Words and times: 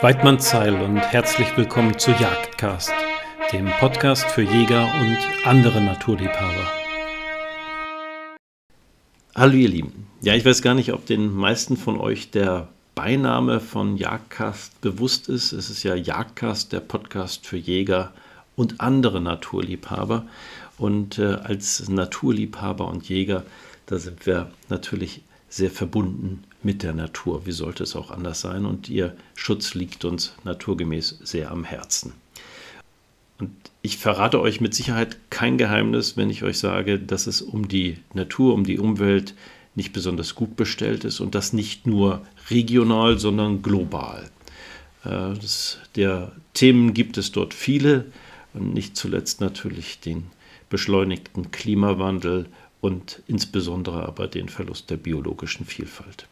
Weidmann 0.00 0.38
Zeil 0.38 0.80
und 0.80 0.98
herzlich 0.98 1.56
willkommen 1.56 1.98
zu 1.98 2.12
Jagdcast, 2.12 2.92
dem 3.52 3.66
Podcast 3.80 4.26
für 4.26 4.42
Jäger 4.42 4.88
und 5.00 5.18
andere 5.44 5.80
Naturliebhaber. 5.80 6.70
Hallo 9.34 9.54
ihr 9.54 9.68
Lieben. 9.68 10.06
Ja, 10.20 10.36
ich 10.36 10.44
weiß 10.44 10.62
gar 10.62 10.74
nicht, 10.74 10.92
ob 10.92 11.06
den 11.06 11.34
meisten 11.34 11.76
von 11.76 11.98
euch 11.98 12.30
der 12.30 12.68
Beiname 12.94 13.58
von 13.58 13.96
Jagdcast 13.96 14.80
bewusst 14.80 15.28
ist. 15.28 15.50
Es 15.50 15.68
ist 15.68 15.82
ja 15.82 15.96
Jagdcast, 15.96 16.72
der 16.72 16.80
Podcast 16.80 17.44
für 17.44 17.56
Jäger 17.56 18.12
und 18.54 18.80
andere 18.80 19.20
Naturliebhaber. 19.20 20.26
Und 20.78 21.18
äh, 21.18 21.38
als 21.42 21.88
Naturliebhaber 21.88 22.86
und 22.86 23.08
Jäger, 23.08 23.42
da 23.86 23.98
sind 23.98 24.26
wir 24.26 24.52
natürlich 24.68 25.22
sehr 25.48 25.72
verbunden 25.72 26.44
mit 26.62 26.82
der 26.82 26.92
Natur. 26.92 27.46
Wie 27.46 27.52
sollte 27.52 27.84
es 27.84 27.96
auch 27.96 28.10
anders 28.10 28.40
sein? 28.40 28.66
Und 28.66 28.88
ihr 28.88 29.16
Schutz 29.34 29.74
liegt 29.74 30.04
uns 30.04 30.34
naturgemäß 30.44 31.18
sehr 31.22 31.50
am 31.50 31.64
Herzen. 31.64 32.12
Und 33.38 33.50
ich 33.82 33.98
verrate 33.98 34.40
euch 34.40 34.60
mit 34.60 34.74
Sicherheit 34.74 35.18
kein 35.30 35.58
Geheimnis, 35.58 36.16
wenn 36.16 36.30
ich 36.30 36.42
euch 36.42 36.58
sage, 36.58 36.98
dass 36.98 37.26
es 37.26 37.40
um 37.40 37.68
die 37.68 37.98
Natur, 38.12 38.54
um 38.54 38.64
die 38.64 38.78
Umwelt 38.78 39.34
nicht 39.74 39.92
besonders 39.92 40.34
gut 40.34 40.56
bestellt 40.56 41.04
ist 41.04 41.20
und 41.20 41.36
das 41.36 41.52
nicht 41.52 41.86
nur 41.86 42.26
regional, 42.50 43.18
sondern 43.18 43.62
global. 43.62 44.28
Äh, 45.04 45.34
das, 45.40 45.78
der 45.94 46.32
Themen 46.54 46.94
gibt 46.94 47.16
es 47.16 47.30
dort 47.30 47.54
viele 47.54 48.06
und 48.54 48.74
nicht 48.74 48.96
zuletzt 48.96 49.40
natürlich 49.40 50.00
den 50.00 50.24
beschleunigten 50.68 51.52
Klimawandel 51.52 52.46
und 52.80 53.22
insbesondere 53.28 54.06
aber 54.06 54.26
den 54.26 54.48
Verlust 54.48 54.90
der 54.90 54.96
biologischen 54.96 55.64
Vielfalt. 55.64 56.26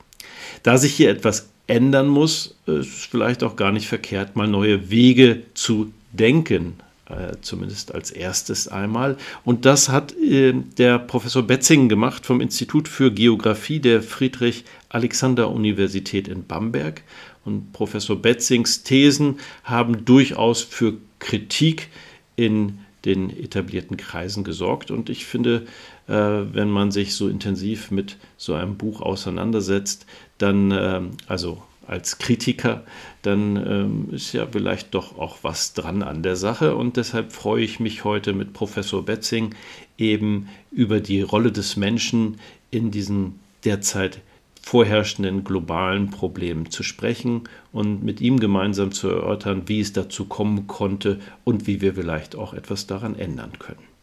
Da 0.62 0.78
sich 0.78 0.94
hier 0.94 1.10
etwas 1.10 1.50
ändern 1.66 2.08
muss, 2.08 2.54
ist 2.66 2.86
es 2.86 3.06
vielleicht 3.06 3.42
auch 3.42 3.56
gar 3.56 3.72
nicht 3.72 3.88
verkehrt, 3.88 4.36
mal 4.36 4.48
neue 4.48 4.90
Wege 4.90 5.42
zu 5.54 5.92
denken, 6.12 6.74
äh, 7.08 7.36
zumindest 7.40 7.94
als 7.94 8.10
erstes 8.10 8.68
einmal. 8.68 9.16
Und 9.44 9.64
das 9.64 9.88
hat 9.88 10.14
äh, 10.16 10.52
der 10.78 10.98
Professor 10.98 11.42
Betzing 11.42 11.88
gemacht 11.88 12.26
vom 12.26 12.40
Institut 12.40 12.88
für 12.88 13.12
Geographie 13.12 13.80
der 13.80 14.02
Friedrich-Alexander-Universität 14.02 16.28
in 16.28 16.46
Bamberg. 16.46 17.02
Und 17.44 17.72
Professor 17.72 18.16
Betzings 18.16 18.82
Thesen 18.82 19.38
haben 19.62 20.04
durchaus 20.04 20.62
für 20.62 20.94
Kritik 21.20 21.88
in 22.34 22.80
den 23.04 23.30
etablierten 23.30 23.96
Kreisen 23.96 24.42
gesorgt. 24.42 24.90
Und 24.90 25.08
ich 25.08 25.26
finde, 25.26 25.64
wenn 26.12 26.70
man 26.70 26.90
sich 26.90 27.14
so 27.14 27.28
intensiv 27.28 27.90
mit 27.90 28.16
so 28.36 28.54
einem 28.54 28.76
Buch 28.76 29.00
auseinandersetzt, 29.00 30.06
dann, 30.38 30.70
äh, 30.70 31.00
also 31.26 31.62
als 31.86 32.18
Kritiker, 32.18 32.84
dann 33.22 33.56
ähm, 33.56 34.08
ist 34.10 34.32
ja 34.32 34.46
vielleicht 34.46 34.94
doch 34.94 35.18
auch 35.18 35.38
was 35.42 35.72
dran 35.72 36.02
an 36.02 36.22
der 36.22 36.36
Sache. 36.36 36.74
Und 36.74 36.96
deshalb 36.96 37.32
freue 37.32 37.62
ich 37.62 37.80
mich 37.80 38.04
heute 38.04 38.32
mit 38.32 38.52
Professor 38.52 39.04
Betzing 39.04 39.54
eben 39.96 40.48
über 40.70 41.00
die 41.00 41.22
Rolle 41.22 41.52
des 41.52 41.76
Menschen 41.76 42.38
in 42.70 42.90
diesen 42.90 43.38
derzeit 43.64 44.20
vorherrschenden 44.62 45.44
globalen 45.44 46.10
Problemen 46.10 46.70
zu 46.70 46.82
sprechen 46.82 47.44
und 47.72 48.02
mit 48.02 48.20
ihm 48.20 48.40
gemeinsam 48.40 48.90
zu 48.90 49.08
erörtern, 49.08 49.62
wie 49.66 49.80
es 49.80 49.92
dazu 49.92 50.24
kommen 50.24 50.66
konnte 50.66 51.20
und 51.44 51.68
wie 51.68 51.80
wir 51.80 51.94
vielleicht 51.94 52.34
auch 52.34 52.52
etwas 52.52 52.88
daran 52.88 53.14
ändern 53.14 53.52
können. 53.60 53.95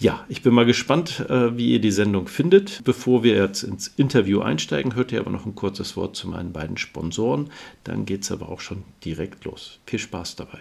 Ja, 0.00 0.24
ich 0.30 0.40
bin 0.40 0.54
mal 0.54 0.64
gespannt, 0.64 1.26
äh, 1.28 1.58
wie 1.58 1.72
ihr 1.72 1.78
die 1.78 1.90
Sendung 1.90 2.26
findet. 2.26 2.82
Bevor 2.84 3.22
wir 3.22 3.34
jetzt 3.34 3.62
ins 3.62 3.86
Interview 3.86 4.40
einsteigen, 4.40 4.94
hört 4.94 5.12
ihr 5.12 5.20
aber 5.20 5.30
noch 5.30 5.44
ein 5.44 5.54
kurzes 5.54 5.94
Wort 5.94 6.16
zu 6.16 6.26
meinen 6.26 6.54
beiden 6.54 6.78
Sponsoren. 6.78 7.50
Dann 7.84 8.06
geht 8.06 8.22
es 8.22 8.32
aber 8.32 8.48
auch 8.48 8.60
schon 8.60 8.82
direkt 9.04 9.44
los. 9.44 9.78
Viel 9.84 9.98
Spaß 9.98 10.36
dabei. 10.36 10.58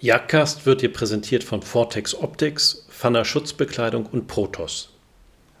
Jagdcast 0.00 0.66
wird 0.66 0.82
dir 0.82 0.92
präsentiert 0.92 1.44
von 1.44 1.62
Vortex 1.62 2.16
Optics, 2.16 2.84
Fanner 2.88 3.24
Schutzbekleidung 3.24 4.06
und 4.06 4.26
Protos. 4.26 4.90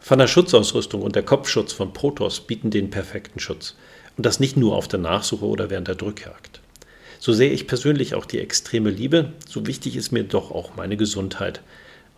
Von 0.00 0.18
der 0.18 0.26
Schutzausrüstung 0.26 1.02
und 1.02 1.14
der 1.14 1.22
Kopfschutz 1.22 1.72
von 1.72 1.92
Protos 1.92 2.40
bieten 2.40 2.70
den 2.70 2.90
perfekten 2.90 3.38
Schutz. 3.38 3.76
Und 4.16 4.26
das 4.26 4.40
nicht 4.40 4.56
nur 4.56 4.74
auf 4.74 4.88
der 4.88 4.98
Nachsuche 4.98 5.44
oder 5.44 5.70
während 5.70 5.86
der 5.86 5.94
Drückjagd. 5.94 6.60
So 7.20 7.32
sehe 7.32 7.52
ich 7.52 7.68
persönlich 7.68 8.16
auch 8.16 8.26
die 8.26 8.40
extreme 8.40 8.90
Liebe, 8.90 9.34
so 9.48 9.68
wichtig 9.68 9.94
ist 9.94 10.10
mir 10.10 10.24
doch 10.24 10.50
auch 10.50 10.74
meine 10.74 10.96
Gesundheit. 10.96 11.62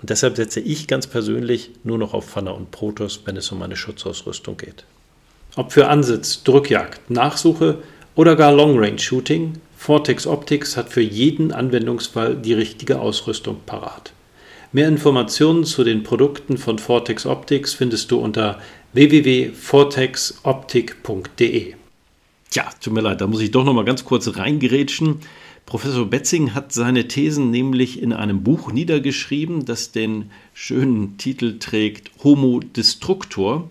Und 0.05 0.11
deshalb 0.11 0.37
setze 0.37 0.61
ich 0.61 0.87
ganz 0.87 1.07
persönlich 1.07 1.71
nur 1.83 1.97
noch 1.97 2.13
auf 2.13 2.29
Fanner 2.29 2.55
und 2.55 2.71
Protos, 2.71 3.23
wenn 3.25 3.39
es 3.39 3.51
um 3.51 3.59
meine 3.59 3.75
Schutzausrüstung 3.75 4.59
geht. 4.59 4.85
Ob 5.57 5.73
für 5.73 5.89
Ansitz, 5.89 6.43
Drückjagd, 6.43 7.09
Nachsuche 7.09 7.79
oder 8.15 8.37
gar 8.37 8.53
Long 8.53 8.79
Range 8.79 8.99
Shooting, 8.99 9.55
Vortex 9.79 10.27
Optics 10.27 10.77
hat 10.77 10.91
für 10.91 11.01
jeden 11.01 11.53
Anwendungsfall 11.53 12.37
die 12.37 12.53
richtige 12.53 13.01
Ausrüstung 13.01 13.63
parat. 13.65 14.13
Mehr 14.73 14.89
Informationen 14.89 15.65
zu 15.65 15.85
den 15.85 16.03
Produkten 16.03 16.59
von 16.59 16.79
Vortex 16.79 17.25
Optics 17.25 17.73
findest 17.73 18.11
du 18.11 18.19
unter 18.19 18.61
www.vortexoptik.de. 18.93 21.75
Tja, 22.51 22.65
tut 22.79 22.93
mir 22.93 23.01
leid, 23.01 23.23
da 23.23 23.27
muss 23.27 23.41
ich 23.41 23.53
doch 23.53 23.65
noch 23.65 23.73
mal 23.73 23.87
ganz 23.87 24.05
kurz 24.05 24.37
reingerätschen. 24.37 25.21
Professor 25.67 26.05
Betzing 26.07 26.55
hat 26.55 26.73
seine 26.73 27.09
Thesen 27.09 27.51
nämlich 27.51 28.03
in 28.03 28.13
einem 28.13 28.43
Buch 28.43 28.71
niedergeschrieben, 28.71 29.65
das 29.65 29.93
den 29.93 30.31
schönen 30.53 31.17
Titel 31.17 31.59
trägt 31.59 32.11
Homo 32.23 32.61
Destructor. 32.61 33.69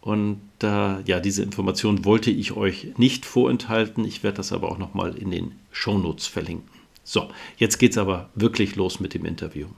Und 0.00 0.40
äh, 0.62 1.00
ja, 1.02 1.20
diese 1.20 1.42
Information 1.42 2.04
wollte 2.04 2.30
ich 2.30 2.56
euch 2.56 2.98
nicht 2.98 3.24
vorenthalten. 3.24 4.04
Ich 4.04 4.22
werde 4.22 4.38
das 4.38 4.52
aber 4.52 4.70
auch 4.70 4.78
noch 4.78 4.94
mal 4.94 5.16
in 5.16 5.30
den 5.30 5.52
Shownotes 5.70 6.26
verlinken. 6.26 6.68
So, 7.04 7.30
jetzt 7.56 7.78
geht's 7.78 7.98
aber 7.98 8.28
wirklich 8.34 8.76
los 8.76 9.00
mit 9.00 9.14
dem 9.14 9.24
Interview. 9.24 9.68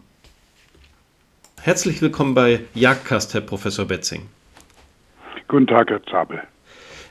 Herzlich 1.60 2.00
willkommen 2.00 2.34
bei 2.34 2.60
Jagdcast, 2.74 3.34
Herr 3.34 3.42
Professor 3.42 3.84
Betzing. 3.84 4.22
Guten 5.46 5.66
Tag, 5.66 5.90
Herr 5.90 6.02
Zabel. 6.04 6.42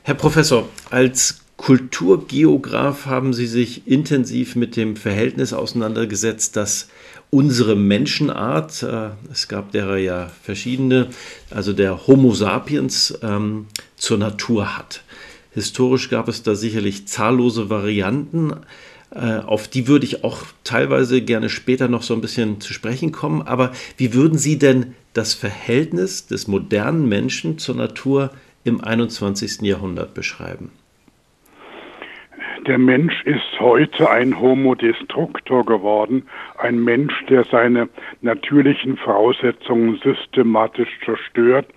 Herr 0.03 0.15
Professor, 0.15 0.67
als 0.89 1.41
Kulturgeograf 1.59 3.05
haben 3.05 3.33
Sie 3.33 3.45
sich 3.45 3.85
intensiv 3.85 4.55
mit 4.55 4.77
dem 4.77 4.95
Verhältnis 4.95 5.51
auseinandergesetzt, 5.51 6.55
das 6.55 6.87
unsere 7.31 7.75
Menschenart, 7.75 8.81
äh, 8.81 9.09
es 9.29 9.49
gab 9.49 9.73
derer 9.73 9.97
ja 9.97 10.31
verschiedene, 10.41 11.09
also 11.51 11.73
der 11.73 12.07
Homo 12.07 12.33
sapiens 12.33 13.19
ähm, 13.21 13.67
zur 13.97 14.17
Natur 14.17 14.77
hat. 14.77 15.03
Historisch 15.51 16.09
gab 16.09 16.29
es 16.29 16.43
da 16.43 16.55
sicherlich 16.55 17.09
zahllose 17.09 17.69
Varianten. 17.69 18.53
Äh, 19.11 19.39
auf 19.39 19.67
die 19.67 19.85
würde 19.85 20.05
ich 20.05 20.23
auch 20.23 20.43
teilweise 20.63 21.21
gerne 21.21 21.49
später 21.49 21.89
noch 21.89 22.03
so 22.03 22.13
ein 22.13 22.21
bisschen 22.21 22.61
zu 22.61 22.71
sprechen 22.71 23.11
kommen. 23.11 23.41
Aber 23.41 23.73
wie 23.97 24.13
würden 24.13 24.37
Sie 24.37 24.57
denn 24.57 24.95
das 25.11 25.33
Verhältnis 25.33 26.25
des 26.25 26.47
modernen 26.47 27.09
Menschen 27.09 27.57
zur 27.57 27.75
Natur 27.75 28.31
im 28.63 28.81
21. 28.81 29.61
Jahrhundert 29.63 30.13
beschreiben? 30.13 30.71
Der 32.67 32.77
Mensch 32.77 33.23
ist 33.23 33.59
heute 33.59 34.09
ein 34.09 34.37
Homo 34.39 34.75
destructor 34.75 35.65
geworden, 35.65 36.27
ein 36.57 36.83
Mensch, 36.83 37.25
der 37.27 37.45
seine 37.45 37.87
natürlichen 38.21 38.97
Voraussetzungen 38.97 39.97
systematisch 40.03 40.89
zerstört 41.05 41.67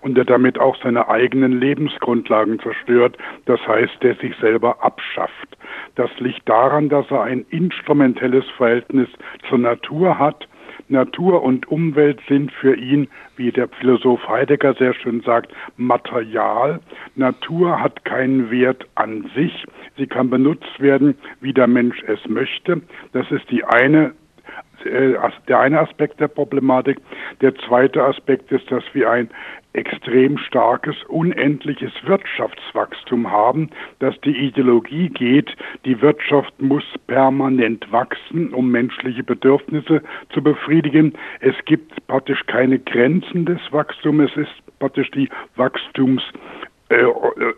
und 0.00 0.16
der 0.16 0.24
damit 0.24 0.58
auch 0.58 0.76
seine 0.82 1.08
eigenen 1.08 1.60
Lebensgrundlagen 1.60 2.58
zerstört, 2.58 3.16
das 3.46 3.60
heißt, 3.68 4.02
der 4.02 4.16
sich 4.16 4.34
selber 4.40 4.82
abschafft. 4.82 5.56
Das 5.94 6.10
liegt 6.18 6.48
daran, 6.48 6.88
dass 6.88 7.08
er 7.10 7.22
ein 7.22 7.46
instrumentelles 7.50 8.44
Verhältnis 8.56 9.08
zur 9.48 9.58
Natur 9.58 10.18
hat. 10.18 10.48
Natur 10.88 11.42
und 11.42 11.68
Umwelt 11.68 12.20
sind 12.28 12.52
für 12.52 12.74
ihn, 12.74 13.08
wie 13.36 13.52
der 13.52 13.68
Philosoph 13.68 14.28
Heidegger 14.28 14.74
sehr 14.74 14.92
schön 14.92 15.20
sagt, 15.22 15.52
Material. 15.76 16.80
Natur 17.14 17.80
hat 17.80 18.04
keinen 18.04 18.50
Wert 18.50 18.86
an 18.96 19.30
sich. 19.34 19.64
Sie 19.96 20.06
kann 20.06 20.30
benutzt 20.30 20.80
werden, 20.80 21.16
wie 21.40 21.52
der 21.52 21.66
Mensch 21.66 22.02
es 22.06 22.26
möchte. 22.28 22.82
Das 23.12 23.30
ist 23.30 23.50
die 23.50 23.64
eine 23.64 24.12
äh, 24.84 25.14
der 25.48 25.60
eine 25.60 25.80
Aspekt 25.80 26.20
der 26.20 26.28
Problematik. 26.28 26.98
Der 27.40 27.54
zweite 27.54 28.02
Aspekt 28.02 28.50
ist, 28.50 28.70
dass 28.70 28.82
wir 28.92 29.10
ein 29.10 29.30
extrem 29.74 30.36
starkes, 30.38 30.96
unendliches 31.08 31.92
Wirtschaftswachstum 32.04 33.30
haben, 33.30 33.70
dass 34.00 34.20
die 34.20 34.36
Ideologie 34.36 35.08
geht, 35.08 35.56
die 35.84 36.00
Wirtschaft 36.02 36.60
muss 36.60 36.84
permanent 37.06 37.90
wachsen, 37.90 38.52
um 38.52 38.70
menschliche 38.70 39.22
Bedürfnisse 39.22 40.02
zu 40.30 40.42
befriedigen. 40.42 41.14
Es 41.40 41.54
gibt 41.64 42.06
praktisch 42.06 42.44
keine 42.46 42.78
Grenzen 42.78 43.46
des 43.46 43.60
Wachstums, 43.70 44.30
es 44.32 44.48
ist 44.48 44.78
praktisch 44.78 45.10
die 45.12 45.28
Wachstums 45.56 46.22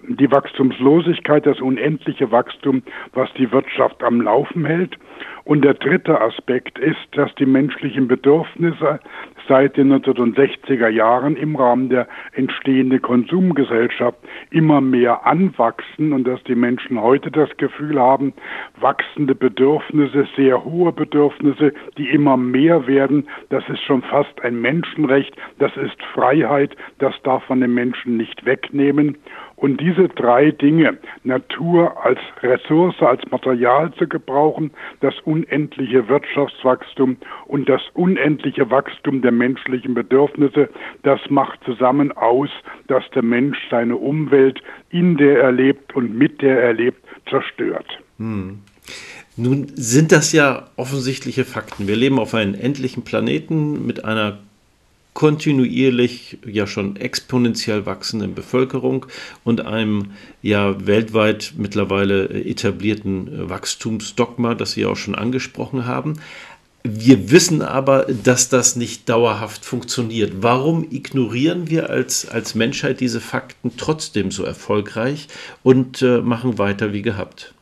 die 0.08 0.31
Wachstumslosigkeit, 0.31 1.46
das 1.46 1.60
unendliche 1.60 2.31
Wachstum, 2.31 2.82
was 3.12 3.32
die 3.34 3.50
Wirtschaft 3.50 4.02
am 4.02 4.20
Laufen 4.20 4.64
hält. 4.64 4.96
Und 5.44 5.62
der 5.62 5.75
dritte 5.75 6.20
Aspekt 6.20 6.78
ist, 6.78 7.06
dass 7.12 7.34
die 7.34 7.46
menschlichen 7.46 8.08
Bedürfnisse 8.08 9.00
seit 9.49 9.76
den 9.76 9.93
1960er 9.93 10.88
Jahren 10.88 11.37
im 11.37 11.56
Rahmen 11.56 11.88
der 11.88 12.08
entstehenden 12.32 13.02
Konsumgesellschaft 13.02 14.19
immer 14.50 14.81
mehr 14.81 15.26
anwachsen 15.26 16.12
und 16.12 16.25
dass 16.25 16.43
die 16.44 16.55
Menschen 16.55 17.00
heute 17.00 17.31
das 17.31 17.55
Gefühl 17.56 17.99
haben, 17.99 18.32
wachsende 18.81 19.35
Bedürfnisse, 19.35 20.26
sehr 20.37 20.64
hohe 20.64 20.93
Bedürfnisse, 20.93 21.73
die 21.99 22.08
immer 22.11 22.37
mehr 22.37 22.87
werden, 22.87 23.29
das 23.50 23.69
ist 23.69 23.82
schon 23.82 24.02
fast 24.02 24.43
ein 24.43 24.61
Menschenrecht, 24.61 25.35
das 25.58 25.76
ist 25.76 26.02
Freiheit, 26.12 26.76
das 26.99 27.14
darf 27.23 27.49
man 27.49 27.61
den 27.61 27.75
Menschen 27.75 28.17
nicht 28.17 28.44
wegnehmen. 28.44 29.17
Und 29.64 29.81
diese 29.81 30.08
drei 30.08 30.50
Dinge, 30.50 30.99
Natur 31.22 32.05
als 32.05 32.19
Ressource, 32.43 32.96
als 33.00 33.22
Material 33.31 33.90
zu 33.94 34.06
gebrauchen, 34.06 34.72
das 35.00 35.14
unendliche 35.25 36.06
Wirtschaftswachstum 36.06 37.16
und 37.46 37.66
das 37.66 37.81
unendliche 37.94 38.70
Wachstum 38.70 39.22
der 39.22 39.32
menschlichen 39.32 39.94
Bedürfnisse, 39.94 40.69
das 41.02 41.19
macht 41.31 41.64
zusammen 41.64 42.12
aus, 42.12 42.50
dass 42.88 43.05
der 43.14 43.22
Mensch 43.22 43.56
seine 43.70 43.96
Umwelt, 43.96 44.61
in 44.90 45.16
der 45.16 45.40
er 45.40 45.52
lebt 45.52 45.96
und 45.96 46.14
mit 46.14 46.43
der 46.43 46.62
er 46.62 46.75
lebt, 46.75 47.02
zerstört. 47.31 47.87
Hm. 48.19 48.58
Nun 49.38 49.69
sind 49.76 50.12
das 50.12 50.32
ja 50.32 50.69
offensichtliche 50.76 51.46
Fakten. 51.46 51.88
Wir 51.88 51.96
leben 51.96 52.19
auf 52.19 52.34
einem 52.34 52.52
endlichen 52.52 53.02
Planeten 53.02 53.87
mit 53.87 54.05
einer 54.05 54.40
kontinuierlich 55.14 56.38
ja 56.44 56.66
schon 56.66 56.96
exponentiell 56.96 57.87
wachsenden 57.87 58.34
Bevölkerung 58.34 59.06
und 59.44 59.64
einem 59.64 60.11
ja 60.43 60.87
weltweit 60.87 61.55
mittlerweile 61.56 62.28
etablierten 62.28 63.49
Wachstumsdogma, 63.49 64.55
das 64.55 64.72
Sie 64.72 64.84
auch 64.84 64.96
schon 64.96 65.14
angesprochen 65.14 65.87
haben. 65.87 66.14
Wir 66.87 67.31
wissen 67.31 67.62
aber, 67.62 68.05
dass 68.05 68.50
das 68.50 68.76
nicht 68.76 69.08
dauerhaft 69.08 69.64
funktioniert. 69.64 70.43
Warum 70.43 70.84
ignorieren 70.90 71.70
wir 71.70 71.88
als, 71.88 72.28
als 72.28 72.55
Menschheit 72.55 73.00
diese 73.00 73.22
Fakten 73.22 73.78
trotzdem 73.78 74.31
so 74.31 74.44
erfolgreich 74.44 75.28
und 75.62 76.02
äh, 76.02 76.19
machen 76.19 76.58
weiter 76.58 76.93
wie 76.93 77.00
gehabt? 77.00 77.55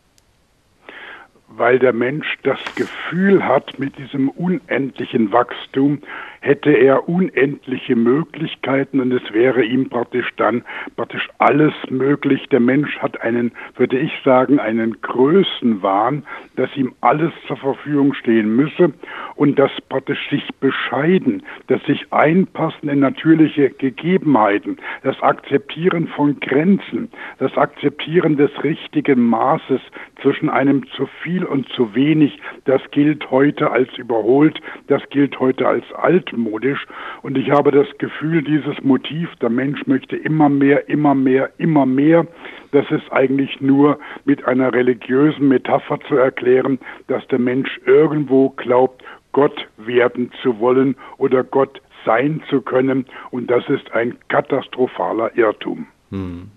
Weil 1.46 1.78
der 1.78 1.92
Mensch 1.92 2.26
das 2.42 2.58
Gefühl 2.74 3.44
hat, 3.44 3.78
mit 3.78 3.96
diesem 3.96 4.28
unendlichen 4.30 5.30
Wachstum 5.30 6.00
hätte 6.42 6.72
er 6.72 7.08
unendliche 7.08 7.94
Möglichkeiten 7.94 9.00
und 9.00 9.12
es 9.12 9.22
wäre 9.32 9.62
ihm 9.62 9.88
praktisch 9.88 10.28
dann 10.36 10.64
praktisch 10.96 11.28
alles 11.38 11.72
möglich. 11.88 12.48
Der 12.50 12.58
Mensch 12.60 12.98
hat 12.98 13.20
einen, 13.22 13.52
würde 13.76 13.98
ich 13.98 14.12
sagen, 14.24 14.58
einen 14.58 15.00
Größenwahn, 15.00 16.24
dass 16.56 16.76
ihm 16.76 16.94
alles 17.00 17.32
zur 17.46 17.56
Verfügung 17.56 18.12
stehen 18.14 18.56
müsse 18.56 18.92
und 19.36 19.58
das 19.58 19.70
praktisch 19.88 20.28
sich 20.30 20.46
bescheiden, 20.60 21.44
das 21.68 21.80
sich 21.84 22.12
einpassen 22.12 22.88
in 22.88 22.98
natürliche 22.98 23.70
Gegebenheiten, 23.70 24.78
das 25.04 25.20
Akzeptieren 25.22 26.08
von 26.08 26.40
Grenzen, 26.40 27.08
das 27.38 27.56
Akzeptieren 27.56 28.36
des 28.36 28.50
richtigen 28.64 29.24
Maßes 29.24 29.80
zwischen 30.20 30.50
einem 30.50 30.86
zu 30.88 31.06
viel 31.22 31.44
und 31.44 31.68
zu 31.68 31.94
wenig, 31.94 32.40
das 32.64 32.82
gilt 32.90 33.30
heute 33.30 33.70
als 33.70 33.96
überholt, 33.96 34.60
das 34.88 35.02
gilt 35.10 35.38
heute 35.38 35.68
als 35.68 35.84
alt 35.92 36.31
altmodisch. 36.32 36.86
Und 37.22 37.38
ich 37.38 37.50
habe 37.50 37.70
das 37.70 37.86
Gefühl, 37.98 38.42
dieses 38.42 38.82
Motiv, 38.82 39.28
der 39.40 39.50
Mensch 39.50 39.86
möchte 39.86 40.16
immer 40.16 40.48
mehr, 40.48 40.88
immer 40.88 41.14
mehr, 41.14 41.50
immer 41.58 41.86
mehr, 41.86 42.26
das 42.72 42.90
ist 42.90 43.10
eigentlich 43.12 43.60
nur 43.60 43.98
mit 44.24 44.46
einer 44.46 44.72
religiösen 44.72 45.48
Metapher 45.48 45.98
zu 46.08 46.16
erklären, 46.16 46.78
dass 47.08 47.26
der 47.28 47.38
Mensch 47.38 47.80
irgendwo 47.86 48.50
glaubt, 48.50 49.02
Gott 49.32 49.68
werden 49.78 50.30
zu 50.42 50.58
wollen 50.58 50.96
oder 51.18 51.42
Gott 51.44 51.80
sein 52.04 52.42
zu 52.48 52.60
können. 52.60 53.06
Und 53.30 53.50
das 53.50 53.68
ist 53.68 53.92
ein 53.92 54.16
katastrophaler 54.28 55.36
Irrtum. 55.36 55.86
Hm. 56.10 56.50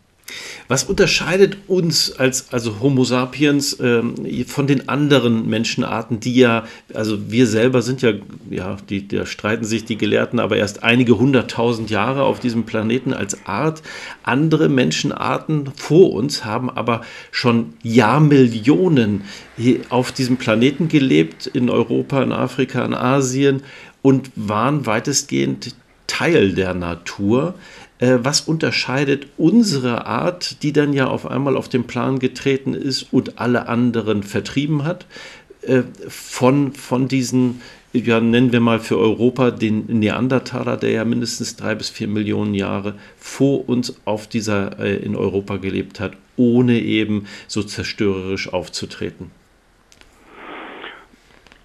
Was 0.68 0.84
unterscheidet 0.84 1.58
uns 1.68 2.12
als 2.18 2.52
also 2.52 2.80
Homo 2.80 3.04
sapiens 3.04 3.78
ähm, 3.80 4.16
von 4.48 4.68
den 4.68 4.90
anderen 4.90 5.48
Menschenarten, 5.48 6.20
die 6.20 6.36
ja, 6.36 6.66
also 6.94 7.32
wir 7.32 7.48
selber 7.48 7.82
sind 7.82 8.02
ja, 8.02 8.14
ja, 8.50 8.78
die, 8.90 9.08
da 9.08 9.26
streiten 9.26 9.66
sich 9.66 9.86
die 9.86 9.98
Gelehrten, 9.98 10.40
aber 10.40 10.58
erst 10.58 10.84
einige 10.84 11.18
hunderttausend 11.20 11.90
Jahre 11.90 12.24
auf 12.24 12.40
diesem 12.40 12.64
Planeten 12.64 13.14
als 13.14 13.46
Art. 13.46 13.84
Andere 14.24 14.70
Menschenarten 14.70 15.72
vor 15.76 16.14
uns 16.14 16.46
haben 16.46 16.70
aber 16.70 17.02
schon 17.32 17.74
Jahrmillionen 17.84 19.22
auf 19.90 20.12
diesem 20.12 20.38
Planeten 20.38 20.88
gelebt, 20.88 21.48
in 21.48 21.70
Europa, 21.70 22.22
in 22.24 22.32
Afrika, 22.32 22.84
in 22.84 22.94
Asien 22.94 23.64
und 24.02 24.32
waren 24.36 24.86
weitestgehend 24.86 25.76
Teil 26.08 26.54
der 26.54 26.74
Natur. 26.74 27.56
Äh, 28.00 28.18
was 28.24 28.42
unterscheidet 28.42 29.28
unsere 29.38 30.06
Art, 30.06 30.62
die 30.64 30.74
dann 30.74 30.92
ja 30.92 31.08
auf 31.08 31.26
einmal 31.26 31.56
auf 31.56 31.70
den 31.70 31.86
Plan 31.86 32.20
getreten 32.20 32.74
ist 32.74 33.08
und 33.14 33.40
alle 33.40 33.68
anderen 33.68 34.24
vertrieben 34.24 34.84
hat, 34.84 35.06
äh, 35.62 35.84
von, 36.10 36.74
von 36.74 37.08
diesen, 37.08 37.62
ja, 37.94 38.20
nennen 38.20 38.52
wir 38.52 38.60
mal 38.60 38.82
für 38.82 38.98
Europa 38.98 39.52
den 39.52 39.86
Neandertaler, 39.88 40.76
der 40.76 40.92
ja 40.92 41.06
mindestens 41.06 41.56
drei 41.56 41.74
bis 41.74 41.90
vier 41.90 42.10
Millionen 42.10 42.54
Jahre 42.54 42.96
vor 43.18 43.70
uns 43.70 43.96
auf 44.04 44.28
dieser, 44.28 44.78
äh, 44.80 44.98
in 44.98 45.16
Europa 45.16 45.56
gelebt 45.56 46.02
hat, 46.02 46.18
ohne 46.36 46.82
eben 46.82 47.28
so 47.48 47.64
zerstörerisch 47.64 48.52
aufzutreten. 48.52 49.32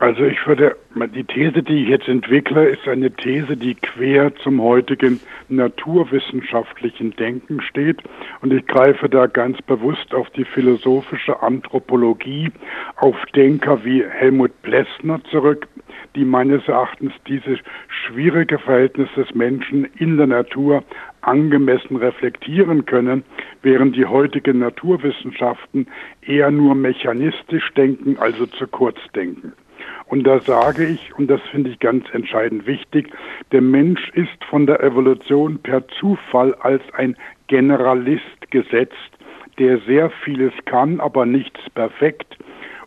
Also 0.00 0.24
ich 0.24 0.46
würde, 0.46 0.76
die 1.14 1.24
These, 1.24 1.62
die 1.62 1.82
ich 1.82 1.88
jetzt 1.90 2.08
entwickle, 2.08 2.70
ist 2.70 2.88
eine 2.88 3.10
These, 3.10 3.54
die 3.54 3.74
quer 3.74 4.34
zum 4.36 4.62
heutigen 4.62 5.20
naturwissenschaftlichen 5.50 7.14
Denken 7.16 7.60
steht. 7.60 7.98
Und 8.40 8.50
ich 8.50 8.66
greife 8.66 9.10
da 9.10 9.26
ganz 9.26 9.60
bewusst 9.60 10.14
auf 10.14 10.30
die 10.30 10.46
philosophische 10.46 11.42
Anthropologie, 11.42 12.50
auf 12.96 13.14
Denker 13.36 13.84
wie 13.84 14.02
Helmut 14.02 14.52
Plessner 14.62 15.22
zurück, 15.30 15.68
die 16.16 16.24
meines 16.24 16.66
Erachtens 16.66 17.12
dieses 17.28 17.58
schwierige 17.88 18.58
Verhältnis 18.58 19.10
des 19.16 19.34
Menschen 19.34 19.84
in 19.98 20.16
der 20.16 20.28
Natur 20.28 20.82
angemessen 21.20 21.96
reflektieren 21.96 22.86
können, 22.86 23.22
während 23.60 23.94
die 23.96 24.06
heutigen 24.06 24.60
Naturwissenschaften 24.60 25.88
eher 26.22 26.50
nur 26.50 26.74
mechanistisch 26.74 27.70
denken, 27.74 28.16
also 28.18 28.46
zu 28.46 28.66
kurz 28.66 28.96
denken. 29.14 29.52
Und 30.10 30.24
da 30.24 30.40
sage 30.40 30.84
ich, 30.86 31.16
und 31.16 31.28
das 31.28 31.40
finde 31.52 31.70
ich 31.70 31.78
ganz 31.78 32.04
entscheidend 32.12 32.66
wichtig, 32.66 33.12
der 33.52 33.60
Mensch 33.60 34.10
ist 34.10 34.44
von 34.48 34.66
der 34.66 34.82
Evolution 34.82 35.58
per 35.58 35.86
Zufall 35.86 36.52
als 36.54 36.82
ein 36.94 37.16
Generalist 37.46 38.50
gesetzt, 38.50 38.96
der 39.60 39.78
sehr 39.86 40.10
vieles 40.24 40.52
kann, 40.64 40.98
aber 40.98 41.26
nichts 41.26 41.60
perfekt. 41.76 42.36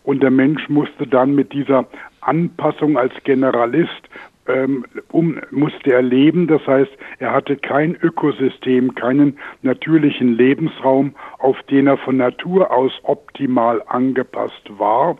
Und 0.02 0.22
der 0.22 0.30
Mensch 0.30 0.68
musste 0.68 1.06
dann 1.06 1.34
mit 1.34 1.54
dieser 1.54 1.86
Anpassung 2.20 2.98
als 2.98 3.14
Generalist 3.24 4.02
ähm, 4.46 4.84
um, 5.10 5.40
musste 5.50 5.94
er 5.94 6.02
leben. 6.02 6.46
Das 6.46 6.66
heißt, 6.66 6.92
er 7.20 7.32
hatte 7.32 7.56
kein 7.56 7.96
Ökosystem, 8.02 8.94
keinen 8.94 9.38
natürlichen 9.62 10.36
Lebensraum, 10.36 11.14
auf 11.38 11.56
den 11.70 11.86
er 11.86 11.96
von 11.96 12.18
Natur 12.18 12.70
aus 12.70 12.92
optimal 13.02 13.82
angepasst 13.86 14.68
war. 14.76 15.16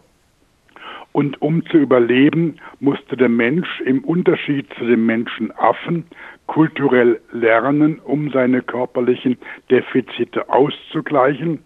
Und 1.14 1.40
um 1.40 1.64
zu 1.66 1.78
überleben, 1.78 2.56
musste 2.80 3.16
der 3.16 3.28
Mensch 3.28 3.80
im 3.82 4.02
Unterschied 4.02 4.66
zu 4.76 4.84
dem 4.84 5.06
Menschenaffen 5.06 6.06
kulturell 6.48 7.20
lernen, 7.30 8.00
um 8.00 8.32
seine 8.32 8.62
körperlichen 8.62 9.38
Defizite 9.70 10.48
auszugleichen. 10.48 11.60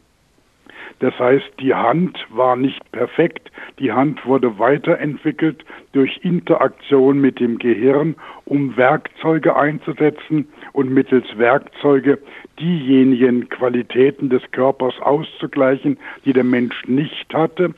Das 0.99 1.19
heißt, 1.19 1.49
die 1.61 1.73
Hand 1.73 2.19
war 2.29 2.57
nicht 2.57 2.93
perfekt, 2.93 3.51
die 3.79 3.91
Hand 3.91 4.27
wurde 4.27 4.59
weiterentwickelt 4.59 5.65
durch 5.93 6.21
Interaktion 6.23 7.19
mit 7.19 7.41
dem 7.41 7.59
Gehirn, 7.59 8.17
um 8.45 8.77
Werkzeuge 8.77 9.57
einzusetzen 9.57 10.47
und 10.75 10.93
mittels 10.93 11.27
Werkzeuge 11.39 12.19
diejenigen 12.61 13.49
Qualitäten 13.49 14.29
des 14.29 14.43
Körpers 14.51 15.01
auszugleichen, 15.01 15.97
die 16.27 16.35
der 16.35 16.45
Mensch 16.45 16.85
nicht 16.87 17.33
hatte. 17.33 17.73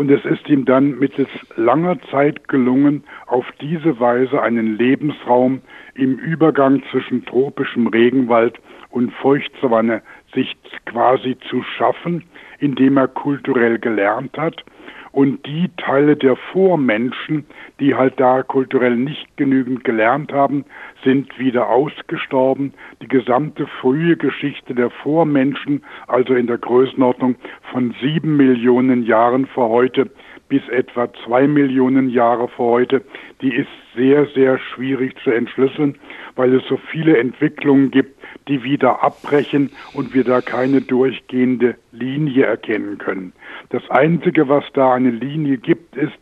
Und 0.00 0.10
es 0.10 0.24
ist 0.24 0.48
ihm 0.48 0.64
dann 0.64 0.98
mittels 0.98 1.28
langer 1.56 2.00
Zeit 2.10 2.48
gelungen, 2.48 3.04
auf 3.26 3.44
diese 3.60 4.00
Weise 4.00 4.40
einen 4.40 4.78
Lebensraum 4.78 5.60
im 5.94 6.16
Übergang 6.16 6.82
zwischen 6.90 7.26
tropischem 7.26 7.86
Regenwald 7.86 8.58
und 8.88 9.12
Feuchtsavanne 9.12 10.00
sich 10.32 10.56
quasi 10.86 11.36
zu 11.50 11.62
schaffen, 11.76 12.24
indem 12.60 12.96
er 12.96 13.08
kulturell 13.08 13.78
gelernt 13.78 14.38
hat 14.38 14.64
und 15.12 15.44
die 15.46 15.70
Teile 15.76 16.16
der 16.16 16.36
Vormenschen, 16.36 17.44
die 17.80 17.94
halt 17.94 18.18
da 18.18 18.42
kulturell 18.42 18.96
nicht 18.96 19.36
genügend 19.36 19.84
gelernt 19.84 20.32
haben, 20.32 20.64
sind 21.04 21.38
wieder 21.38 21.68
ausgestorben. 21.68 22.72
Die 23.02 23.08
gesamte 23.08 23.66
frühe 23.66 24.16
Geschichte 24.16 24.74
der 24.74 24.90
Vormenschen, 24.90 25.82
also 26.06 26.34
in 26.34 26.46
der 26.46 26.58
Größenordnung 26.58 27.36
von 27.72 27.94
sieben 28.00 28.36
Millionen 28.36 29.02
Jahren 29.04 29.46
vor 29.46 29.68
heute, 29.70 30.10
bis 30.48 30.68
etwa 30.68 31.08
zwei 31.24 31.46
Millionen 31.46 32.10
Jahre 32.10 32.48
vor 32.48 32.72
heute, 32.72 33.02
die 33.40 33.54
ist 33.54 33.68
sehr, 33.94 34.26
sehr 34.34 34.58
schwierig 34.58 35.16
zu 35.22 35.30
entschlüsseln, 35.30 35.96
weil 36.40 36.54
es 36.54 36.66
so 36.68 36.78
viele 36.78 37.18
Entwicklungen 37.18 37.90
gibt, 37.90 38.18
die 38.48 38.62
wieder 38.64 39.02
abbrechen 39.02 39.70
und 39.92 40.14
wir 40.14 40.24
da 40.24 40.40
keine 40.40 40.80
durchgehende 40.80 41.74
Linie 41.92 42.46
erkennen 42.46 42.96
können. 42.96 43.34
Das 43.68 43.82
Einzige, 43.90 44.48
was 44.48 44.64
da 44.72 44.94
eine 44.94 45.10
Linie 45.10 45.58
gibt, 45.58 45.96
ist, 45.96 46.18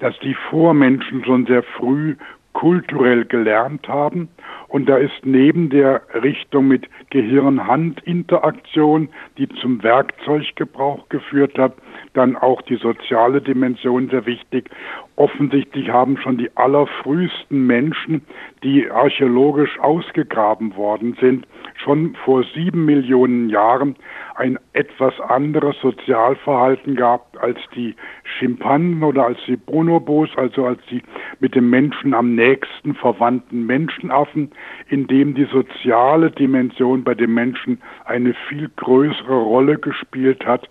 dass 0.00 0.18
die 0.24 0.34
Vormenschen 0.50 1.24
schon 1.24 1.46
sehr 1.46 1.62
früh 1.62 2.16
kulturell 2.52 3.26
gelernt 3.26 3.86
haben. 3.86 4.28
Und 4.66 4.88
da 4.88 4.96
ist 4.96 5.24
neben 5.24 5.70
der 5.70 6.02
Richtung 6.12 6.66
mit 6.66 6.88
Gehirn-Hand-Interaktion, 7.10 9.08
die 9.38 9.48
zum 9.60 9.84
Werkzeuggebrauch 9.84 11.08
geführt 11.10 11.56
hat, 11.58 11.74
dann 12.14 12.34
auch 12.34 12.60
die 12.62 12.76
soziale 12.76 13.40
Dimension 13.40 14.08
sehr 14.08 14.26
wichtig. 14.26 14.68
Offensichtlich 15.16 15.88
haben 15.88 16.18
schon 16.18 16.36
die 16.36 16.54
allerfrühesten 16.56 17.66
Menschen, 17.66 18.20
die 18.62 18.90
archäologisch 18.90 19.78
ausgegraben 19.80 20.76
worden 20.76 21.16
sind, 21.18 21.46
schon 21.74 22.14
vor 22.24 22.44
sieben 22.54 22.84
Millionen 22.84 23.48
Jahren 23.48 23.96
ein 24.34 24.58
etwas 24.74 25.18
anderes 25.20 25.74
Sozialverhalten 25.80 26.96
gehabt 26.96 27.38
als 27.38 27.58
die 27.74 27.94
Schimpansen 28.24 29.02
oder 29.02 29.24
als 29.24 29.38
die 29.46 29.56
Bonobos, 29.56 30.28
also 30.36 30.66
als 30.66 30.80
die 30.90 31.02
mit 31.40 31.54
dem 31.54 31.70
Menschen 31.70 32.12
am 32.12 32.34
nächsten 32.34 32.94
verwandten 32.94 33.64
Menschenaffen, 33.64 34.50
in 34.90 35.06
dem 35.06 35.34
die 35.34 35.46
soziale 35.46 36.30
Dimension 36.30 37.04
bei 37.04 37.14
den 37.14 37.32
Menschen 37.32 37.80
eine 38.04 38.34
viel 38.48 38.70
größere 38.76 39.38
Rolle 39.38 39.78
gespielt 39.78 40.44
hat 40.44 40.68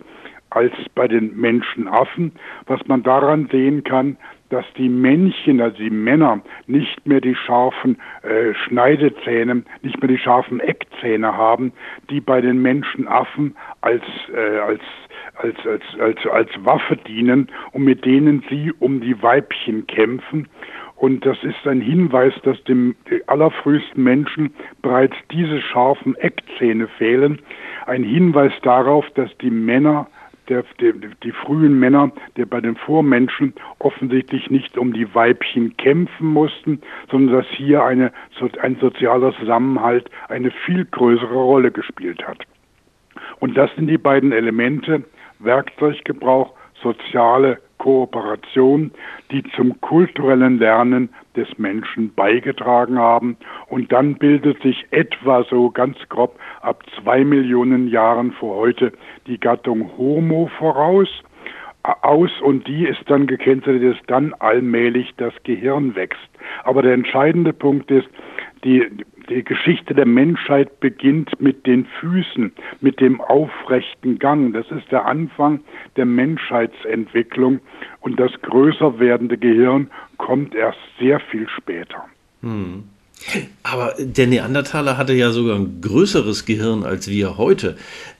als 0.50 0.72
bei 0.94 1.08
den 1.08 1.36
Menschenaffen, 1.36 2.32
was 2.66 2.80
man 2.86 3.02
daran 3.02 3.48
sehen 3.50 3.84
kann, 3.84 4.16
dass 4.50 4.64
die 4.76 4.88
Männchen, 4.88 5.60
also 5.60 5.76
die 5.78 5.90
Männer, 5.90 6.40
nicht 6.66 7.06
mehr 7.06 7.20
die 7.20 7.34
scharfen 7.34 7.98
äh, 8.22 8.54
Schneidezähne, 8.54 9.62
nicht 9.82 10.00
mehr 10.00 10.08
die 10.08 10.18
scharfen 10.18 10.60
Eckzähne 10.60 11.36
haben, 11.36 11.72
die 12.10 12.20
bei 12.20 12.40
den 12.40 12.62
Menschenaffen 12.62 13.56
als, 13.80 14.04
äh, 14.34 14.58
als, 14.58 14.80
als, 15.36 15.56
als, 15.66 15.82
als, 16.00 16.26
als 16.26 16.50
Waffe 16.64 16.96
dienen 16.96 17.48
und 17.72 17.84
mit 17.84 18.04
denen 18.04 18.44
sie 18.48 18.72
um 18.78 19.00
die 19.00 19.20
Weibchen 19.22 19.86
kämpfen. 19.86 20.48
Und 20.96 21.26
das 21.26 21.36
ist 21.42 21.66
ein 21.66 21.82
Hinweis, 21.82 22.32
dass 22.42 22.62
dem 22.64 22.96
allerfrühesten 23.26 24.02
Menschen 24.02 24.54
bereits 24.80 25.14
diese 25.30 25.60
scharfen 25.60 26.14
Eckzähne 26.16 26.88
fehlen. 26.88 27.40
Ein 27.84 28.02
Hinweis 28.02 28.52
darauf, 28.62 29.04
dass 29.10 29.30
die 29.38 29.50
Männer 29.50 30.08
der, 30.48 30.64
der, 30.80 30.92
die 31.22 31.32
frühen 31.32 31.78
Männer, 31.78 32.10
der 32.36 32.46
bei 32.46 32.60
den 32.60 32.76
Vormenschen 32.76 33.54
offensichtlich 33.78 34.50
nicht 34.50 34.78
um 34.78 34.92
die 34.92 35.14
Weibchen 35.14 35.76
kämpfen 35.76 36.28
mussten, 36.28 36.80
sondern 37.10 37.36
dass 37.36 37.46
hier 37.48 37.84
eine, 37.84 38.12
ein 38.60 38.76
sozialer 38.80 39.34
Zusammenhalt 39.36 40.10
eine 40.28 40.50
viel 40.50 40.84
größere 40.84 41.34
Rolle 41.34 41.70
gespielt 41.70 42.26
hat. 42.26 42.38
Und 43.40 43.56
das 43.56 43.74
sind 43.76 43.88
die 43.88 43.98
beiden 43.98 44.32
Elemente, 44.32 45.04
Werkzeuggebrauch, 45.38 46.54
soziale 46.82 47.60
Kooperation, 47.78 48.90
die 49.30 49.42
zum 49.54 49.80
kulturellen 49.80 50.58
Lernen 50.58 51.10
des 51.36 51.58
Menschen 51.58 52.14
beigetragen 52.14 52.98
haben. 52.98 53.36
Und 53.68 53.92
dann 53.92 54.14
bildet 54.14 54.60
sich 54.62 54.86
etwa 54.90 55.44
so 55.44 55.70
ganz 55.70 55.96
grob 56.08 56.38
ab 56.62 56.82
zwei 57.00 57.24
Millionen 57.24 57.88
Jahren 57.88 58.32
vor 58.32 58.56
heute 58.56 58.92
die 59.26 59.38
Gattung 59.38 59.96
Homo 59.96 60.50
voraus 60.58 61.08
aus 62.02 62.30
und 62.40 62.66
die 62.66 62.84
ist 62.84 63.02
dann 63.06 63.26
gekennzeichnet, 63.26 63.96
dass 63.96 64.06
dann 64.06 64.34
allmählich 64.34 65.14
das 65.16 65.32
Gehirn 65.44 65.94
wächst. 65.94 66.28
Aber 66.64 66.82
der 66.82 66.94
entscheidende 66.94 67.52
Punkt 67.52 67.90
ist, 67.90 68.08
die, 68.66 68.84
die 69.30 69.44
Geschichte 69.44 69.94
der 69.94 70.06
Menschheit 70.06 70.80
beginnt 70.80 71.40
mit 71.40 71.66
den 71.66 71.86
Füßen, 72.00 72.52
mit 72.80 73.00
dem 73.00 73.20
aufrechten 73.20 74.18
Gang. 74.18 74.52
Das 74.52 74.66
ist 74.70 74.90
der 74.90 75.06
Anfang 75.06 75.60
der 75.96 76.04
Menschheitsentwicklung 76.04 77.60
und 78.00 78.18
das 78.18 78.32
größer 78.42 78.98
werdende 78.98 79.38
Gehirn 79.38 79.88
kommt 80.18 80.54
erst 80.54 80.78
sehr 80.98 81.20
viel 81.20 81.48
später. 81.48 82.04
Hm. 82.42 82.84
Aber 83.62 83.94
der 83.98 84.26
Neandertaler 84.26 84.98
hatte 84.98 85.14
ja 85.14 85.30
sogar 85.30 85.56
ein 85.56 85.80
größeres 85.80 86.44
Gehirn 86.44 86.82
als 86.82 87.08
wir 87.08 87.38
heute. 87.38 87.76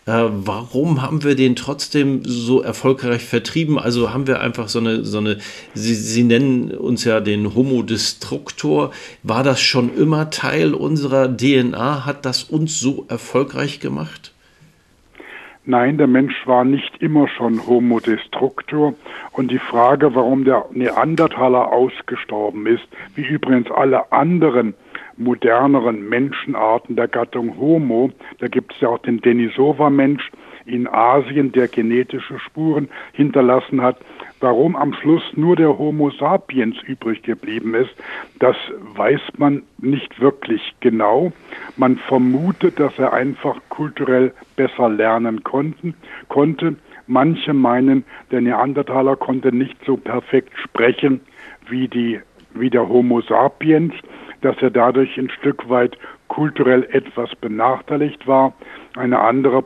Äh, 0.06 0.30
warum 0.30 1.02
haben 1.02 1.24
wir 1.24 1.34
den 1.34 1.56
trotzdem 1.56 2.22
so 2.24 2.62
erfolgreich 2.62 3.24
vertrieben? 3.24 3.76
Also 3.76 4.14
haben 4.14 4.28
wir 4.28 4.40
einfach 4.40 4.68
so 4.68 4.78
eine, 4.78 5.04
so 5.04 5.18
eine 5.18 5.38
Sie, 5.74 5.94
Sie 5.94 6.22
nennen 6.22 6.70
uns 6.70 7.04
ja 7.04 7.18
den 7.18 7.56
Homo 7.56 7.82
Destructor. 7.82 8.92
War 9.24 9.42
das 9.42 9.60
schon 9.60 9.92
immer 9.96 10.30
Teil 10.30 10.74
unserer 10.74 11.36
DNA? 11.36 12.06
Hat 12.06 12.24
das 12.24 12.44
uns 12.44 12.78
so 12.78 13.04
erfolgreich 13.08 13.80
gemacht? 13.80 14.32
Nein, 15.64 15.98
der 15.98 16.06
Mensch 16.06 16.46
war 16.46 16.64
nicht 16.64 17.02
immer 17.02 17.26
schon 17.26 17.66
Homo 17.66 17.98
Destructor. 17.98 18.94
Und 19.32 19.50
die 19.50 19.58
Frage, 19.58 20.14
warum 20.14 20.44
der 20.44 20.66
Neandertaler 20.70 21.72
ausgestorben 21.72 22.68
ist, 22.68 22.86
wie 23.16 23.24
übrigens 23.24 23.68
alle 23.72 24.12
anderen 24.12 24.74
moderneren 25.16 26.08
Menschenarten 26.08 26.96
der 26.96 27.08
Gattung 27.08 27.58
Homo. 27.58 28.10
Da 28.38 28.48
gibt 28.48 28.74
es 28.74 28.80
ja 28.80 28.88
auch 28.88 28.98
den 28.98 29.20
Denisova-Mensch 29.20 30.30
in 30.66 30.88
Asien, 30.88 31.52
der 31.52 31.68
genetische 31.68 32.38
Spuren 32.38 32.88
hinterlassen 33.12 33.80
hat. 33.80 33.98
Warum 34.40 34.76
am 34.76 34.92
Schluss 34.94 35.22
nur 35.34 35.56
der 35.56 35.78
Homo 35.78 36.10
sapiens 36.10 36.76
übrig 36.82 37.22
geblieben 37.22 37.74
ist, 37.74 37.94
das 38.38 38.56
weiß 38.94 39.20
man 39.38 39.62
nicht 39.78 40.20
wirklich 40.20 40.74
genau. 40.80 41.32
Man 41.76 41.96
vermutet, 41.96 42.78
dass 42.78 42.98
er 42.98 43.12
einfach 43.12 43.58
kulturell 43.70 44.32
besser 44.56 44.88
lernen 44.88 45.42
konnten, 45.42 45.94
konnte. 46.28 46.76
Manche 47.06 47.54
meinen, 47.54 48.04
der 48.30 48.40
Neandertaler 48.40 49.16
konnte 49.16 49.54
nicht 49.54 49.76
so 49.86 49.96
perfekt 49.96 50.52
sprechen 50.58 51.20
wie, 51.68 51.88
die, 51.88 52.20
wie 52.54 52.70
der 52.70 52.88
Homo 52.88 53.20
sapiens 53.20 53.94
dass 54.40 54.56
er 54.60 54.70
dadurch 54.70 55.16
ein 55.18 55.30
Stück 55.30 55.68
weit 55.68 55.96
kulturell 56.28 56.86
etwas 56.90 57.34
benachteiligt 57.36 58.26
war. 58.26 58.52
Eine 58.96 59.20
andere, 59.20 59.64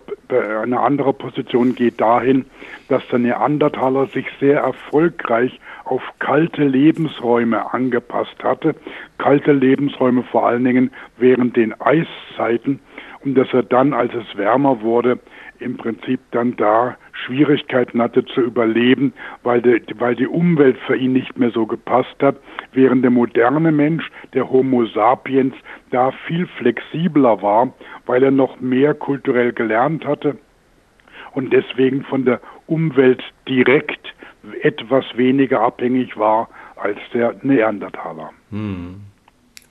eine 0.62 0.80
andere 0.80 1.12
Position 1.12 1.74
geht 1.74 2.00
dahin, 2.00 2.44
dass 2.88 3.06
der 3.08 3.20
Neandertaler 3.20 4.06
sich 4.06 4.26
sehr 4.40 4.60
erfolgreich 4.60 5.58
auf 5.84 6.02
kalte 6.18 6.64
Lebensräume 6.64 7.72
angepasst 7.72 8.42
hatte. 8.42 8.74
Kalte 9.18 9.52
Lebensräume 9.52 10.22
vor 10.24 10.46
allen 10.46 10.64
Dingen 10.64 10.90
während 11.16 11.56
den 11.56 11.74
Eiszeiten 11.80 12.80
und 13.24 13.34
dass 13.34 13.52
er 13.52 13.62
dann, 13.62 13.92
als 13.92 14.12
es 14.14 14.36
wärmer 14.36 14.80
wurde, 14.82 15.18
im 15.60 15.76
Prinzip 15.76 16.20
dann 16.30 16.56
da 16.56 16.96
Schwierigkeiten 17.12 18.00
hatte 18.00 18.24
zu 18.24 18.40
überleben, 18.40 19.12
weil 19.42 19.62
die, 19.62 19.82
weil 19.98 20.16
die 20.16 20.26
Umwelt 20.26 20.78
für 20.86 20.96
ihn 20.96 21.12
nicht 21.12 21.38
mehr 21.38 21.50
so 21.50 21.66
gepasst 21.66 22.16
hat, 22.20 22.36
während 22.72 23.02
der 23.02 23.10
moderne 23.10 23.72
Mensch, 23.72 24.10
der 24.32 24.50
Homo 24.50 24.86
sapiens, 24.86 25.54
da 25.90 26.12
viel 26.26 26.46
flexibler 26.58 27.42
war, 27.42 27.72
weil 28.06 28.22
er 28.22 28.30
noch 28.30 28.60
mehr 28.60 28.94
kulturell 28.94 29.52
gelernt 29.52 30.04
hatte 30.04 30.38
und 31.32 31.52
deswegen 31.52 32.02
von 32.04 32.24
der 32.24 32.40
Umwelt 32.66 33.22
direkt 33.48 34.14
etwas 34.62 35.04
weniger 35.16 35.60
abhängig 35.60 36.16
war 36.16 36.48
als 36.76 36.98
der 37.12 37.36
Neandertaler. 37.42 38.30
Hm. 38.50 39.02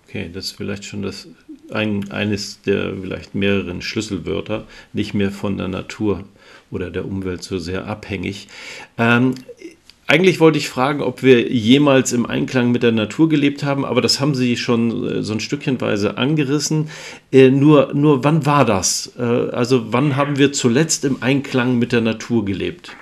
Okay, 0.08 0.29
das 0.34 0.46
ist 0.46 0.58
vielleicht 0.58 0.86
schon 0.86 1.01
das 1.01 1.27
ein, 1.71 2.11
eines 2.11 2.61
der 2.61 2.93
vielleicht 3.01 3.35
mehreren 3.35 3.81
Schlüsselwörter, 3.81 4.65
nicht 4.93 5.13
mehr 5.13 5.31
von 5.31 5.57
der 5.57 5.67
Natur 5.67 6.23
oder 6.71 6.89
der 6.89 7.05
Umwelt 7.05 7.43
so 7.43 7.57
sehr 7.57 7.88
abhängig. 7.88 8.47
Ähm, 8.97 9.35
eigentlich 10.09 10.39
wollte 10.39 10.57
ich 10.57 10.69
fragen, 10.69 11.01
ob 11.01 11.21
wir 11.21 11.51
jemals 11.51 12.13
im 12.13 12.25
Einklang 12.25 12.71
mit 12.71 12.81
der 12.81 12.91
Natur 12.91 13.29
gelebt 13.29 13.63
haben, 13.63 13.85
aber 13.85 14.01
das 14.01 14.19
haben 14.19 14.33
Sie 14.33 14.57
schon 14.57 15.07
äh, 15.07 15.21
so 15.21 15.33
ein 15.33 15.39
Stückchenweise 15.39 16.17
angerissen. 16.17 16.89
Äh, 17.31 17.51
nur, 17.51 17.93
nur 17.93 18.23
wann 18.23 18.43
war 18.43 18.65
das? 18.65 19.13
Äh, 19.19 19.21
also 19.21 19.93
wann 19.93 20.15
haben 20.15 20.39
wir 20.39 20.51
zuletzt 20.51 21.05
im 21.05 21.21
Einklang 21.21 21.77
mit 21.77 21.91
der 21.91 22.01
Natur 22.01 22.43
gelebt? 22.43 22.95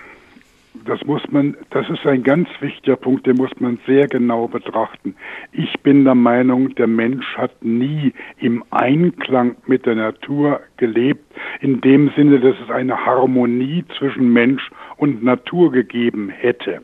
Das 0.87 1.03
muss 1.05 1.21
man, 1.29 1.55
das 1.69 1.89
ist 1.89 2.05
ein 2.05 2.23
ganz 2.23 2.47
wichtiger 2.61 2.95
Punkt, 2.95 3.27
den 3.27 3.35
muss 3.35 3.51
man 3.59 3.77
sehr 3.85 4.07
genau 4.07 4.47
betrachten. 4.47 5.15
Ich 5.51 5.73
bin 5.81 6.05
der 6.05 6.15
Meinung, 6.15 6.73
der 6.75 6.87
Mensch 6.87 7.37
hat 7.37 7.63
nie 7.63 8.13
im 8.39 8.63
Einklang 8.71 9.57
mit 9.67 9.85
der 9.85 9.95
Natur 9.95 10.61
gelebt, 10.77 11.25
in 11.59 11.81
dem 11.81 12.09
Sinne, 12.15 12.39
dass 12.39 12.55
es 12.63 12.69
eine 12.71 13.05
Harmonie 13.05 13.83
zwischen 13.97 14.31
Mensch 14.31 14.69
und 14.95 15.23
Natur 15.23 15.71
gegeben 15.71 16.29
hätte. 16.29 16.81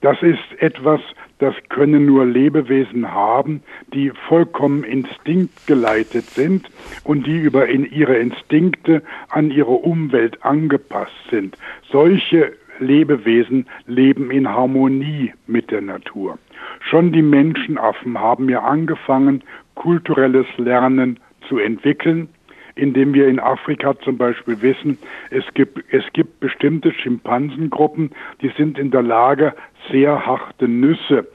Das 0.00 0.20
ist 0.22 0.40
etwas, 0.58 1.00
das 1.38 1.54
können 1.68 2.06
nur 2.06 2.24
Lebewesen 2.24 3.12
haben, 3.12 3.62
die 3.92 4.10
vollkommen 4.28 4.84
instinktgeleitet 4.84 6.24
sind 6.24 6.68
und 7.04 7.26
die 7.26 7.38
über 7.38 7.68
in 7.68 7.90
ihre 7.90 8.16
Instinkte 8.16 9.02
an 9.28 9.50
ihre 9.50 9.70
Umwelt 9.70 10.44
angepasst 10.44 11.12
sind. 11.30 11.56
Solche 11.90 12.52
Lebewesen 12.78 13.66
leben 13.86 14.30
in 14.30 14.48
Harmonie 14.48 15.32
mit 15.46 15.70
der 15.70 15.80
Natur. 15.80 16.38
Schon 16.80 17.12
die 17.12 17.22
Menschenaffen 17.22 18.18
haben 18.18 18.48
ja 18.48 18.62
angefangen, 18.62 19.42
kulturelles 19.74 20.46
Lernen 20.56 21.18
zu 21.48 21.58
entwickeln, 21.58 22.28
indem 22.74 23.14
wir 23.14 23.28
in 23.28 23.38
Afrika 23.38 23.98
zum 24.00 24.16
Beispiel 24.16 24.60
wissen, 24.62 24.98
es 25.30 25.44
gibt, 25.54 25.84
es 25.92 26.04
gibt 26.12 26.40
bestimmte 26.40 26.92
Schimpansengruppen, 26.92 28.10
die 28.40 28.50
sind 28.56 28.78
in 28.78 28.90
der 28.90 29.02
Lage, 29.02 29.54
sehr 29.90 30.24
harte 30.24 30.68
Nüsse 30.68 31.26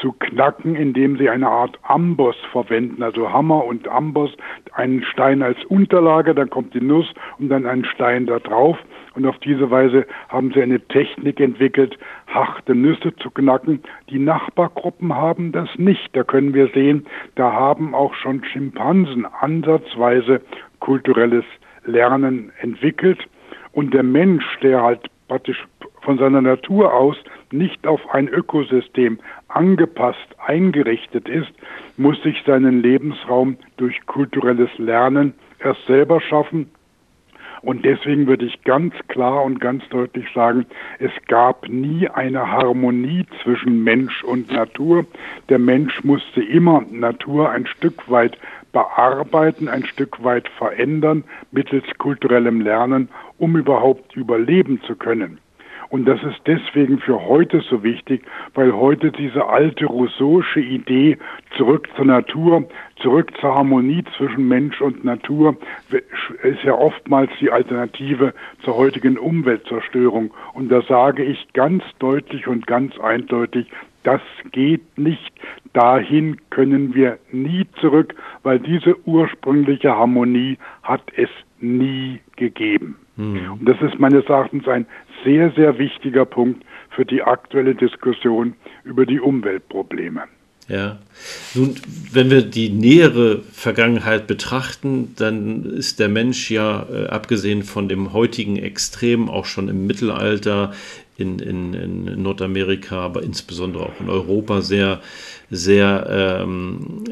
zu 0.00 0.12
knacken, 0.12 0.74
indem 0.74 1.16
sie 1.16 1.28
eine 1.28 1.48
Art 1.48 1.78
Amboss 1.82 2.36
verwenden, 2.52 3.02
also 3.02 3.32
Hammer 3.32 3.64
und 3.64 3.88
Amboss, 3.88 4.30
einen 4.72 5.02
Stein 5.04 5.42
als 5.42 5.62
Unterlage, 5.66 6.34
dann 6.34 6.50
kommt 6.50 6.74
die 6.74 6.80
Nuss 6.80 7.06
und 7.38 7.48
dann 7.48 7.66
ein 7.66 7.84
Stein 7.84 8.26
da 8.26 8.38
drauf. 8.38 8.78
Und 9.14 9.26
auf 9.26 9.38
diese 9.38 9.70
Weise 9.70 10.06
haben 10.28 10.52
sie 10.52 10.62
eine 10.62 10.80
Technik 10.80 11.38
entwickelt, 11.38 11.96
harte 12.26 12.74
Nüsse 12.74 13.14
zu 13.16 13.30
knacken. 13.30 13.80
Die 14.10 14.18
Nachbargruppen 14.18 15.14
haben 15.14 15.52
das 15.52 15.68
nicht. 15.78 16.14
Da 16.16 16.24
können 16.24 16.52
wir 16.52 16.68
sehen, 16.68 17.06
da 17.36 17.52
haben 17.52 17.94
auch 17.94 18.14
schon 18.14 18.44
Schimpansen 18.44 19.26
ansatzweise 19.26 20.40
kulturelles 20.80 21.44
Lernen 21.84 22.50
entwickelt. 22.60 23.20
Und 23.72 23.94
der 23.94 24.02
Mensch, 24.02 24.44
der 24.62 24.82
halt 24.82 25.00
praktisch 25.28 25.64
von 26.02 26.18
seiner 26.18 26.42
Natur 26.42 26.92
aus 26.92 27.16
nicht 27.54 27.86
auf 27.86 28.00
ein 28.12 28.28
Ökosystem 28.28 29.18
angepasst, 29.48 30.36
eingerichtet 30.44 31.28
ist, 31.28 31.52
muss 31.96 32.20
sich 32.22 32.42
seinen 32.44 32.82
Lebensraum 32.82 33.56
durch 33.76 34.04
kulturelles 34.06 34.70
Lernen 34.78 35.34
erst 35.60 35.86
selber 35.86 36.20
schaffen. 36.20 36.70
Und 37.62 37.86
deswegen 37.86 38.26
würde 38.26 38.44
ich 38.44 38.62
ganz 38.64 38.92
klar 39.08 39.42
und 39.42 39.58
ganz 39.58 39.88
deutlich 39.88 40.26
sagen, 40.34 40.66
es 40.98 41.12
gab 41.28 41.66
nie 41.66 42.06
eine 42.08 42.50
Harmonie 42.50 43.24
zwischen 43.42 43.82
Mensch 43.82 44.22
und 44.22 44.52
Natur. 44.52 45.06
Der 45.48 45.58
Mensch 45.58 46.04
musste 46.04 46.42
immer 46.42 46.84
Natur 46.90 47.50
ein 47.50 47.66
Stück 47.66 48.10
weit 48.10 48.36
bearbeiten, 48.72 49.68
ein 49.68 49.86
Stück 49.86 50.22
weit 50.22 50.46
verändern 50.58 51.24
mittels 51.52 51.86
kulturellem 51.96 52.60
Lernen, 52.60 53.08
um 53.38 53.56
überhaupt 53.56 54.14
überleben 54.14 54.82
zu 54.82 54.94
können. 54.94 55.38
Und 55.94 56.06
das 56.06 56.20
ist 56.24 56.40
deswegen 56.44 56.98
für 56.98 57.24
heute 57.24 57.60
so 57.70 57.84
wichtig, 57.84 58.24
weil 58.54 58.72
heute 58.72 59.12
diese 59.12 59.46
alte 59.46 59.86
rousseauische 59.86 60.58
Idee 60.58 61.18
zurück 61.56 61.88
zur 61.94 62.06
Natur, 62.06 62.64
zurück 63.00 63.30
zur 63.40 63.54
Harmonie 63.54 64.02
zwischen 64.16 64.48
Mensch 64.48 64.80
und 64.80 65.04
Natur 65.04 65.56
ist 66.42 66.64
ja 66.64 66.74
oftmals 66.74 67.30
die 67.40 67.52
Alternative 67.52 68.34
zur 68.64 68.76
heutigen 68.76 69.16
Umweltzerstörung. 69.16 70.34
Und 70.54 70.68
da 70.68 70.82
sage 70.82 71.22
ich 71.22 71.52
ganz 71.52 71.84
deutlich 72.00 72.48
und 72.48 72.66
ganz 72.66 72.98
eindeutig, 72.98 73.68
das 74.02 74.20
geht 74.50 74.98
nicht. 74.98 75.32
Dahin 75.74 76.40
können 76.50 76.96
wir 76.96 77.20
nie 77.30 77.68
zurück, 77.80 78.16
weil 78.42 78.58
diese 78.58 78.96
ursprüngliche 79.06 79.94
Harmonie 79.94 80.58
hat 80.82 81.02
es 81.14 81.30
nie 81.60 82.18
gegeben. 82.34 82.96
Mhm. 83.16 83.52
Und 83.60 83.68
das 83.68 83.80
ist 83.80 83.98
meines 84.00 84.24
Erachtens 84.24 84.66
ein 84.66 84.86
sehr, 85.24 85.52
sehr 85.52 85.78
wichtiger 85.78 86.24
Punkt 86.24 86.64
für 86.90 87.04
die 87.04 87.22
aktuelle 87.22 87.74
Diskussion 87.74 88.54
über 88.84 89.06
die 89.06 89.20
Umweltprobleme. 89.20 90.22
Ja, 90.66 90.98
nun, 91.54 91.74
wenn 92.10 92.30
wir 92.30 92.40
die 92.40 92.70
nähere 92.70 93.42
Vergangenheit 93.52 94.26
betrachten, 94.26 95.14
dann 95.16 95.64
ist 95.64 96.00
der 96.00 96.08
Mensch 96.08 96.50
ja, 96.50 96.86
äh, 96.90 97.06
abgesehen 97.08 97.64
von 97.64 97.86
dem 97.86 98.14
heutigen 98.14 98.56
Extrem, 98.56 99.28
auch 99.28 99.44
schon 99.44 99.68
im 99.68 99.86
Mittelalter 99.86 100.72
in, 101.18 101.38
in, 101.38 101.74
in 101.74 102.22
Nordamerika, 102.22 102.98
aber 102.98 103.22
insbesondere 103.22 103.84
auch 103.84 104.00
in 104.00 104.08
Europa 104.08 104.62
sehr, 104.62 105.00
sehr 105.50 106.42
ähm, 106.42 107.04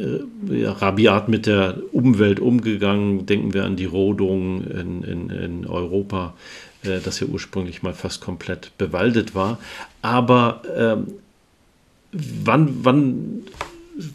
äh, 0.50 0.66
rabiat 0.66 1.28
mit 1.28 1.47
der 1.47 1.76
Umwelt 1.92 2.40
umgegangen. 2.40 3.26
Denken 3.26 3.52
wir 3.52 3.64
an 3.64 3.76
die 3.76 3.85
Rodung 3.85 4.64
in, 4.64 5.02
in, 5.02 5.31
in 5.31 5.66
Europa, 5.66 6.35
äh, 6.85 7.01
das 7.01 7.21
ja 7.21 7.27
ursprünglich 7.27 7.83
mal 7.83 7.95
fast 7.95 8.21
komplett 8.21 8.77
bewaldet 8.79 9.35
war. 9.35 9.59
Aber 10.03 10.62
ähm, 10.77 11.15
wann, 12.12 12.85
wann 12.85 13.42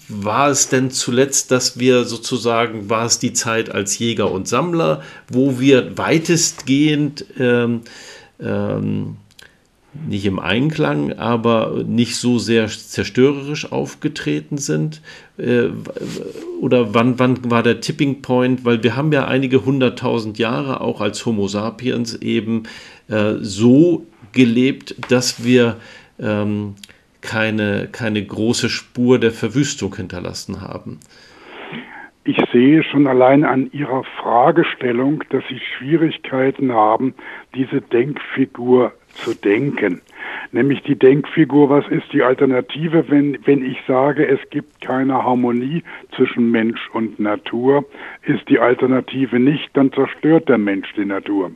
war 0.07 0.49
es 0.49 0.69
denn 0.69 0.91
zuletzt, 0.91 1.51
dass 1.51 1.79
wir 1.79 2.03
sozusagen, 2.05 2.89
war 2.89 3.05
es 3.05 3.19
die 3.19 3.33
Zeit 3.33 3.69
als 3.69 3.99
Jäger 3.99 4.31
und 4.31 4.47
Sammler, 4.47 5.01
wo 5.29 5.59
wir 5.59 5.97
weitestgehend 5.97 7.25
ähm, 7.39 7.81
ähm, 8.39 9.17
nicht 10.07 10.25
im 10.25 10.39
Einklang, 10.39 11.13
aber 11.13 11.83
nicht 11.85 12.15
so 12.17 12.39
sehr 12.39 12.67
zerstörerisch 12.67 13.71
aufgetreten 13.71 14.57
sind? 14.57 15.01
Äh, 15.37 15.69
oder 16.61 16.93
wann, 16.93 17.19
wann 17.19 17.49
war 17.49 17.63
der 17.63 17.81
Tipping 17.81 18.21
Point? 18.21 18.65
Weil 18.65 18.83
wir 18.83 18.95
haben 18.95 19.11
ja 19.11 19.25
einige 19.25 19.65
hunderttausend 19.65 20.37
Jahre 20.37 20.81
auch 20.81 21.01
als 21.01 21.25
Homo 21.25 21.47
sapiens 21.47 22.15
eben 22.15 22.63
äh, 23.09 23.35
so 23.39 24.05
gelebt, 24.33 24.95
dass 25.09 25.43
wir 25.43 25.77
ähm, 26.19 26.75
keine, 27.21 27.89
keine 27.91 28.23
große 28.23 28.69
Spur 28.69 29.19
der 29.19 29.31
Verwüstung 29.31 29.95
hinterlassen 29.95 30.61
haben. 30.61 30.99
Ich 32.23 32.37
sehe 32.51 32.83
schon 32.83 33.07
allein 33.07 33.45
an 33.45 33.69
Ihrer 33.71 34.03
Fragestellung, 34.21 35.23
dass 35.29 35.43
Sie 35.47 35.61
Schwierigkeiten 35.77 36.73
haben, 36.73 37.13
diese 37.55 37.79
Denkfigur 37.79 38.91
zu 39.17 39.33
denken. 39.33 40.01
Nämlich 40.51 40.81
die 40.83 40.97
Denkfigur, 40.97 41.69
was 41.69 41.87
ist 41.89 42.11
die 42.13 42.23
Alternative, 42.23 43.09
wenn, 43.09 43.37
wenn 43.45 43.65
ich 43.65 43.77
sage, 43.87 44.27
es 44.27 44.39
gibt 44.49 44.81
keine 44.81 45.23
Harmonie 45.23 45.83
zwischen 46.15 46.51
Mensch 46.51 46.89
und 46.93 47.19
Natur, 47.19 47.85
ist 48.23 48.47
die 48.47 48.59
Alternative 48.59 49.39
nicht, 49.39 49.69
dann 49.73 49.91
zerstört 49.91 50.47
der 50.47 50.57
Mensch 50.57 50.93
die 50.95 51.05
Natur 51.05 51.51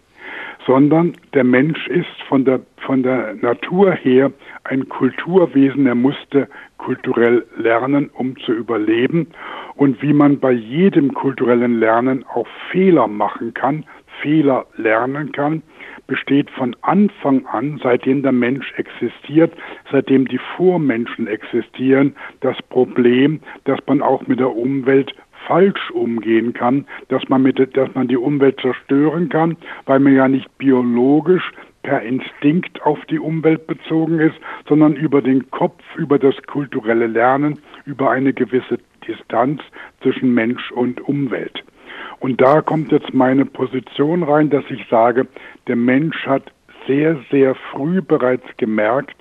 sondern 0.66 1.14
der 1.34 1.44
Mensch 1.44 1.88
ist 1.88 2.22
von 2.28 2.46
der, 2.46 2.62
von 2.78 3.04
der 3.04 3.36
Natur 3.42 3.94
her 3.94 4.32
ein 4.64 4.88
Kulturwesen. 4.90 5.88
Er 5.88 5.96
musste 5.96 6.48
kulturell 6.78 7.46
lernen, 7.58 8.10
um 8.14 8.38
zu 8.40 8.54
überleben. 8.54 9.28
Und 9.76 10.02
wie 10.02 10.14
man 10.14 10.40
bei 10.40 10.52
jedem 10.52 11.14
kulturellen 11.14 11.80
Lernen 11.80 12.26
auch 12.28 12.48
Fehler 12.72 13.08
machen 13.08 13.54
kann, 13.54 13.86
Fehler 14.22 14.66
lernen 14.78 15.32
kann, 15.32 15.64
besteht 16.12 16.50
von 16.50 16.76
Anfang 16.82 17.46
an, 17.46 17.80
seitdem 17.82 18.22
der 18.22 18.34
Mensch 18.34 18.74
existiert, 18.76 19.54
seitdem 19.90 20.28
die 20.28 20.42
Vormenschen 20.58 21.26
existieren, 21.26 22.18
das 22.42 22.62
Problem, 22.64 23.40
dass 23.64 23.80
man 23.88 24.02
auch 24.02 24.28
mit 24.28 24.42
der 24.42 24.54
Umwelt 24.54 25.16
falsch 25.48 25.90
umgehen 25.92 26.52
kann, 26.52 26.86
dass 27.08 27.30
man, 27.30 27.44
mit, 27.44 27.60
dass 27.78 27.96
man 27.96 28.10
die 28.10 28.18
Umwelt 28.18 28.60
zerstören 28.60 29.30
kann, 29.30 29.56
weil 29.86 30.02
man 30.02 30.14
ja 30.14 30.28
nicht 30.28 30.50
biologisch 30.58 31.50
per 31.82 32.02
Instinkt 32.02 32.82
auf 32.82 33.00
die 33.06 33.20
Umwelt 33.20 33.66
bezogen 33.66 34.20
ist, 34.20 34.36
sondern 34.68 34.98
über 34.98 35.22
den 35.22 35.50
Kopf, 35.50 35.82
über 35.96 36.20
das 36.20 36.36
kulturelle 36.46 37.08
Lernen, 37.08 37.60
über 37.86 38.12
eine 38.12 38.34
gewisse 38.34 38.80
Distanz 39.08 39.62
zwischen 40.02 40.34
Mensch 40.34 40.74
und 40.74 41.00
Umwelt. 41.08 41.64
Und 42.22 42.40
da 42.40 42.62
kommt 42.62 42.92
jetzt 42.92 43.16
meine 43.16 43.46
Position 43.46 44.22
rein, 44.22 44.52
dass 44.52 44.64
ich 44.70 44.86
sage, 44.90 45.28
der 45.68 45.76
Mensch 45.76 46.28
hat 46.28 46.44
sehr, 46.86 47.18
sehr 47.32 47.56
früh 47.56 48.00
bereits 48.00 48.46
gemerkt, 48.58 49.16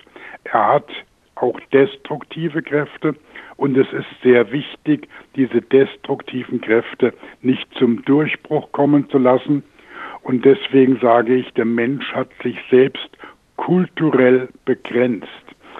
er 0.44 0.74
hat 0.74 0.88
auch 1.34 1.58
destruktive 1.72 2.62
Kräfte 2.62 3.14
und 3.56 3.74
es 3.78 3.90
ist 3.92 4.06
sehr 4.22 4.52
wichtig, 4.52 5.08
diese 5.34 5.62
destruktiven 5.62 6.60
Kräfte 6.60 7.14
nicht 7.40 7.66
zum 7.78 8.04
Durchbruch 8.04 8.70
kommen 8.72 9.08
zu 9.08 9.16
lassen. 9.16 9.62
Und 10.22 10.44
deswegen 10.44 10.98
sage 11.00 11.36
ich, 11.36 11.50
der 11.54 11.64
Mensch 11.64 12.12
hat 12.12 12.28
sich 12.42 12.58
selbst 12.70 13.08
kulturell 13.56 14.48
begrenzt. 14.66 15.26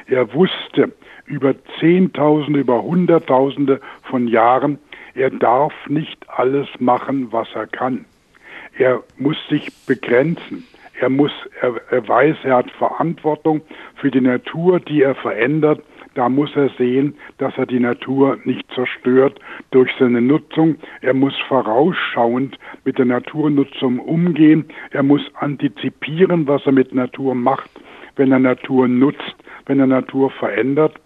Er 0.06 0.32
wusste 0.32 0.92
über 1.26 1.54
Zehntausende, 1.78 2.60
über 2.60 2.82
Hunderttausende 2.82 3.78
von 4.04 4.26
Jahren, 4.26 4.78
er 5.14 5.30
darf 5.30 5.72
nicht 5.88 6.18
alles 6.28 6.68
machen, 6.78 7.32
was 7.32 7.48
er 7.54 7.66
kann. 7.66 8.04
Er 8.78 9.02
muss 9.18 9.36
sich 9.48 9.68
begrenzen. 9.86 10.66
Er 11.00 11.08
muss, 11.08 11.32
er, 11.60 11.80
er 11.90 12.06
weiß, 12.06 12.36
er 12.44 12.56
hat 12.56 12.70
Verantwortung 12.72 13.62
für 13.96 14.10
die 14.10 14.20
Natur, 14.20 14.80
die 14.80 15.02
er 15.02 15.14
verändert. 15.14 15.82
Da 16.14 16.28
muss 16.28 16.54
er 16.56 16.70
sehen, 16.76 17.14
dass 17.38 17.56
er 17.56 17.66
die 17.66 17.80
Natur 17.80 18.38
nicht 18.44 18.70
zerstört 18.74 19.38
durch 19.70 19.90
seine 19.98 20.20
Nutzung. 20.20 20.76
Er 21.00 21.14
muss 21.14 21.34
vorausschauend 21.48 22.58
mit 22.84 22.98
der 22.98 23.06
Naturnutzung 23.06 23.98
umgehen. 24.00 24.66
Er 24.90 25.02
muss 25.02 25.22
antizipieren, 25.34 26.46
was 26.48 26.66
er 26.66 26.72
mit 26.72 26.94
Natur 26.94 27.34
macht, 27.34 27.70
wenn 28.16 28.32
er 28.32 28.40
Natur 28.40 28.88
nutzt, 28.88 29.36
wenn 29.66 29.78
er 29.80 29.86
Natur 29.86 30.30
verändert. 30.30 31.00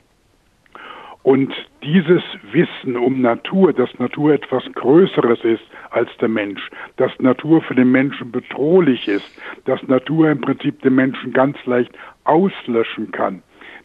Und 1.25 1.55
dieses 1.83 2.23
Wissen 2.53 2.99
um 2.99 3.23
Natur, 3.23 3.73
dass 3.73 3.99
Natur 3.99 4.35
etwas 4.35 4.63
Größeres 4.75 5.43
ist 5.43 5.65
als 5.91 6.11
der 6.21 6.29
Mensch, 6.29 6.71
dass 6.99 7.11
Natur 7.19 7.63
für 7.63 7.75
den 7.75 7.91
Menschen 7.91 8.31
bedrohlich 8.31 9.09
ist, 9.09 9.27
dass 9.65 9.83
Natur 9.89 10.31
im 10.31 10.43
Prinzip 10.43 10.83
den 10.83 10.95
Menschen 10.95 11.33
ganz 11.33 11.57
leicht 11.65 11.93
auslöschen 12.25 13.11
kann. 13.11 13.43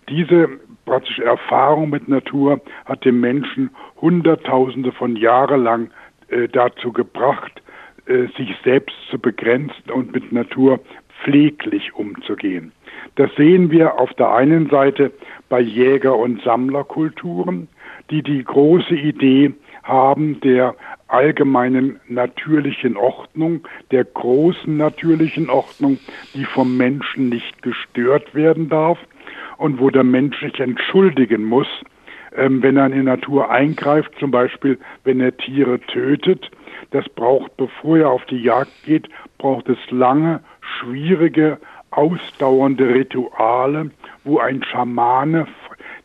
Diese 0.09 0.49
praktische 0.85 1.23
Erfahrung 1.23 1.89
mit 1.89 2.09
Natur 2.09 2.59
hat 2.83 3.05
den 3.05 3.21
Menschen 3.21 3.69
Hunderttausende 4.01 4.91
von 4.91 5.15
Jahren 5.15 5.63
lang 5.63 5.91
äh, 6.27 6.49
dazu 6.49 6.91
gebracht, 6.91 7.61
äh, 8.05 8.25
sich 8.35 8.53
selbst 8.65 8.95
zu 9.09 9.17
begrenzen 9.17 9.91
und 9.93 10.11
mit 10.11 10.33
Natur 10.33 10.81
pfleglich 11.23 11.93
umzugehen. 11.93 12.73
Das 13.15 13.29
sehen 13.35 13.71
wir 13.71 13.99
auf 13.99 14.13
der 14.13 14.33
einen 14.33 14.69
Seite 14.69 15.11
bei 15.49 15.59
Jäger- 15.59 16.17
und 16.17 16.41
Sammlerkulturen, 16.43 17.67
die 18.09 18.23
die 18.23 18.43
große 18.43 18.95
Idee 18.95 19.53
haben 19.83 20.39
der 20.41 20.75
allgemeinen 21.07 21.99
natürlichen 22.07 22.95
Ordnung, 22.95 23.67
der 23.91 24.03
großen 24.03 24.77
natürlichen 24.77 25.49
Ordnung, 25.49 25.97
die 26.35 26.45
vom 26.45 26.77
Menschen 26.77 27.29
nicht 27.29 27.61
gestört 27.63 28.35
werden 28.35 28.69
darf 28.69 28.99
und 29.57 29.79
wo 29.79 29.89
der 29.89 30.03
Mensch 30.03 30.39
sich 30.39 30.59
entschuldigen 30.59 31.43
muss, 31.43 31.67
ähm, 32.35 32.61
wenn 32.61 32.77
er 32.77 32.85
in 32.85 32.93
die 32.93 33.03
Natur 33.03 33.49
eingreift, 33.49 34.11
zum 34.19 34.31
Beispiel 34.31 34.77
wenn 35.03 35.19
er 35.19 35.35
Tiere 35.35 35.79
tötet. 35.79 36.49
Das 36.91 37.07
braucht, 37.09 37.57
bevor 37.57 37.97
er 37.97 38.09
auf 38.09 38.25
die 38.25 38.41
Jagd 38.41 38.71
geht, 38.85 39.09
braucht 39.37 39.67
es 39.69 39.79
lange, 39.89 40.41
schwierige, 40.61 41.57
ausdauernde 41.99 42.93
Rituale, 42.93 43.91
wo 44.23 44.39
ein 44.39 44.63
Schamane 44.63 45.47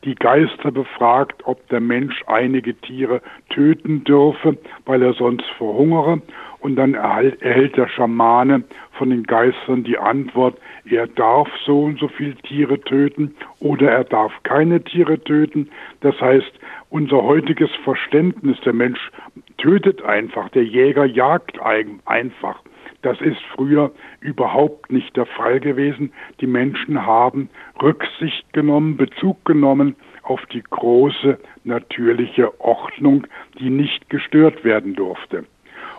die 0.02 0.16
Geister 0.16 0.72
befragt, 0.72 1.42
ob 1.44 1.66
der 1.68 1.80
Mensch 1.80 2.20
einige 2.26 2.74
Tiere 2.74 3.22
töten 3.48 4.02
dürfe, 4.02 4.58
weil 4.84 5.02
er 5.02 5.14
sonst 5.14 5.48
verhungere. 5.56 6.20
Und 6.58 6.76
dann 6.76 6.94
erhält 6.94 7.76
der 7.76 7.88
Schamane 7.88 8.64
von 8.92 9.10
den 9.10 9.22
Geistern 9.22 9.84
die 9.84 9.98
Antwort, 9.98 10.58
er 10.84 11.06
darf 11.06 11.48
so 11.64 11.84
und 11.84 12.00
so 12.00 12.08
viele 12.08 12.34
Tiere 12.36 12.80
töten 12.80 13.34
oder 13.60 13.90
er 13.90 14.04
darf 14.04 14.32
keine 14.42 14.82
Tiere 14.82 15.22
töten. 15.22 15.70
Das 16.00 16.20
heißt, 16.20 16.52
unser 16.90 17.22
heutiges 17.22 17.70
Verständnis, 17.84 18.58
der 18.64 18.72
Mensch 18.72 19.10
tötet 19.58 20.02
einfach, 20.02 20.48
der 20.50 20.64
Jäger 20.64 21.04
jagt 21.04 21.60
einfach. 21.60 22.60
Das 23.04 23.20
ist 23.20 23.40
früher 23.54 23.90
überhaupt 24.20 24.90
nicht 24.90 25.14
der 25.14 25.26
Fall 25.26 25.60
gewesen. 25.60 26.10
Die 26.40 26.46
Menschen 26.46 27.04
haben 27.04 27.50
Rücksicht 27.82 28.50
genommen, 28.54 28.96
Bezug 28.96 29.44
genommen 29.44 29.94
auf 30.22 30.40
die 30.46 30.62
große 30.62 31.38
natürliche 31.64 32.58
Ordnung, 32.62 33.26
die 33.58 33.68
nicht 33.68 34.08
gestört 34.08 34.64
werden 34.64 34.94
durfte. 34.94 35.44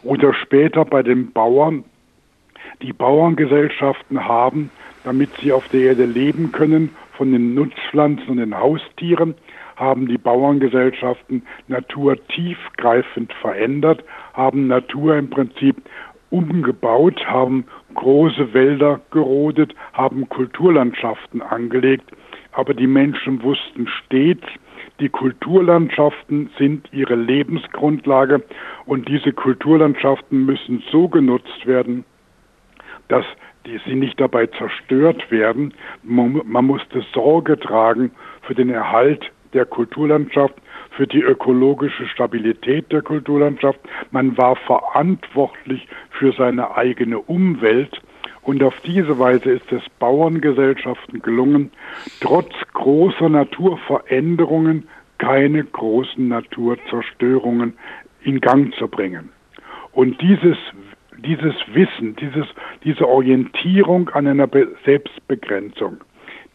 Oder 0.02 0.34
später 0.34 0.84
bei 0.84 1.04
den 1.04 1.32
Bauern. 1.32 1.84
Die 2.82 2.92
Bauerngesellschaften 2.92 4.28
haben, 4.28 4.72
damit 5.04 5.30
sie 5.40 5.52
auf 5.52 5.68
der 5.68 5.82
Erde 5.82 6.06
leben 6.06 6.52
können, 6.52 6.90
von 7.12 7.32
den 7.32 7.54
Nutzpflanzen 7.54 8.30
und 8.30 8.38
den 8.38 8.58
Haustieren, 8.58 9.36
haben 9.76 10.08
die 10.08 10.18
Bauerngesellschaften 10.18 11.46
Natur 11.68 12.18
tiefgreifend 12.28 13.32
verändert, 13.34 14.04
haben 14.34 14.68
Natur 14.68 15.18
im 15.18 15.30
Prinzip 15.30 15.76
umgebaut, 16.30 17.26
haben 17.26 17.66
große 17.94 18.54
Wälder 18.54 19.02
gerodet, 19.12 19.74
haben 19.94 20.28
Kulturlandschaften 20.30 21.42
angelegt, 21.42 22.12
aber 22.52 22.74
die 22.74 22.88
Menschen 22.88 23.44
wussten 23.44 23.88
stets, 23.88 24.46
die 25.00 25.10
Kulturlandschaften 25.10 26.50
sind 26.58 26.88
ihre 26.94 27.16
Lebensgrundlage 27.16 28.44
und 28.86 29.10
diese 29.10 29.34
Kulturlandschaften 29.34 30.46
müssen 30.46 30.82
so 30.90 31.10
genutzt 31.10 31.66
werden, 31.66 32.06
dass 33.10 33.26
die, 33.66 33.80
sie 33.86 33.96
nicht 33.96 34.20
dabei 34.20 34.48
zerstört 34.48 35.30
werden. 35.32 35.74
Man, 36.04 36.42
man 36.46 36.66
musste 36.66 37.04
Sorge 37.14 37.60
tragen 37.60 38.12
für 38.44 38.56
den 38.56 38.70
Erhalt 38.70 39.32
der 39.54 39.66
Kulturlandschaft 39.66 40.56
für 40.96 41.08
die 41.08 41.22
ökologische 41.22 42.08
Stabilität 42.08 42.92
der 42.92 43.02
Kulturlandschaft. 43.02 43.80
Man 44.12 44.38
war 44.38 44.56
verantwortlich 44.56 45.88
für 46.12 46.32
seine 46.34 46.76
eigene 46.76 47.20
Umwelt. 47.20 48.02
Und 48.42 48.62
auf 48.64 48.76
diese 48.82 49.18
Weise 49.18 49.52
ist 49.52 49.72
es 49.72 49.82
Bauerngesellschaften 50.00 51.22
gelungen, 51.22 51.72
trotz 52.22 52.54
großer 52.74 53.28
Naturveränderungen 53.28 54.88
keine 55.18 55.64
großen 55.64 56.28
Naturzerstörungen 56.28 57.74
in 58.22 58.40
Gang 58.42 58.74
zu 58.76 58.88
bringen. 58.88 59.30
Und 59.94 60.22
dieses, 60.22 60.58
dieses 61.18 61.56
Wissen, 61.74 62.16
dieses, 62.18 62.46
diese 62.84 63.08
Orientierung 63.08 64.10
an 64.10 64.28
einer 64.28 64.50
Selbstbegrenzung, 64.84 65.98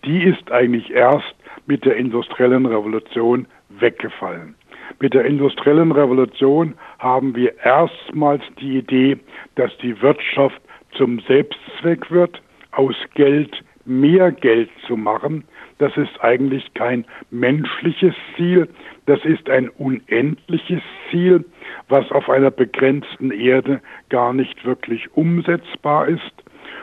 die 0.04 0.22
ist 0.22 0.52
eigentlich 0.52 0.90
erst 0.90 1.34
mit 1.66 1.84
der 1.84 1.96
industriellen 1.96 2.66
Revolution 2.66 3.46
weggefallen. 3.78 4.54
Mit 5.00 5.14
der 5.14 5.24
industriellen 5.24 5.92
Revolution 5.92 6.74
haben 6.98 7.34
wir 7.34 7.56
erstmals 7.64 8.42
die 8.60 8.78
Idee, 8.78 9.18
dass 9.54 9.76
die 9.78 10.00
Wirtschaft 10.02 10.60
zum 10.92 11.20
Selbstzweck 11.20 12.10
wird, 12.10 12.42
aus 12.72 12.96
Geld 13.14 13.62
mehr 13.84 14.30
Geld 14.30 14.70
zu 14.86 14.96
machen. 14.96 15.44
Das 15.78 15.96
ist 15.96 16.20
eigentlich 16.20 16.74
kein 16.74 17.04
menschliches 17.30 18.14
Ziel, 18.36 18.68
das 19.06 19.24
ist 19.24 19.48
ein 19.48 19.68
unendliches 19.70 20.82
Ziel, 21.10 21.44
was 21.88 22.10
auf 22.12 22.28
einer 22.28 22.50
begrenzten 22.50 23.30
Erde 23.30 23.80
gar 24.10 24.32
nicht 24.32 24.64
wirklich 24.64 25.08
umsetzbar 25.16 26.08
ist. 26.08 26.32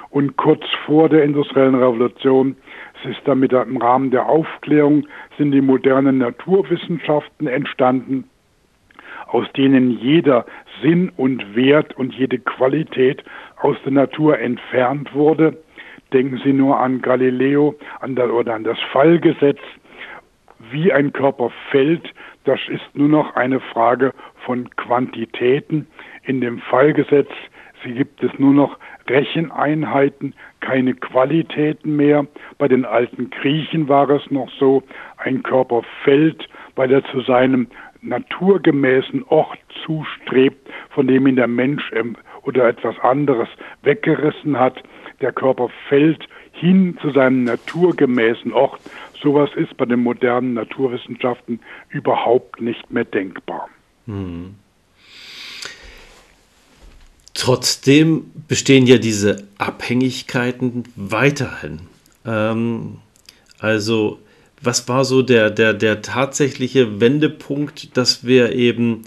Und 0.09 0.37
kurz 0.37 0.63
vor 0.85 1.09
der 1.09 1.23
industriellen 1.23 1.75
Revolution 1.75 2.55
es 3.03 3.11
ist 3.11 3.21
damit 3.25 3.53
im 3.53 3.77
Rahmen 3.77 4.11
der 4.11 4.27
Aufklärung 4.27 5.07
sind 5.37 5.51
die 5.51 5.61
modernen 5.61 6.17
Naturwissenschaften 6.17 7.47
entstanden, 7.47 8.29
aus 9.27 9.45
denen 9.53 9.91
jeder 9.91 10.45
Sinn 10.81 11.11
und 11.15 11.55
Wert 11.55 11.95
und 11.97 12.13
jede 12.13 12.39
Qualität 12.39 13.23
aus 13.61 13.77
der 13.83 13.91
Natur 13.91 14.39
entfernt 14.39 15.13
wurde. 15.13 15.57
Denken 16.13 16.39
Sie 16.43 16.53
nur 16.53 16.79
an 16.79 17.01
Galileo 17.01 17.75
an 17.99 18.15
der, 18.15 18.33
oder 18.33 18.55
an 18.55 18.63
das 18.63 18.79
Fallgesetz. 18.91 19.59
Wie 20.71 20.91
ein 20.91 21.13
Körper 21.13 21.51
fällt, 21.69 22.13
das 22.45 22.59
ist 22.69 22.95
nur 22.95 23.09
noch 23.09 23.35
eine 23.35 23.59
Frage 23.59 24.13
von 24.45 24.69
Quantitäten. 24.77 25.87
In 26.23 26.41
dem 26.41 26.59
Fallgesetz 26.59 27.29
gibt 27.83 28.23
es 28.23 28.31
nur 28.37 28.53
noch 28.53 28.77
Recheneinheiten, 29.07 30.33
keine 30.59 30.93
Qualitäten 30.93 31.95
mehr. 31.95 32.25
Bei 32.57 32.67
den 32.67 32.85
alten 32.85 33.29
Griechen 33.29 33.87
war 33.87 34.09
es 34.09 34.29
noch 34.31 34.49
so, 34.59 34.83
ein 35.17 35.43
Körper 35.43 35.83
fällt, 36.03 36.47
weil 36.75 36.91
er 36.91 37.03
zu 37.05 37.21
seinem 37.21 37.67
naturgemäßen 38.01 39.23
Ort 39.27 39.59
zustrebt, 39.85 40.69
von 40.89 41.07
dem 41.07 41.27
ihn 41.27 41.35
der 41.35 41.47
Mensch 41.47 41.91
oder 42.43 42.67
etwas 42.67 42.97
anderes 42.99 43.49
weggerissen 43.83 44.59
hat. 44.59 44.81
Der 45.21 45.31
Körper 45.31 45.69
fällt 45.89 46.27
hin 46.51 46.97
zu 47.01 47.11
seinem 47.11 47.43
naturgemäßen 47.43 48.53
Ort. 48.53 48.81
Sowas 49.21 49.49
ist 49.55 49.75
bei 49.77 49.85
den 49.85 50.01
modernen 50.01 50.53
Naturwissenschaften 50.53 51.59
überhaupt 51.89 52.61
nicht 52.61 52.91
mehr 52.91 53.05
denkbar. 53.05 53.67
Hm. 54.05 54.55
Trotzdem 57.37 58.31
bestehen 58.47 58.87
ja 58.87 58.97
diese 58.97 59.43
Abhängigkeiten 59.59 60.85
weiterhin. 60.95 61.81
Ähm, 62.25 62.97
also 63.59 64.17
was 64.59 64.89
war 64.89 65.05
so 65.05 65.21
der, 65.21 65.51
der, 65.51 65.75
der 65.75 66.01
tatsächliche 66.01 66.99
Wendepunkt, 66.99 67.95
dass 67.95 68.25
wir 68.25 68.53
eben 68.53 69.03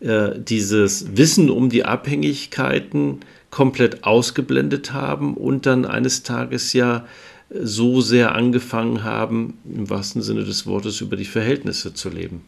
äh, 0.00 0.30
dieses 0.34 1.18
Wissen 1.18 1.50
um 1.50 1.68
die 1.68 1.84
Abhängigkeiten 1.84 3.20
komplett 3.50 4.04
ausgeblendet 4.04 4.94
haben 4.94 5.34
und 5.34 5.66
dann 5.66 5.84
eines 5.84 6.22
Tages 6.22 6.72
ja 6.72 7.04
so 7.50 8.00
sehr 8.00 8.34
angefangen 8.34 9.04
haben, 9.04 9.58
im 9.66 9.90
wahrsten 9.90 10.22
Sinne 10.22 10.44
des 10.44 10.66
Wortes 10.66 11.02
über 11.02 11.16
die 11.16 11.26
Verhältnisse 11.26 11.92
zu 11.92 12.08
leben? 12.08 12.46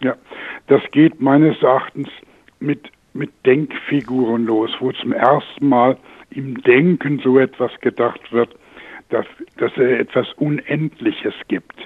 Ja, 0.00 0.14
das 0.66 0.82
geht 0.92 1.22
meines 1.22 1.56
Erachtens 1.62 2.08
mit 2.60 2.90
mit 3.16 3.30
Denkfiguren 3.44 4.46
los, 4.46 4.70
wo 4.80 4.92
zum 4.92 5.12
ersten 5.12 5.68
Mal 5.68 5.96
im 6.30 6.62
Denken 6.62 7.20
so 7.22 7.38
etwas 7.38 7.72
gedacht 7.80 8.32
wird, 8.32 8.54
dass, 9.08 9.26
dass 9.58 9.72
es 9.72 10.00
etwas 10.00 10.32
Unendliches 10.34 11.34
gibt. 11.48 11.76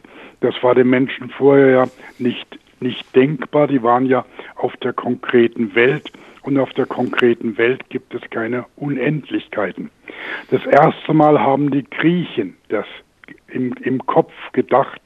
Das 0.41 0.55
war 0.63 0.75
den 0.75 0.89
Menschen 0.89 1.31
vorher 1.31 1.69
ja 1.69 1.85
nicht, 2.19 2.59
nicht 2.81 3.15
denkbar. 3.15 3.67
Die 3.67 3.83
waren 3.83 4.07
ja 4.07 4.25
auf 4.57 4.77
der 4.79 4.93
konkreten 4.93 5.75
Welt 5.75 6.11
und 6.43 6.59
auf 6.59 6.73
der 6.73 6.87
konkreten 6.87 7.59
Welt 7.59 7.89
gibt 7.91 8.15
es 8.15 8.23
keine 8.31 8.65
Unendlichkeiten. 8.77 9.91
Das 10.51 10.65
erste 10.65 11.13
Mal 11.13 11.39
haben 11.39 11.71
die 11.71 11.85
Griechen 11.85 12.57
das 12.69 12.87
im, 13.49 13.75
im 13.83 14.05
Kopf 14.07 14.33
gedacht, 14.53 15.01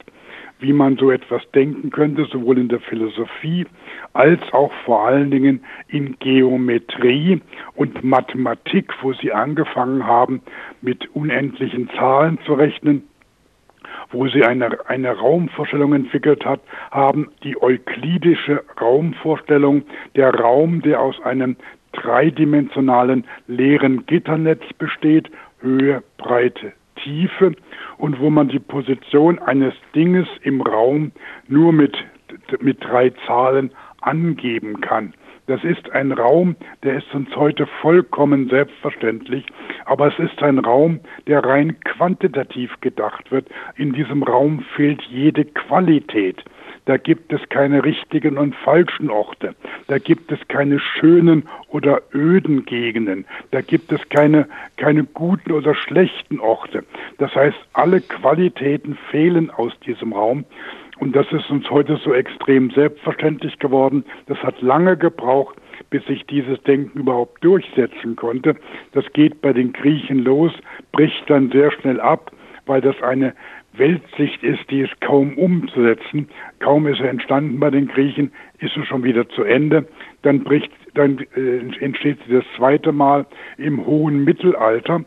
wie 0.65 0.73
man 0.73 0.97
so 0.97 1.11
etwas 1.11 1.43
denken 1.51 1.91
könnte, 1.91 2.25
sowohl 2.25 2.57
in 2.57 2.69
der 2.69 2.79
Philosophie 2.79 3.67
als 4.13 4.41
auch 4.51 4.71
vor 4.83 5.05
allen 5.05 5.29
Dingen 5.29 5.63
in 5.87 6.17
Geometrie 6.17 7.39
und 7.75 8.03
Mathematik, 8.03 8.91
wo 9.03 9.13
sie 9.13 9.31
angefangen 9.31 10.07
haben, 10.07 10.41
mit 10.81 11.07
unendlichen 11.13 11.89
Zahlen 11.91 12.39
zu 12.45 12.53
rechnen 12.53 13.03
wo 14.11 14.27
sie 14.27 14.43
eine, 14.43 14.77
eine 14.87 15.11
Raumvorstellung 15.11 15.93
entwickelt 15.93 16.45
hat, 16.45 16.61
haben, 16.91 17.29
die 17.43 17.61
euklidische 17.61 18.63
Raumvorstellung, 18.79 19.83
der 20.15 20.33
Raum, 20.33 20.81
der 20.81 21.01
aus 21.01 21.19
einem 21.21 21.55
dreidimensionalen 21.91 23.25
leeren 23.47 24.05
Gitternetz 24.05 24.61
besteht, 24.77 25.29
Höhe, 25.59 26.03
Breite, 26.17 26.73
Tiefe 27.05 27.53
und 27.97 28.19
wo 28.19 28.29
man 28.29 28.49
die 28.49 28.59
Position 28.59 29.39
eines 29.39 29.73
Dinges 29.93 30.27
im 30.41 30.61
Raum 30.61 31.11
nur 31.47 31.71
mit, 31.71 31.95
mit 32.59 32.83
drei 32.83 33.11
Zahlen 33.27 33.71
angeben 34.01 34.81
kann. 34.81 35.13
Das 35.47 35.63
ist 35.63 35.91
ein 35.91 36.11
Raum, 36.11 36.55
der 36.81 36.97
ist 36.97 37.13
uns 37.13 37.33
heute 37.35 37.67
vollkommen 37.79 38.49
selbstverständlich, 38.49 39.45
aber 39.85 40.07
es 40.07 40.17
ist 40.17 40.41
ein 40.41 40.57
Raum, 40.57 40.99
der 41.27 41.43
rein 41.43 41.79
quantitativ 41.81 42.71
gedacht 42.81 43.31
wird. 43.31 43.47
In 43.75 43.93
diesem 43.93 44.23
Raum 44.23 44.65
fehlt 44.75 45.03
jede 45.03 45.45
Qualität. 45.45 46.43
Da 46.85 46.97
gibt 46.97 47.33
es 47.33 47.41
keine 47.49 47.83
richtigen 47.83 48.37
und 48.37 48.55
falschen 48.55 49.09
Orte. 49.09 49.55
Da 49.87 49.97
gibt 49.97 50.31
es 50.31 50.39
keine 50.47 50.79
schönen 50.79 51.49
oder 51.69 52.01
öden 52.13 52.65
Gegenden. 52.65 53.25
Da 53.51 53.61
gibt 53.61 53.91
es 53.91 54.07
keine, 54.09 54.47
keine 54.77 55.03
guten 55.03 55.51
oder 55.51 55.73
schlechten 55.73 56.39
Orte. 56.39 56.83
Das 57.17 57.33
heißt, 57.33 57.57
alle 57.73 58.01
Qualitäten 58.01 58.97
fehlen 59.09 59.49
aus 59.49 59.73
diesem 59.79 60.13
Raum. 60.13 60.45
Und 60.99 61.15
das 61.15 61.29
ist 61.31 61.49
uns 61.49 61.69
heute 61.69 61.97
so 61.97 62.13
extrem 62.13 62.71
selbstverständlich 62.71 63.59
geworden. 63.59 64.05
Das 64.27 64.37
hat 64.43 64.61
lange 64.61 64.95
gebraucht, 64.95 65.57
bis 65.89 66.05
sich 66.05 66.25
dieses 66.27 66.61
Denken 66.63 66.99
überhaupt 66.99 67.43
durchsetzen 67.43 68.15
konnte. 68.15 68.55
Das 68.93 69.05
geht 69.13 69.41
bei 69.41 69.53
den 69.53 69.73
Griechen 69.73 70.19
los, 70.19 70.53
bricht 70.91 71.29
dann 71.29 71.51
sehr 71.51 71.71
schnell 71.71 71.99
ab, 71.99 72.31
weil 72.65 72.81
das 72.81 73.01
eine 73.01 73.33
Weltsicht 73.77 74.43
ist, 74.43 74.69
die 74.69 74.81
ist 74.81 75.01
kaum 75.01 75.37
umzusetzen. 75.37 76.29
Kaum 76.59 76.87
ist 76.87 76.99
er 76.99 77.09
entstanden 77.09 77.59
bei 77.59 77.69
den 77.69 77.87
Griechen, 77.87 78.31
ist 78.59 78.75
es 78.77 78.87
schon 78.87 79.03
wieder 79.03 79.27
zu 79.29 79.43
Ende. 79.43 79.87
Dann 80.21 80.43
bricht, 80.43 80.71
dann 80.93 81.25
äh, 81.35 81.83
entsteht 81.83 82.19
sie 82.27 82.33
das 82.33 82.45
zweite 82.55 82.91
Mal 82.91 83.25
im 83.57 83.85
hohen 83.85 84.23
Mittelalter, 84.23 85.03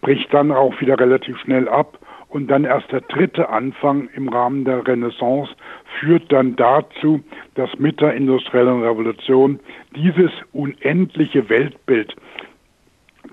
bricht 0.00 0.32
dann 0.32 0.52
auch 0.52 0.80
wieder 0.80 0.98
relativ 0.98 1.38
schnell 1.38 1.68
ab 1.68 1.98
und 2.34 2.48
dann 2.48 2.64
erst 2.64 2.90
der 2.90 3.00
dritte 3.02 3.48
Anfang 3.48 4.08
im 4.16 4.28
Rahmen 4.28 4.64
der 4.64 4.84
Renaissance 4.86 5.54
führt 6.00 6.32
dann 6.32 6.56
dazu, 6.56 7.22
dass 7.54 7.70
mit 7.78 8.00
der 8.00 8.14
industriellen 8.14 8.82
Revolution 8.82 9.60
dieses 9.94 10.32
unendliche 10.52 11.48
Weltbild 11.48 12.16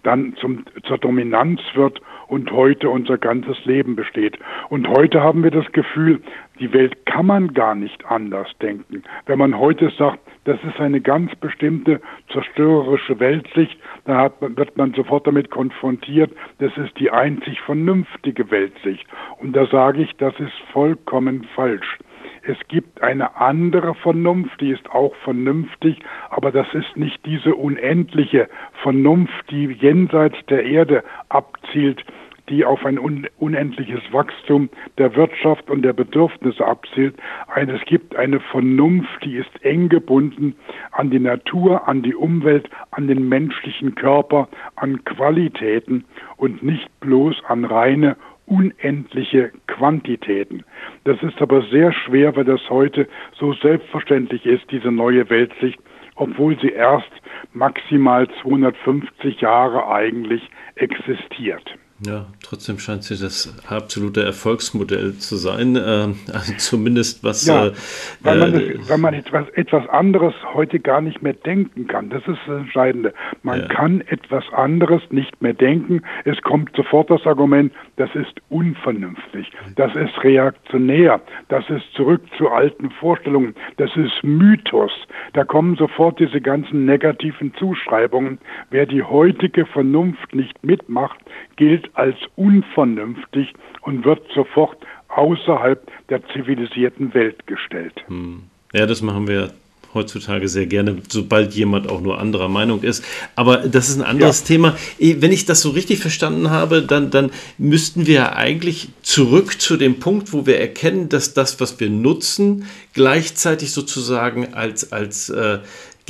dann 0.04 0.36
zum, 0.38 0.66
zur 0.84 0.98
Dominanz 0.98 1.62
wird 1.74 2.02
und 2.28 2.52
heute 2.52 2.90
unser 2.90 3.18
ganzes 3.18 3.64
Leben 3.66 3.96
besteht. 3.96 4.40
Und 4.70 4.88
heute 4.88 5.22
haben 5.22 5.44
wir 5.44 5.52
das 5.52 5.70
Gefühl, 5.74 6.22
die 6.60 6.72
Welt 6.74 7.06
kann 7.06 7.26
man 7.26 7.54
gar 7.54 7.76
nicht 7.76 8.06
anders 8.06 8.48
denken. 8.62 9.04
Wenn 9.26 9.38
man 9.38 9.58
heute 9.58 9.90
sagt, 9.98 10.20
das 10.46 10.58
ist 10.64 10.80
eine 10.80 11.02
ganz 11.02 11.36
bestimmte 11.36 12.00
zerstörerische 12.32 13.20
Weltsicht, 13.20 13.78
dann 14.06 14.32
man, 14.40 14.58
wird 14.58 14.78
man 14.78 14.94
sofort 14.94 15.28
damit 15.28 15.52
konfrontiert, 15.52 16.32
das 16.60 16.76
ist 16.78 16.98
die 17.00 17.12
einzig 17.12 17.60
vernünftige 17.62 18.50
Weltsicht. 18.50 19.06
Und 19.40 19.56
da 19.56 19.66
sage 19.68 20.02
ich, 20.02 20.16
das 20.18 20.34
ist 20.40 20.54
vollkommen 20.72 21.44
falsch. 21.56 21.98
Es 22.44 22.58
gibt 22.68 23.02
eine 23.02 23.36
andere 23.36 23.94
Vernunft, 23.96 24.60
die 24.62 24.72
ist 24.72 24.90
auch 24.90 25.14
vernünftig, 25.24 26.00
aber 26.30 26.52
das 26.52 26.68
ist 26.74 26.98
nicht 26.98 27.24
diese 27.26 27.56
unendliche 27.56 28.50
Vernunft, 28.82 29.52
die 29.52 29.66
jenseits 29.68 30.38
der 30.48 30.66
Erde 30.66 31.04
abzielt, 31.30 32.04
die 32.50 32.66
auf 32.66 32.86
ein 32.86 32.98
unendliches 32.98 34.02
Wachstum 34.12 34.70
der 34.98 35.16
Wirtschaft 35.16 35.70
und 35.70 35.84
der 35.84 35.94
Bedürfnisse 35.94 36.66
abzielt. 36.66 37.16
Es 37.56 37.82
gibt 37.86 38.16
eine 38.16 38.40
Vernunft, 38.40 39.24
die 39.24 39.38
ist 39.38 39.64
eng 39.64 39.88
gebunden 39.90 40.56
an 40.92 41.12
die 41.12 41.20
Natur, 41.20 41.88
an 41.88 42.02
die 42.02 42.16
Umwelt, 42.16 42.70
an 42.92 43.08
den 43.08 43.30
menschlichen 43.30 43.96
Körper, 43.96 44.50
an 44.76 45.04
Qualitäten 45.06 46.06
und 46.38 46.64
nicht 46.64 46.90
bloß 47.00 47.42
an 47.48 47.66
reine 47.66 48.18
unendliche 48.52 49.52
Quantitäten. 49.68 50.64
Das 51.06 51.22
ist 51.24 51.42
aber 51.42 51.62
sehr 51.72 51.94
schwer, 51.94 52.36
weil 52.36 52.44
das 52.44 52.60
heute 52.70 53.08
so 53.40 53.54
selbstverständlich 53.54 54.46
ist, 54.46 54.70
diese 54.72 54.92
neue 54.92 55.30
Weltsicht, 55.30 55.80
obwohl 56.16 56.60
sie 56.60 56.70
erst 56.70 57.10
maximal 57.54 58.28
250 58.42 59.40
Jahre 59.40 59.88
eigentlich 59.88 60.42
existiert. 60.76 61.64
Ja, 62.04 62.26
trotzdem 62.44 62.80
scheint 62.80 63.04
sie 63.04 63.16
das 63.16 63.54
absolute 63.68 64.24
Erfolgsmodell 64.24 65.18
zu 65.18 65.36
sein, 65.36 65.76
äh, 65.76 66.08
also 66.34 66.54
zumindest 66.58 67.24
was. 67.24 67.46
Ja, 67.46 67.68
äh, 67.68 67.74
weil, 68.22 68.40
man 68.40 68.54
äh, 68.56 68.90
weil 68.90 68.98
man 68.98 69.14
etwas, 69.14 69.48
etwas 69.50 69.88
anderes 69.88 70.34
heute 70.56 70.80
gar 70.80 71.02
nicht 71.02 71.22
mehr 71.22 71.34
denken 71.34 71.86
kann. 71.86 72.10
Das 72.10 72.24
ist 72.28 72.40
das 72.48 72.62
Entscheidende. 72.62 73.14
Man 73.44 73.62
ja. 73.62 73.68
kann 73.68 74.02
etwas 74.02 74.44
anderes 74.52 75.04
nicht 75.12 75.44
mehr 75.44 75.54
denken. 75.54 76.02
Es 76.26 76.42
kommt 76.42 76.76
sofort 76.76 77.12
das 77.12 77.24
Argument, 77.28 77.72
das 77.98 78.10
ist 78.16 78.34
unvernünftig, 78.50 79.52
das 79.76 79.96
ist 79.96 80.24
reaktionär, 80.24 81.22
das 81.50 81.70
ist 81.70 81.86
zurück 81.94 82.24
zu 82.36 82.50
alten 82.50 82.90
Vorstellungen, 82.90 83.54
das 83.78 83.96
ist 83.96 84.24
Mythos. 84.24 84.92
Da 85.34 85.44
kommen 85.44 85.76
sofort 85.76 86.20
diese 86.20 86.42
ganzen 86.42 86.86
negativen 86.86 87.54
Zuschreibungen. 87.60 88.40
Wer 88.72 88.88
die 88.88 89.04
heutige 89.04 89.68
Vernunft 89.68 90.34
nicht 90.34 90.64
mitmacht, 90.64 91.20
gilt 91.58 91.91
als 91.94 92.18
unvernünftig 92.36 93.54
und 93.82 94.06
wird 94.06 94.22
sofort 94.34 94.78
außerhalb 95.10 95.92
der 96.10 96.22
zivilisierten 96.30 97.14
Welt 97.14 97.46
gestellt. 97.48 97.94
Hm. 98.08 98.44
Ja, 98.74 98.86
das 98.86 99.02
machen 99.02 99.28
wir 99.28 99.52
heutzutage 99.94 100.48
sehr 100.48 100.66
gerne, 100.68 101.02
sobald 101.10 101.54
jemand 101.54 101.90
auch 101.90 102.02
nur 102.02 102.20
anderer 102.20 102.48
Meinung 102.48 102.82
ist. 102.84 103.04
Aber 103.36 103.58
das 103.58 103.90
ist 103.90 103.98
ein 103.98 104.06
anderes 104.06 104.42
ja. 104.42 104.48
Thema. 104.48 104.78
Wenn 105.00 105.32
ich 105.32 105.46
das 105.46 105.62
so 105.62 105.72
richtig 105.72 106.00
verstanden 106.00 106.50
habe, 106.50 106.82
dann, 106.82 107.12
dann 107.12 107.32
müssten 107.58 108.08
wir 108.08 108.36
eigentlich 108.36 108.90
zurück 109.02 109.60
zu 109.62 109.78
dem 109.78 110.00
Punkt, 110.00 110.34
wo 110.34 110.46
wir 110.46 110.60
erkennen, 110.60 111.10
dass 111.10 111.34
das, 111.34 111.60
was 111.60 111.80
wir 111.80 111.90
nutzen, 111.90 112.66
gleichzeitig 112.94 113.72
sozusagen 113.72 114.54
als, 114.54 114.92
als 114.92 115.30
äh, 115.30 115.60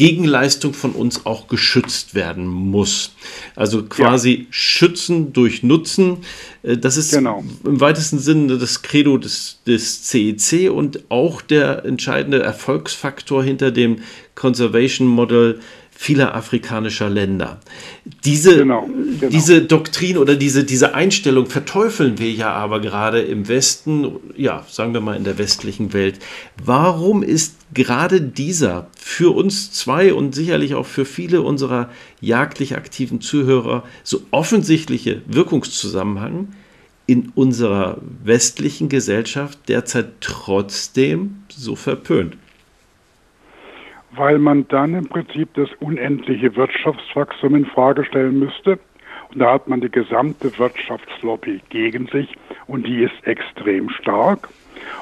Gegenleistung 0.02 0.74
von 0.74 0.94
uns 0.94 1.28
auch 1.28 1.48
geschützt 1.48 2.16
werden 2.16 2.48
muss. 2.48 3.12
Also 3.56 3.84
quasi 3.84 4.32
ja. 4.32 4.46
schützen 4.50 5.32
durch 5.32 5.62
Nutzen. 5.62 6.18
Äh, 6.64 6.78
das 6.78 6.98
ist 6.98 7.14
genau. 7.14 7.44
im 7.64 7.80
weitesten 7.80 8.18
Sinne 8.18 8.58
das 8.58 8.82
Credo 8.82 9.20
des, 9.20 9.60
des 9.68 10.02
CEC 10.06 10.54
e 10.54 10.70
und 10.70 11.04
auch 11.10 11.40
der 11.44 11.86
entscheidende 11.86 12.42
Erfolgsfaktor 12.42 13.44
hinter 13.44 13.70
dem 13.70 14.00
Conservation 14.34 15.08
Model 15.08 15.60
vieler 16.02 16.34
afrikanischer 16.34 17.12
Länder. 17.12 17.60
Diese, 18.26 18.58
genau, 18.58 18.88
genau. 18.88 19.32
diese 19.32 19.62
Doktrin 19.62 20.18
oder 20.18 20.36
diese, 20.36 20.64
diese 20.64 20.96
Einstellung 20.96 21.46
verteufeln 21.46 22.18
wir 22.18 22.32
ja 22.32 22.52
aber 22.54 22.80
gerade 22.80 23.22
im 23.22 23.48
Westen, 23.48 24.08
ja, 24.36 24.66
sagen 24.68 24.96
wir 24.96 25.02
mal 25.02 25.16
in 25.16 25.26
der 25.26 25.38
westlichen 25.38 25.94
Welt. 25.94 26.18
Warum 26.66 27.22
ist 27.22 27.58
gerade 27.76 28.20
dieser 28.20 28.88
für 28.98 29.36
uns 29.36 29.74
zwei 29.74 30.12
und 30.12 30.34
sicherlich 30.34 30.74
auch 30.74 30.88
für 30.88 31.06
viele 31.06 31.44
unserer 31.44 31.92
jagdlich 32.20 32.76
aktiven 32.76 33.22
Zuhörer 33.22 33.84
so 34.04 34.24
offensichtliche 34.32 35.22
Wirkungszusammenhang 35.28 36.48
in 37.06 37.32
unserer 37.36 38.00
westlichen 38.24 38.90
Gesellschaft 38.90 39.60
derzeit 39.68 40.14
trotzdem 40.20 41.44
so 41.56 41.76
verpönt? 41.76 42.38
Weil 44.15 44.39
man 44.39 44.67
dann 44.67 44.93
im 44.93 45.08
Prinzip 45.08 45.54
das 45.54 45.69
unendliche 45.80 46.56
Wirtschaftswachstum 46.56 47.56
in 47.56 47.65
Frage 47.65 48.04
stellen 48.04 48.39
müsste. 48.39 48.80
Und 49.32 49.39
da 49.39 49.54
hat 49.54 49.67
man 49.67 49.80
die 49.80 49.89
gesamte 49.89 50.58
Wirtschaftslobby 50.58 51.62
gegen 51.69 52.08
sich 52.08 52.36
und 52.67 52.86
die 52.86 53.04
ist 53.04 53.26
extrem 53.26 53.89
stark. 53.89 54.50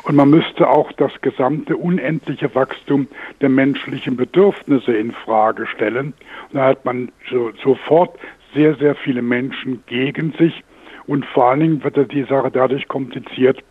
Und 0.04 0.16
man 0.16 0.30
müsste 0.30 0.68
auch 0.70 0.92
das 0.94 1.12
gesamte 1.22 1.78
unendliche 1.78 2.54
Wachstum 2.54 3.08
der 3.42 3.50
menschlichen 3.50 4.18
Bedürfnisse 4.18 4.94
in 4.94 5.12
Frage 5.12 5.66
stellen. 5.66 6.14
Und 6.52 6.56
da 6.56 6.68
hat 6.68 6.86
man 6.86 7.12
so, 7.30 7.52
sofort 7.64 8.20
sehr, 8.54 8.76
sehr 8.76 8.96
viele 8.96 9.22
Menschen 9.22 9.84
gegen 9.88 10.34
sich. 10.34 10.64
Und 11.08 11.26
vor 11.26 11.50
allen 11.50 11.60
Dingen 11.62 11.84
wird 11.84 12.12
die 12.12 12.24
Sache 12.24 12.52
dadurch 12.52 12.88
kompliziert, 12.88 13.64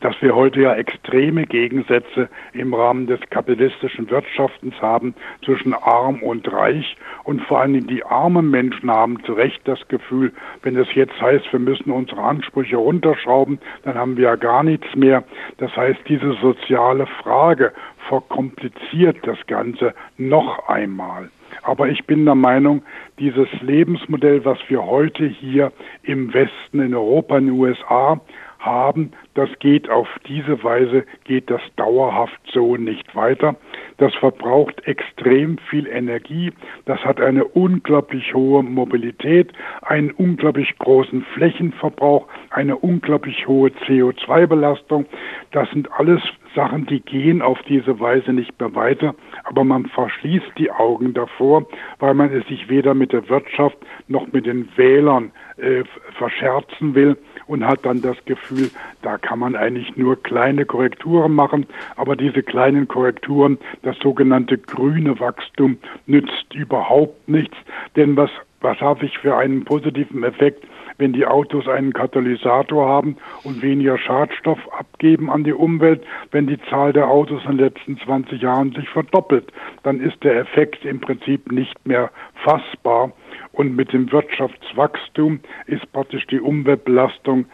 dass 0.00 0.20
wir 0.20 0.34
heute 0.34 0.60
ja 0.60 0.74
extreme 0.74 1.46
Gegensätze 1.46 2.28
im 2.52 2.74
Rahmen 2.74 3.06
des 3.06 3.20
kapitalistischen 3.30 4.10
Wirtschaftens 4.10 4.74
haben 4.80 5.14
zwischen 5.44 5.74
arm 5.74 6.22
und 6.22 6.50
reich 6.52 6.96
und 7.24 7.42
vor 7.42 7.60
allem 7.60 7.86
die 7.86 8.04
armen 8.04 8.50
Menschen 8.50 8.90
haben 8.90 9.22
zu 9.24 9.32
Recht 9.32 9.60
das 9.64 9.86
Gefühl, 9.88 10.32
wenn 10.62 10.76
es 10.76 10.92
jetzt 10.94 11.20
heißt, 11.20 11.52
wir 11.52 11.60
müssen 11.60 11.90
unsere 11.90 12.22
Ansprüche 12.22 12.76
runterschrauben, 12.76 13.58
dann 13.84 13.96
haben 13.96 14.16
wir 14.16 14.24
ja 14.24 14.36
gar 14.36 14.62
nichts 14.62 14.94
mehr. 14.94 15.24
Das 15.58 15.74
heißt, 15.76 16.00
diese 16.08 16.32
soziale 16.34 17.06
Frage 17.06 17.72
verkompliziert 18.08 19.18
das 19.22 19.38
Ganze 19.46 19.94
noch 20.16 20.68
einmal. 20.68 21.30
Aber 21.62 21.88
ich 21.88 22.06
bin 22.06 22.24
der 22.24 22.34
Meinung, 22.34 22.82
dieses 23.18 23.48
Lebensmodell, 23.60 24.44
was 24.44 24.58
wir 24.68 24.84
heute 24.84 25.26
hier 25.26 25.72
im 26.02 26.32
Westen, 26.32 26.80
in 26.80 26.94
Europa, 26.94 27.38
in 27.38 27.46
den 27.46 27.58
USA 27.58 28.20
haben, 28.66 29.12
das 29.34 29.48
geht 29.60 29.88
auf 29.88 30.08
diese 30.26 30.62
Weise, 30.62 31.06
geht 31.24 31.50
das 31.50 31.62
dauerhaft 31.76 32.38
so 32.52 32.76
nicht 32.76 33.14
weiter. 33.14 33.56
Das 33.98 34.14
verbraucht 34.16 34.86
extrem 34.86 35.56
viel 35.70 35.86
Energie, 35.86 36.52
das 36.84 37.02
hat 37.04 37.20
eine 37.20 37.44
unglaublich 37.44 38.34
hohe 38.34 38.62
Mobilität, 38.62 39.52
einen 39.82 40.10
unglaublich 40.10 40.76
großen 40.78 41.22
Flächenverbrauch, 41.34 42.26
eine 42.50 42.76
unglaublich 42.76 43.46
hohe 43.46 43.70
CO2-Belastung. 43.86 45.06
Das 45.52 45.70
sind 45.70 45.90
alles 45.92 46.20
Sachen, 46.54 46.86
die 46.86 47.00
gehen 47.00 47.42
auf 47.42 47.58
diese 47.68 48.00
Weise 48.00 48.32
nicht 48.32 48.58
mehr 48.58 48.74
weiter, 48.74 49.14
aber 49.44 49.64
man 49.64 49.86
verschließt 49.86 50.52
die 50.58 50.70
Augen 50.70 51.14
davor, 51.14 51.66
weil 51.98 52.14
man 52.14 52.32
es 52.32 52.46
sich 52.48 52.68
weder 52.68 52.94
mit 52.94 53.12
der 53.12 53.28
Wirtschaft 53.28 53.76
noch 54.08 54.32
mit 54.32 54.46
den 54.46 54.68
Wählern 54.76 55.32
äh, 55.58 55.84
verscherzen 56.18 56.94
will 56.94 57.16
und 57.46 57.66
hat 57.66 57.84
dann 57.84 58.02
das 58.02 58.16
Gefühl, 58.24 58.70
da 59.02 59.18
kann 59.18 59.38
man 59.38 59.56
eigentlich 59.56 59.96
nur 59.96 60.22
kleine 60.22 60.64
Korrekturen 60.64 61.34
machen, 61.34 61.66
aber 61.96 62.16
diese 62.16 62.42
kleinen 62.42 62.88
Korrekturen, 62.88 63.58
das 63.82 63.96
sogenannte 63.98 64.58
grüne 64.58 65.18
Wachstum, 65.20 65.78
nützt 66.06 66.54
überhaupt 66.54 67.28
nichts, 67.28 67.56
denn 67.96 68.16
was, 68.16 68.30
was 68.60 68.80
habe 68.80 69.06
ich 69.06 69.18
für 69.18 69.36
einen 69.36 69.64
positiven 69.64 70.24
Effekt, 70.24 70.64
wenn 70.98 71.12
die 71.12 71.26
Autos 71.26 71.68
einen 71.68 71.92
Katalysator 71.92 72.88
haben 72.88 73.16
und 73.44 73.62
weniger 73.62 73.98
Schadstoff 73.98 74.58
abgeben 74.72 75.30
an 75.30 75.44
die 75.44 75.52
Umwelt, 75.52 76.02
wenn 76.30 76.46
die 76.46 76.60
Zahl 76.70 76.92
der 76.92 77.08
Autos 77.08 77.42
in 77.44 77.58
den 77.58 77.66
letzten 77.66 77.98
20 77.98 78.40
Jahren 78.40 78.72
sich 78.72 78.88
verdoppelt, 78.88 79.52
dann 79.82 80.00
ist 80.00 80.22
der 80.24 80.38
Effekt 80.38 80.84
im 80.84 81.00
Prinzip 81.00 81.52
nicht 81.52 81.86
mehr 81.86 82.10
fassbar. 82.44 83.12
Und 83.56 83.74
mit 83.74 83.90
dem 83.94 84.12
Wirtschaftswachstum 84.12 85.40
ist 85.66 85.90
praktisch 85.92 86.26
die 86.26 86.40
Umweltbelastung 86.40 87.46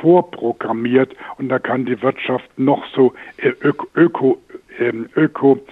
vorprogrammiert 0.00 1.14
und 1.36 1.50
da 1.50 1.58
kann 1.58 1.84
die 1.84 2.00
Wirtschaft 2.00 2.48
noch 2.56 2.82
so 2.94 3.12
äh, 3.36 3.50
öko, 3.60 3.86
öko, 3.94 4.42
ähm, 4.78 5.10
öko 5.14 5.62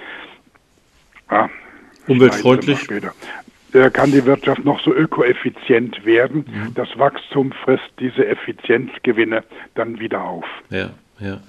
ah, 1.29 1.49
umweltfreundlich 2.07 2.87
äh, 3.73 3.91
kann 3.91 4.13
die 4.13 4.27
Wirtschaft 4.27 4.67
noch 4.67 4.83
so 4.85 4.93
ökoeffizient 4.93 6.05
werden. 6.05 6.45
Mhm. 6.47 6.75
Das 6.75 6.89
Wachstum 6.99 7.53
frisst 7.65 7.91
diese 8.01 8.27
Effizienzgewinne 8.27 9.45
dann 9.77 9.99
wieder 9.99 10.23
auf. 10.25 10.45
Ja, 10.69 10.91
ja. 11.21 11.41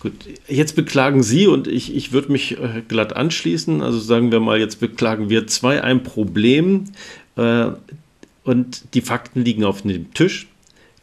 Gut, 0.00 0.12
jetzt 0.46 0.74
beklagen 0.74 1.22
Sie 1.22 1.48
und 1.48 1.66
ich, 1.66 1.94
ich 1.94 2.12
würde 2.12 2.32
mich 2.32 2.58
äh, 2.58 2.82
glatt 2.86 3.16
anschließen. 3.16 3.82
Also 3.82 3.98
sagen 3.98 4.32
wir 4.32 4.40
mal, 4.40 4.58
jetzt 4.58 4.76
beklagen 4.76 5.28
wir 5.28 5.46
zwei 5.48 5.82
ein 5.82 6.02
Problem 6.02 6.84
und 8.44 8.94
die 8.94 9.00
Fakten 9.00 9.44
liegen 9.44 9.64
auf 9.64 9.82
dem 9.82 10.12
Tisch. 10.14 10.48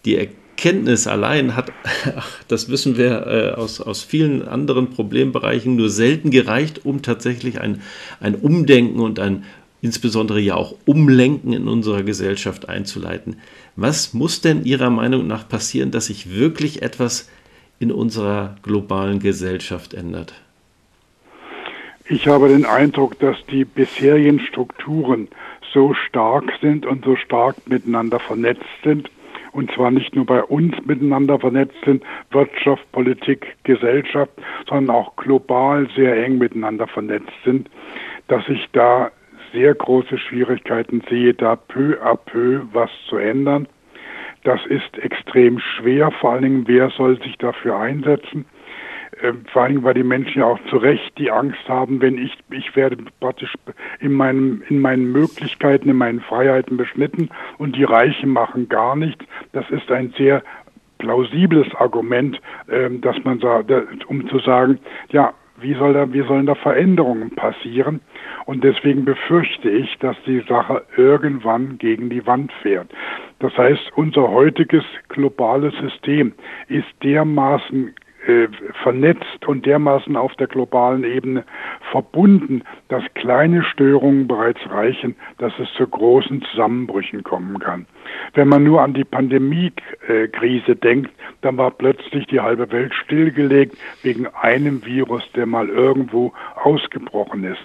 Die 0.05 0.17
Erkenntnis 0.17 1.07
allein 1.07 1.55
hat, 1.55 1.71
das 2.47 2.69
wissen 2.69 2.97
wir 2.97 3.27
äh, 3.27 3.51
aus, 3.51 3.81
aus 3.81 4.03
vielen 4.03 4.47
anderen 4.47 4.89
Problembereichen, 4.89 5.75
nur 5.75 5.89
selten 5.89 6.31
gereicht, 6.31 6.85
um 6.85 7.01
tatsächlich 7.01 7.61
ein, 7.61 7.81
ein 8.19 8.35
Umdenken 8.35 8.99
und 8.99 9.19
ein 9.19 9.43
insbesondere 9.81 10.39
ja 10.39 10.55
auch 10.55 10.75
Umlenken 10.85 11.53
in 11.53 11.67
unserer 11.67 12.01
Gesellschaft 12.01 12.67
einzuleiten. 12.67 13.37
Was 13.75 14.13
muss 14.13 14.41
denn 14.41 14.65
Ihrer 14.65 14.89
Meinung 14.89 15.27
nach 15.27 15.47
passieren, 15.47 15.91
dass 15.91 16.07
sich 16.07 16.33
wirklich 16.33 16.81
etwas 16.81 17.29
in 17.77 17.91
unserer 17.91 18.55
globalen 18.63 19.19
Gesellschaft 19.19 19.93
ändert? 19.93 20.33
Ich 22.07 22.27
habe 22.27 22.47
den 22.49 22.65
Eindruck, 22.65 23.19
dass 23.19 23.37
die 23.51 23.65
bisherigen 23.65 24.39
Strukturen 24.39 25.27
so 25.75 25.93
stark 25.93 26.45
sind 26.61 26.85
und 26.85 27.05
so 27.05 27.15
stark 27.17 27.55
miteinander 27.67 28.19
vernetzt 28.19 28.65
sind, 28.83 29.11
und 29.51 29.71
zwar 29.73 29.91
nicht 29.91 30.15
nur 30.15 30.25
bei 30.25 30.41
uns 30.43 30.73
miteinander 30.85 31.37
vernetzt 31.37 31.77
sind, 31.85 32.03
Wirtschaft, 32.31 32.91
Politik, 32.91 33.55
Gesellschaft, 33.63 34.31
sondern 34.67 34.95
auch 34.95 35.15
global 35.17 35.87
sehr 35.95 36.15
eng 36.25 36.39
miteinander 36.39 36.87
vernetzt 36.87 37.31
sind, 37.43 37.69
dass 38.27 38.43
sich 38.45 38.65
da 38.71 39.11
sehr 39.53 39.75
große 39.75 40.17
Schwierigkeiten 40.17 41.01
sehe, 41.09 41.33
da 41.33 41.55
peu 41.55 41.97
à 42.01 42.15
peu 42.15 42.61
was 42.73 42.89
zu 43.07 43.17
ändern. 43.17 43.67
Das 44.43 44.65
ist 44.67 44.97
extrem 44.97 45.59
schwer, 45.59 46.11
vor 46.11 46.33
allen 46.33 46.43
Dingen, 46.43 46.67
wer 46.67 46.89
soll 46.89 47.21
sich 47.21 47.37
dafür 47.37 47.77
einsetzen? 47.77 48.45
Ähm, 49.21 49.45
vor 49.51 49.63
allem, 49.63 49.83
weil 49.83 49.93
die 49.93 50.03
Menschen 50.03 50.39
ja 50.39 50.45
auch 50.45 50.59
zu 50.69 50.77
Recht 50.77 51.17
die 51.17 51.31
Angst 51.31 51.67
haben, 51.67 52.01
wenn 52.01 52.17
ich, 52.17 52.33
ich 52.51 52.75
werde 52.75 52.97
praktisch 53.19 53.53
in, 53.99 54.11
meinem, 54.11 54.61
in 54.69 54.79
meinen 54.79 55.11
Möglichkeiten, 55.11 55.89
in 55.89 55.97
meinen 55.97 56.19
Freiheiten 56.21 56.75
beschnitten 56.75 57.29
und 57.57 57.75
die 57.75 57.85
Reichen 57.85 58.29
machen 58.29 58.67
gar 58.67 58.95
nichts. 58.95 59.23
Das 59.53 59.69
ist 59.69 59.89
ein 59.91 60.13
sehr 60.17 60.43
plausibles 60.97 61.73
Argument, 61.75 62.41
ähm, 62.69 63.01
dass 63.01 63.15
man 63.23 63.39
um 64.07 64.27
zu 64.27 64.39
sagen, 64.39 64.79
ja, 65.09 65.33
wie, 65.61 65.73
soll 65.75 65.93
da, 65.93 66.11
wie 66.11 66.23
sollen 66.23 66.45
da 66.45 66.55
Veränderungen 66.55 67.31
passieren? 67.31 68.01
Und 68.45 68.63
deswegen 68.63 69.05
befürchte 69.05 69.69
ich, 69.69 69.97
dass 69.99 70.17
die 70.25 70.43
Sache 70.47 70.83
irgendwann 70.97 71.77
gegen 71.77 72.09
die 72.09 72.25
Wand 72.25 72.51
fährt. 72.61 72.89
Das 73.39 73.57
heißt, 73.57 73.91
unser 73.95 74.29
heutiges 74.29 74.83
globales 75.07 75.73
System 75.77 76.33
ist 76.67 76.87
dermaßen 77.03 77.93
vernetzt 78.83 79.45
und 79.45 79.65
dermaßen 79.65 80.15
auf 80.15 80.35
der 80.35 80.47
globalen 80.47 81.03
Ebene 81.03 81.43
verbunden, 81.91 82.63
dass 82.89 83.03
kleine 83.13 83.63
Störungen 83.63 84.27
bereits 84.27 84.59
reichen, 84.69 85.15
dass 85.37 85.53
es 85.59 85.71
zu 85.73 85.87
großen 85.87 86.41
Zusammenbrüchen 86.51 87.23
kommen 87.23 87.59
kann. 87.59 87.85
Wenn 88.33 88.47
man 88.47 88.63
nur 88.63 88.81
an 88.81 88.93
die 88.93 89.03
Pandemiekrise 89.03 90.75
denkt, 90.75 91.11
dann 91.41 91.57
war 91.57 91.71
plötzlich 91.71 92.25
die 92.27 92.39
halbe 92.39 92.71
Welt 92.71 92.93
stillgelegt 92.93 93.77
wegen 94.03 94.27
einem 94.27 94.85
Virus, 94.85 95.23
der 95.35 95.45
mal 95.45 95.69
irgendwo 95.69 96.33
ausgebrochen 96.55 97.43
ist 97.43 97.63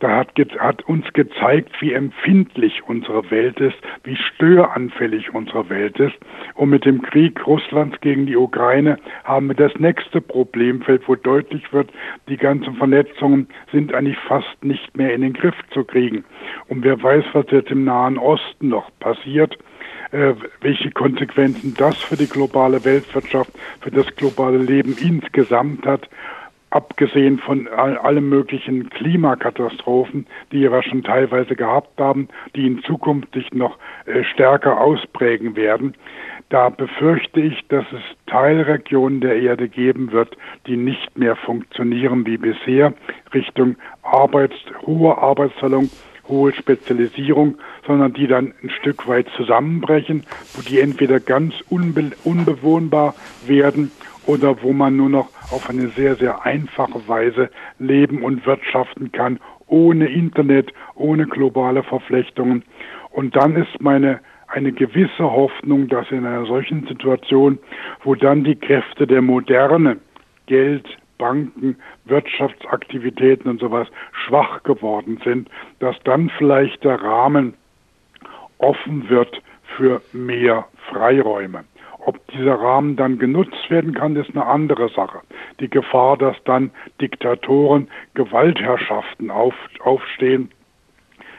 da 0.00 0.18
hat, 0.18 0.32
hat 0.58 0.82
uns 0.82 1.12
gezeigt, 1.12 1.72
wie 1.80 1.92
empfindlich 1.92 2.82
unsere 2.86 3.30
Welt 3.30 3.58
ist, 3.60 3.76
wie 4.04 4.16
störanfällig 4.16 5.34
unsere 5.34 5.68
Welt 5.68 5.98
ist. 5.98 6.16
Und 6.54 6.70
mit 6.70 6.84
dem 6.84 7.02
Krieg 7.02 7.44
Russlands 7.46 8.00
gegen 8.00 8.26
die 8.26 8.36
Ukraine 8.36 8.98
haben 9.24 9.48
wir 9.48 9.54
das 9.54 9.74
nächste 9.78 10.20
Problemfeld, 10.20 11.02
wo 11.06 11.14
deutlich 11.16 11.72
wird, 11.72 11.90
die 12.28 12.36
ganzen 12.36 12.74
Vernetzungen 12.74 13.48
sind 13.72 13.92
eigentlich 13.92 14.18
fast 14.18 14.62
nicht 14.62 14.96
mehr 14.96 15.12
in 15.14 15.22
den 15.22 15.32
Griff 15.32 15.56
zu 15.72 15.84
kriegen. 15.84 16.24
Und 16.68 16.84
wer 16.84 17.02
weiß, 17.02 17.24
was 17.32 17.46
jetzt 17.50 17.70
im 17.70 17.84
Nahen 17.84 18.18
Osten 18.18 18.68
noch 18.68 18.90
passiert 19.00 19.58
äh, 20.10 20.34
welche 20.62 20.90
Konsequenzen 20.90 21.74
das 21.76 21.96
für 21.98 22.16
die 22.16 22.28
globale 22.28 22.82
Weltwirtschaft, 22.84 23.50
für 23.80 23.90
das 23.90 24.06
globale 24.16 24.56
Leben 24.56 24.96
insgesamt 24.98 25.84
hat 25.86 26.08
abgesehen 26.70 27.38
von 27.38 27.68
allen 27.68 28.28
möglichen 28.28 28.90
Klimakatastrophen, 28.90 30.26
die 30.52 30.70
wir 30.70 30.82
schon 30.82 31.02
teilweise 31.02 31.56
gehabt 31.56 31.98
haben, 31.98 32.28
die 32.54 32.66
in 32.66 32.82
Zukunft 32.82 33.32
sich 33.32 33.52
noch 33.52 33.78
äh, 34.06 34.24
stärker 34.24 34.80
ausprägen 34.80 35.56
werden, 35.56 35.94
da 36.50 36.70
befürchte 36.70 37.40
ich, 37.40 37.66
dass 37.68 37.84
es 37.92 38.00
Teilregionen 38.26 39.20
der 39.20 39.36
Erde 39.40 39.68
geben 39.68 40.12
wird, 40.12 40.36
die 40.66 40.76
nicht 40.76 41.18
mehr 41.18 41.36
funktionieren 41.36 42.26
wie 42.26 42.38
bisher, 42.38 42.94
Richtung 43.34 43.76
Arbeits, 44.02 44.56
hohe 44.86 45.18
Arbeitsteilung, 45.18 45.90
hohe 46.26 46.52
Spezialisierung, 46.52 47.58
sondern 47.86 48.14
die 48.14 48.26
dann 48.26 48.54
ein 48.62 48.70
Stück 48.70 49.06
weit 49.08 49.28
zusammenbrechen, 49.36 50.24
wo 50.54 50.62
die 50.62 50.80
entweder 50.80 51.20
ganz 51.20 51.54
unbe 51.68 52.12
unbewohnbar 52.24 53.14
werden 53.46 53.90
oder 54.28 54.62
wo 54.62 54.74
man 54.74 54.94
nur 54.94 55.08
noch 55.08 55.30
auf 55.50 55.68
eine 55.70 55.88
sehr, 55.96 56.14
sehr 56.16 56.44
einfache 56.44 57.08
Weise 57.08 57.50
leben 57.78 58.22
und 58.22 58.44
wirtschaften 58.44 59.10
kann, 59.10 59.40
ohne 59.66 60.06
Internet, 60.06 60.70
ohne 60.94 61.26
globale 61.26 61.82
Verflechtungen. 61.82 62.62
Und 63.10 63.34
dann 63.34 63.56
ist 63.56 63.80
meine 63.80 64.20
eine 64.48 64.72
gewisse 64.72 65.24
Hoffnung, 65.24 65.88
dass 65.88 66.10
in 66.10 66.26
einer 66.26 66.44
solchen 66.44 66.86
Situation, 66.86 67.58
wo 68.04 68.14
dann 68.14 68.44
die 68.44 68.56
Kräfte 68.56 69.06
der 69.06 69.22
Moderne, 69.22 69.96
Geld, 70.46 70.86
Banken, 71.16 71.76
Wirtschaftsaktivitäten 72.04 73.50
und 73.50 73.60
sowas 73.60 73.88
schwach 74.12 74.62
geworden 74.62 75.20
sind, 75.24 75.48
dass 75.80 75.96
dann 76.04 76.30
vielleicht 76.36 76.84
der 76.84 77.00
Rahmen 77.00 77.54
offen 78.58 79.08
wird 79.08 79.42
für 79.76 80.02
mehr 80.12 80.66
Freiräume. 80.90 81.64
Ob 82.08 82.26
dieser 82.28 82.54
Rahmen 82.54 82.96
dann 82.96 83.18
genutzt 83.18 83.68
werden 83.68 83.92
kann, 83.92 84.16
ist 84.16 84.30
eine 84.30 84.46
andere 84.46 84.88
Sache. 84.88 85.20
Die 85.60 85.68
Gefahr, 85.68 86.16
dass 86.16 86.36
dann 86.46 86.70
Diktatoren, 87.02 87.88
Gewaltherrschaften 88.14 89.30
auf, 89.30 89.52
aufstehen, 89.80 90.50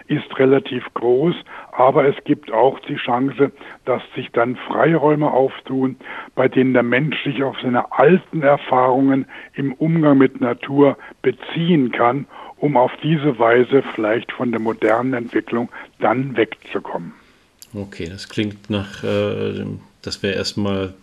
ist 0.06 0.38
relativ 0.38 0.86
groß, 0.94 1.34
aber 1.72 2.06
es 2.06 2.24
gibt 2.24 2.52
auch 2.54 2.80
die 2.82 2.98
Chance, 2.98 3.52
dass 3.86 4.04
sich 4.14 4.30
dann 4.32 4.58
Freiräume 4.58 5.32
auftun, 5.32 5.96
bei 6.36 6.48
denen 6.48 6.74
der 6.74 6.84
Mensch 6.84 7.24
sich 7.24 7.42
auf 7.42 7.58
seine 7.64 7.92
alten 7.92 8.44
Erfahrungen 8.44 9.26
im 9.56 9.74
Umgang 9.74 10.20
mit 10.20 10.40
Natur 10.40 11.00
beziehen 11.24 11.92
kann, 11.92 12.28
um 12.58 12.78
auf 12.78 12.92
diese 13.02 13.40
Weise 13.40 13.82
vielleicht 13.96 14.32
von 14.34 14.52
der 14.52 14.62
modernen 14.62 15.16
Entwicklung 15.16 15.70
dann 15.98 16.38
wegzukommen. 16.38 17.14
Okay, 17.74 18.08
das 18.08 18.30
klingt 18.30 18.70
nach, 18.70 19.04
äh, 19.04 19.66
dass 20.02 20.24
wir 20.24 20.34
erstmal 20.34 20.94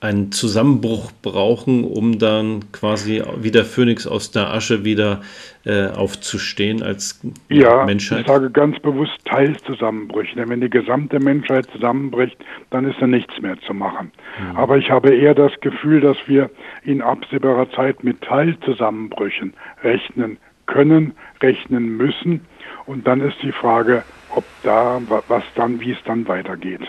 einen 0.00 0.30
Zusammenbruch 0.30 1.10
brauchen, 1.22 1.82
um 1.84 2.18
dann 2.18 2.70
quasi 2.72 3.22
wie 3.38 3.50
der 3.50 3.64
Phönix 3.64 4.06
aus 4.06 4.30
der 4.30 4.52
Asche 4.52 4.84
wieder 4.84 5.22
äh, 5.64 5.88
aufzustehen 5.88 6.82
als 6.82 7.20
ja, 7.48 7.84
Menschheit? 7.86 8.20
Ich 8.20 8.26
sage 8.26 8.50
ganz 8.50 8.78
bewusst 8.80 9.14
Teilzusammenbrüche. 9.24 10.36
Denn 10.36 10.50
wenn 10.50 10.60
die 10.60 10.68
gesamte 10.68 11.18
Menschheit 11.18 11.66
zusammenbricht, 11.72 12.36
dann 12.70 12.84
ist 12.84 13.00
da 13.00 13.06
nichts 13.06 13.40
mehr 13.40 13.58
zu 13.66 13.72
machen. 13.72 14.12
Mhm. 14.38 14.56
Aber 14.56 14.76
ich 14.76 14.90
habe 14.90 15.14
eher 15.14 15.34
das 15.34 15.52
Gefühl, 15.60 16.02
dass 16.02 16.18
wir 16.26 16.50
in 16.84 17.00
absehbarer 17.00 17.70
Zeit 17.70 18.04
mit 18.04 18.20
Teilzusammenbrüchen 18.20 19.54
rechnen 19.82 20.36
können, 20.66 21.14
rechnen 21.40 21.96
müssen. 21.96 22.42
Und 22.84 23.06
dann 23.06 23.22
ist 23.22 23.36
die 23.42 23.52
Frage, 23.52 24.04
ob 24.34 24.44
da, 24.62 25.00
was 25.28 25.42
dann, 25.54 25.80
wie 25.80 25.92
es 25.92 25.98
dann 26.04 26.28
weitergeht. 26.28 26.82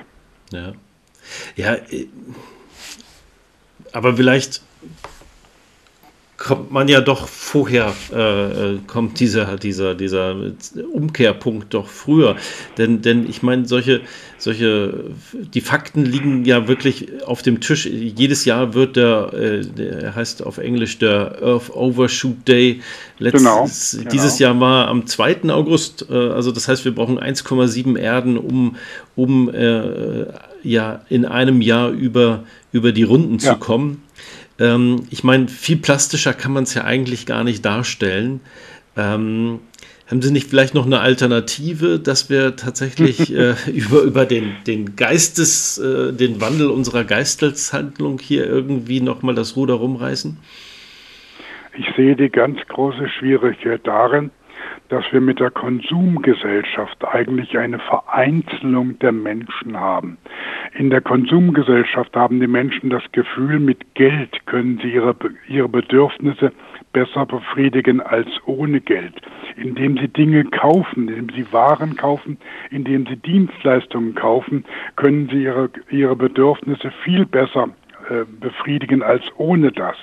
Ja. 0.51 0.73
Ja, 1.55 1.75
äh, 1.75 2.07
aber 3.91 4.15
vielleicht 4.15 4.61
kommt 6.37 6.71
man 6.71 6.87
ja 6.87 7.01
doch 7.01 7.27
vorher, 7.27 7.93
äh, 8.13 8.75
äh, 8.75 8.79
kommt 8.85 9.19
dieser, 9.19 9.57
dieser, 9.57 9.95
dieser 9.95 10.35
Umkehrpunkt 10.93 11.73
doch 11.73 11.87
früher. 11.87 12.35
Denn, 12.77 13.01
denn 13.01 13.27
ich 13.27 13.41
meine, 13.41 13.65
solche, 13.65 14.01
solche, 14.37 15.05
die 15.33 15.61
Fakten 15.61 16.05
liegen 16.05 16.45
ja 16.45 16.67
wirklich 16.67 17.23
auf 17.25 17.41
dem 17.41 17.59
Tisch. 17.59 17.87
Jedes 17.87 18.45
Jahr 18.45 18.75
wird 18.75 18.95
der, 18.97 19.33
äh, 19.33 19.61
der 19.65 20.15
heißt 20.15 20.45
auf 20.45 20.59
Englisch 20.59 20.99
der 20.99 21.41
Earth 21.41 21.71
Overshoot 21.71 22.47
Day. 22.47 22.81
Letztes, 23.17 23.41
genau, 23.41 23.67
genau. 23.91 24.09
Dieses 24.11 24.37
Jahr 24.37 24.59
war 24.59 24.89
am 24.89 25.07
2. 25.07 25.49
August, 25.49 26.05
äh, 26.09 26.13
also 26.13 26.51
das 26.51 26.67
heißt, 26.67 26.85
wir 26.85 26.93
brauchen 26.93 27.19
1,7 27.19 27.97
Erden, 27.97 28.37
um, 28.37 28.75
um 29.15 29.49
äh, 29.49 30.25
ja 30.69 31.01
in 31.09 31.25
einem 31.25 31.61
Jahr 31.61 31.89
über, 31.89 32.43
über 32.71 32.91
die 32.91 33.03
Runden 33.03 33.37
ja. 33.39 33.53
zu 33.53 33.59
kommen. 33.59 34.03
Ähm, 34.59 35.03
ich 35.09 35.23
meine, 35.23 35.47
viel 35.47 35.77
plastischer 35.77 36.33
kann 36.33 36.53
man 36.53 36.63
es 36.63 36.73
ja 36.73 36.83
eigentlich 36.83 37.25
gar 37.25 37.43
nicht 37.43 37.65
darstellen. 37.65 38.41
Ähm, 38.95 39.59
haben 40.09 40.21
Sie 40.21 40.31
nicht 40.31 40.49
vielleicht 40.49 40.73
noch 40.73 40.85
eine 40.85 41.01
Alternative, 41.01 41.99
dass 41.99 42.29
wir 42.29 42.55
tatsächlich 42.55 43.33
äh, 43.35 43.55
über, 43.71 44.01
über 44.01 44.25
den, 44.25 44.55
den 44.65 44.95
Geistes, 44.95 45.77
äh, 45.77 46.13
den 46.13 46.39
Wandel 46.39 46.69
unserer 46.69 47.03
Geisteshandlung 47.03 48.19
hier 48.19 48.45
irgendwie 48.45 49.01
nochmal 49.01 49.35
das 49.35 49.55
Ruder 49.55 49.75
rumreißen? 49.75 50.37
Ich 51.77 51.85
sehe 51.95 52.15
die 52.15 52.29
ganz 52.29 52.59
große 52.69 53.07
Schwierigkeit 53.19 53.81
darin, 53.83 54.31
dass 54.89 55.03
wir 55.11 55.21
mit 55.21 55.39
der 55.39 55.51
Konsumgesellschaft 55.51 57.05
eigentlich 57.05 57.57
eine 57.57 57.79
Vereinzelung 57.79 58.97
der 58.99 59.11
Menschen 59.11 59.77
haben. 59.77 60.17
In 60.73 60.89
der 60.89 61.01
Konsumgesellschaft 61.01 62.15
haben 62.15 62.39
die 62.39 62.47
Menschen 62.47 62.89
das 62.89 63.03
Gefühl, 63.11 63.59
mit 63.59 63.95
Geld 63.95 64.45
können 64.45 64.79
sie 64.81 64.93
ihre, 64.93 65.15
ihre 65.47 65.69
Bedürfnisse 65.69 66.51
besser 66.93 67.25
befriedigen 67.25 68.01
als 68.01 68.27
ohne 68.45 68.81
Geld, 68.81 69.13
indem 69.55 69.97
sie 69.97 70.07
Dinge 70.07 70.45
kaufen, 70.45 71.09
indem 71.09 71.29
sie 71.35 71.51
Waren 71.51 71.95
kaufen, 71.95 72.37
indem 72.71 73.05
sie 73.05 73.17
Dienstleistungen 73.17 74.15
kaufen, 74.15 74.65
können 74.95 75.29
sie 75.29 75.43
ihre, 75.43 75.69
ihre 75.89 76.15
Bedürfnisse 76.15 76.91
viel 77.03 77.25
besser 77.25 77.69
äh, 78.09 78.25
befriedigen 78.39 79.03
als 79.03 79.23
ohne 79.37 79.71
das. 79.71 79.95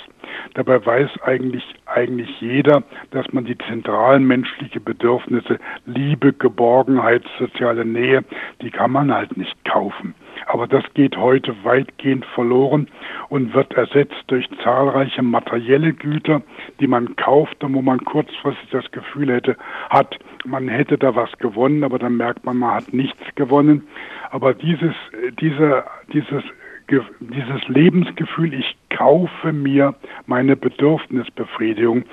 Dabei 0.55 0.84
weiß 0.84 1.11
eigentlich, 1.22 1.64
eigentlich 1.86 2.40
jeder, 2.40 2.82
dass 3.11 3.32
man 3.32 3.44
die 3.44 3.59
zentralen 3.59 4.26
menschlichen 4.26 4.82
Bedürfnisse, 4.82 5.59
Liebe, 5.86 6.32
Geborgenheit, 6.32 7.24
soziale 7.38 7.84
Nähe, 7.84 8.24
die 8.62 8.70
kann 8.70 8.90
man 8.90 9.12
halt 9.12 9.36
nicht 9.36 9.55
kaufen. 9.64 10.14
Aber 10.46 10.66
das 10.66 10.84
geht 10.94 11.16
heute 11.16 11.55
weitgehend 11.64 12.24
verloren 12.26 12.88
und 13.28 13.55
wird 13.55 13.72
ersetzt 13.74 14.22
durch 14.26 14.48
zahlreiche 14.62 15.22
materielle 15.22 15.92
Güter, 15.92 16.42
die 16.80 16.86
man 16.86 17.16
kauft 17.16 17.62
und 17.64 17.74
wo 17.74 17.82
man 17.82 18.05
kurzfristig 18.05 18.70
das 18.70 18.90
Gefühl 18.90 19.32
hätte, 19.32 19.57
hat, 19.90 20.18
man 20.44 20.68
hätte 20.68 20.98
da 20.98 21.14
was 21.14 21.32
gewonnen, 21.38 21.84
aber 21.84 21.98
dann 21.98 22.16
merkt 22.16 22.44
man, 22.44 22.59
man 22.59 22.74
hat 22.74 22.92
nichts 22.92 23.22
gewonnen. 23.34 23.86
Aber 24.30 24.52
dieses, 24.52 24.94
dieser, 25.40 25.84
dieses 26.12 26.42
dieses 26.91 27.68
Lebensgefühl, 27.68 28.55
ich 28.55 28.76
kaufe 28.91 29.53
mir 29.53 29.95
meine 30.26 30.57
Bedürfnisbefriedigung, 30.57 32.05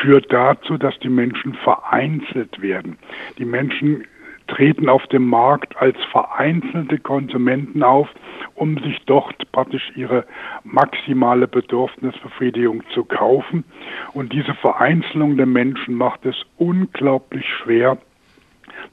führt 0.00 0.32
dazu, 0.32 0.78
dass 0.78 0.98
die 1.00 1.08
Menschen 1.08 1.54
vereinzelt 1.54 2.62
werden. 2.62 2.96
Die 3.38 3.44
Menschen 3.44 4.04
treten 4.50 4.88
auf 4.88 5.06
dem 5.08 5.26
Markt 5.26 5.76
als 5.76 5.96
vereinzelte 6.10 6.98
Konsumenten 6.98 7.82
auf, 7.82 8.08
um 8.54 8.78
sich 8.78 8.98
dort 9.06 9.50
praktisch 9.52 9.92
ihre 9.94 10.24
maximale 10.64 11.46
Bedürfnisbefriedigung 11.46 12.82
zu 12.92 13.04
kaufen. 13.04 13.64
Und 14.12 14.32
diese 14.32 14.54
Vereinzelung 14.54 15.36
der 15.36 15.46
Menschen 15.46 15.94
macht 15.94 16.26
es 16.26 16.36
unglaublich 16.58 17.46
schwer, 17.62 17.96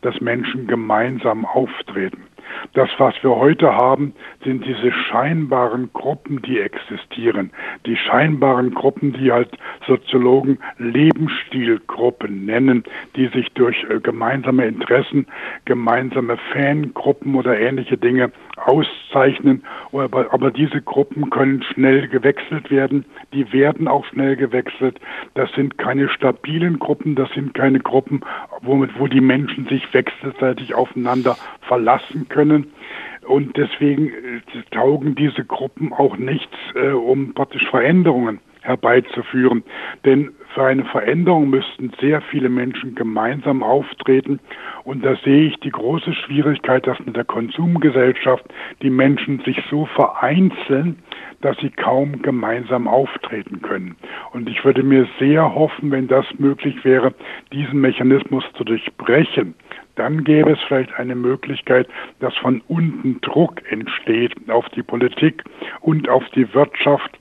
dass 0.01 0.21
Menschen 0.21 0.67
gemeinsam 0.67 1.45
auftreten. 1.45 2.26
Das, 2.73 2.89
was 2.97 3.15
wir 3.21 3.35
heute 3.35 3.73
haben, 3.75 4.13
sind 4.43 4.65
diese 4.65 4.91
scheinbaren 4.91 5.89
Gruppen, 5.93 6.41
die 6.41 6.59
existieren. 6.59 7.51
Die 7.85 7.95
scheinbaren 7.95 8.73
Gruppen, 8.73 9.13
die 9.13 9.31
halt 9.31 9.49
Soziologen 9.87 10.59
Lebensstilgruppen 10.77 12.45
nennen, 12.45 12.83
die 13.15 13.27
sich 13.27 13.51
durch 13.53 13.85
äh, 13.89 13.99
gemeinsame 13.99 14.65
Interessen, 14.65 15.27
gemeinsame 15.65 16.37
Fangruppen 16.53 17.35
oder 17.35 17.59
ähnliche 17.59 17.97
Dinge 17.97 18.31
auszeichnen. 18.57 19.63
Aber, 19.91 20.51
diese 20.51 20.81
Gruppen 20.81 21.29
können 21.29 21.63
schnell 21.63 22.07
gewechselt 22.07 22.69
werden. 22.71 23.05
Die 23.33 23.51
werden 23.53 23.87
auch 23.87 24.05
schnell 24.05 24.35
gewechselt. 24.35 24.99
Das 25.33 25.51
sind 25.53 25.77
keine 25.77 26.09
stabilen 26.09 26.79
Gruppen. 26.79 27.15
Das 27.15 27.29
sind 27.31 27.53
keine 27.53 27.79
Gruppen, 27.79 28.21
womit, 28.61 28.99
wo 28.99 29.07
die 29.07 29.21
Menschen 29.21 29.67
sich 29.67 29.93
wechselseitig 29.93 30.75
aufeinander 30.75 31.37
verlassen 31.61 32.27
können. 32.29 32.71
Und 33.27 33.57
deswegen 33.57 34.07
äh, 34.07 34.41
taugen 34.71 35.15
diese 35.15 35.43
Gruppen 35.43 35.91
auch 35.91 36.17
nichts, 36.17 36.55
äh, 36.75 36.91
um 36.91 37.33
praktisch 37.33 37.67
Veränderungen 37.69 38.39
herbeizuführen. 38.67 39.63
Denn 40.05 40.31
für 40.53 40.63
eine 40.63 40.85
Veränderung 40.85 41.49
müssten 41.49 41.91
sehr 41.99 42.21
viele 42.21 42.49
Menschen 42.49 42.95
gemeinsam 42.95 43.63
auftreten. 43.63 44.39
Und 44.83 45.05
da 45.05 45.15
sehe 45.23 45.47
ich 45.47 45.57
die 45.57 45.69
große 45.69 46.13
Schwierigkeit, 46.13 46.87
dass 46.87 46.99
mit 47.05 47.15
der 47.15 47.25
Konsumgesellschaft 47.25 48.43
die 48.81 48.89
Menschen 48.89 49.39
sich 49.41 49.61
so 49.69 49.85
vereinzeln, 49.85 50.97
dass 51.41 51.57
sie 51.57 51.69
kaum 51.69 52.21
gemeinsam 52.21 52.87
auftreten 52.87 53.61
können. 53.61 53.95
Und 54.33 54.49
ich 54.49 54.65
würde 54.65 54.83
mir 54.83 55.07
sehr 55.19 55.53
hoffen, 55.53 55.91
wenn 55.91 56.07
das 56.07 56.25
möglich 56.39 56.83
wäre, 56.83 57.13
diesen 57.53 57.79
Mechanismus 57.79 58.43
zu 58.57 58.63
durchbrechen. 58.63 59.53
Dann 59.95 60.23
gäbe 60.23 60.51
es 60.51 60.59
vielleicht 60.67 60.93
eine 60.95 61.15
Möglichkeit, 61.15 61.87
dass 62.19 62.35
von 62.37 62.61
unten 62.67 63.21
Druck 63.21 63.61
entsteht 63.71 64.33
auf 64.49 64.67
die 64.69 64.83
Politik 64.83 65.43
und 65.81 66.07
auf 66.09 66.23
die 66.35 66.51
Wirtschaft, 66.53 67.19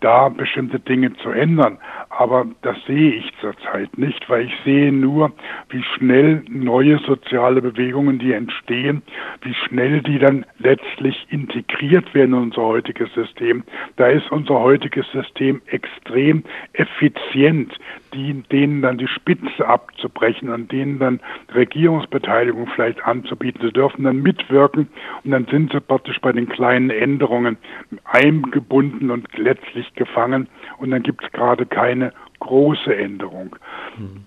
da 0.00 0.28
bestimmte 0.28 0.80
Dinge 0.80 1.14
zu 1.16 1.30
ändern. 1.30 1.78
Aber 2.14 2.46
das 2.60 2.76
sehe 2.86 3.12
ich 3.14 3.32
zurzeit 3.40 3.96
nicht, 3.96 4.28
weil 4.28 4.44
ich 4.44 4.52
sehe 4.66 4.92
nur, 4.92 5.32
wie 5.70 5.82
schnell 5.82 6.44
neue 6.46 6.98
soziale 6.98 7.62
Bewegungen, 7.62 8.18
die 8.18 8.34
entstehen, 8.34 9.02
wie 9.40 9.54
schnell 9.54 10.02
die 10.02 10.18
dann 10.18 10.44
letztlich 10.58 11.26
integriert 11.30 12.12
werden 12.14 12.34
in 12.34 12.42
unser 12.42 12.62
heutiges 12.62 13.12
System. 13.14 13.64
Da 13.96 14.08
ist 14.08 14.30
unser 14.30 14.60
heutiges 14.60 15.10
System 15.10 15.62
extrem 15.66 16.44
effizient, 16.74 17.72
die, 18.12 18.42
denen 18.52 18.82
dann 18.82 18.98
die 18.98 19.08
Spitze 19.08 19.66
abzubrechen, 19.66 20.50
an 20.50 20.68
denen 20.68 20.98
dann 20.98 21.20
Regierungsbeteiligung 21.54 22.66
vielleicht 22.74 23.02
anzubieten. 23.06 23.62
Sie 23.62 23.72
dürfen 23.72 24.04
dann 24.04 24.20
mitwirken 24.20 24.88
und 25.24 25.30
dann 25.30 25.46
sind 25.46 25.72
sie 25.72 25.80
praktisch 25.80 26.20
bei 26.20 26.32
den 26.32 26.48
kleinen 26.48 26.90
Änderungen 26.90 27.56
eingebunden 28.04 29.10
und 29.10 29.26
letztlich 29.38 29.94
gefangen 29.94 30.48
und 30.76 30.90
dann 30.90 31.02
gibt 31.02 31.24
es 31.24 31.32
gerade 31.32 31.64
keine 31.64 32.01
große 32.40 32.94
Änderung. 32.96 33.54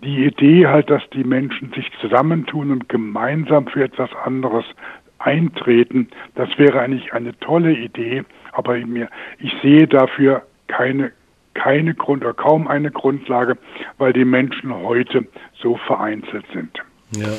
Die 0.04 0.26
Idee 0.26 0.68
halt, 0.68 0.90
dass 0.90 1.02
die 1.12 1.24
Menschen 1.24 1.74
sich 1.74 1.92
zusammentun 2.00 2.72
und 2.72 2.88
gemeinsam 2.88 3.68
für 3.68 3.84
etwas 3.84 4.10
anderes 4.24 4.64
eintreten. 5.20 6.08
Das 6.36 6.50
wäre 6.58 6.80
eigentlich 6.80 7.14
eine 7.14 7.38
tolle 7.40 7.74
Idee, 7.74 8.24
aber 8.54 8.78
ich 8.78 9.54
sehe 9.62 9.88
dafür 9.88 10.44
keine 10.68 11.12
keine 11.56 11.96
Grund 11.96 12.24
oder 12.24 12.34
kaum 12.34 12.68
eine 12.68 12.92
Grundlage, 12.92 13.58
weil 13.98 14.14
die 14.14 14.26
Menschen 14.26 14.76
heute 14.76 15.26
so 15.58 15.78
vereinzelt 15.78 16.46
sind. 16.54 16.78
Ja. 17.12 17.30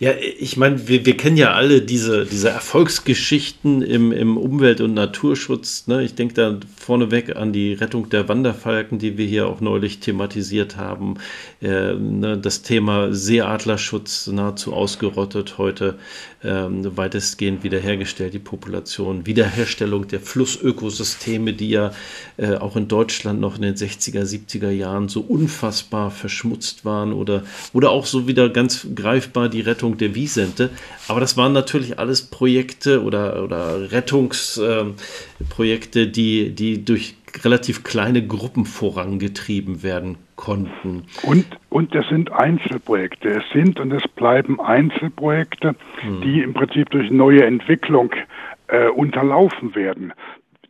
Ja, 0.00 0.12
ich 0.16 0.56
meine, 0.56 0.88
wir, 0.88 1.04
wir 1.06 1.16
kennen 1.16 1.36
ja 1.36 1.52
alle 1.52 1.82
diese, 1.82 2.24
diese 2.24 2.50
Erfolgsgeschichten 2.50 3.82
im, 3.82 4.12
im 4.12 4.36
Umwelt- 4.36 4.80
und 4.80 4.94
Naturschutz. 4.94 5.86
Ne? 5.86 6.04
Ich 6.04 6.14
denke 6.14 6.34
da 6.34 6.58
vorneweg 6.76 7.36
an 7.36 7.52
die 7.52 7.72
Rettung 7.72 8.08
der 8.08 8.28
Wanderfalken, 8.28 8.98
die 8.98 9.18
wir 9.18 9.26
hier 9.26 9.46
auch 9.48 9.60
neulich 9.60 10.00
thematisiert 10.00 10.76
haben. 10.76 11.14
Äh, 11.60 11.94
ne? 11.94 12.38
Das 12.38 12.62
Thema 12.62 13.12
Seeadlerschutz 13.12 14.28
nahezu 14.28 14.72
ausgerottet, 14.72 15.58
heute 15.58 15.98
äh, 16.42 16.48
weitestgehend 16.48 17.64
wiederhergestellt, 17.64 18.34
die 18.34 18.38
Population. 18.38 19.26
Wiederherstellung 19.26 20.06
der 20.08 20.20
Flussökosysteme, 20.20 21.52
die 21.52 21.70
ja 21.70 21.92
äh, 22.36 22.54
auch 22.54 22.76
in 22.76 22.88
Deutschland 22.88 23.40
noch 23.40 23.56
in 23.56 23.62
den 23.62 23.74
60er, 23.74 24.22
70er 24.22 24.70
Jahren 24.70 25.08
so 25.08 25.20
unfassbar 25.20 26.10
verschmutzt 26.10 26.84
waren 26.84 27.12
oder, 27.12 27.42
oder 27.72 27.90
auch 27.90 28.06
so 28.06 28.28
wieder 28.28 28.48
ganz 28.48 28.86
greifbar 28.94 29.48
die 29.48 29.62
Rettung 29.62 29.98
der 29.98 30.14
Wiesente. 30.14 30.70
Aber 31.08 31.20
das 31.20 31.36
waren 31.36 31.52
natürlich 31.52 31.98
alles 31.98 32.22
Projekte 32.22 33.02
oder, 33.02 33.42
oder 33.42 33.90
Rettungsprojekte, 33.90 36.02
äh, 36.02 36.06
die, 36.06 36.54
die 36.54 36.84
durch 36.84 37.17
relativ 37.44 37.84
kleine 37.84 38.26
Gruppen 38.26 38.64
vorangetrieben 38.64 39.82
werden 39.82 40.18
konnten. 40.36 41.04
Und, 41.22 41.46
und 41.70 41.94
es 41.94 42.08
sind 42.08 42.32
Einzelprojekte. 42.32 43.28
Es 43.28 43.44
sind 43.52 43.80
und 43.80 43.92
es 43.92 44.06
bleiben 44.08 44.60
Einzelprojekte, 44.60 45.74
hm. 46.00 46.20
die 46.22 46.42
im 46.42 46.54
Prinzip 46.54 46.90
durch 46.90 47.10
neue 47.10 47.44
Entwicklung 47.44 48.12
äh, 48.68 48.88
unterlaufen 48.88 49.74
werden. 49.74 50.12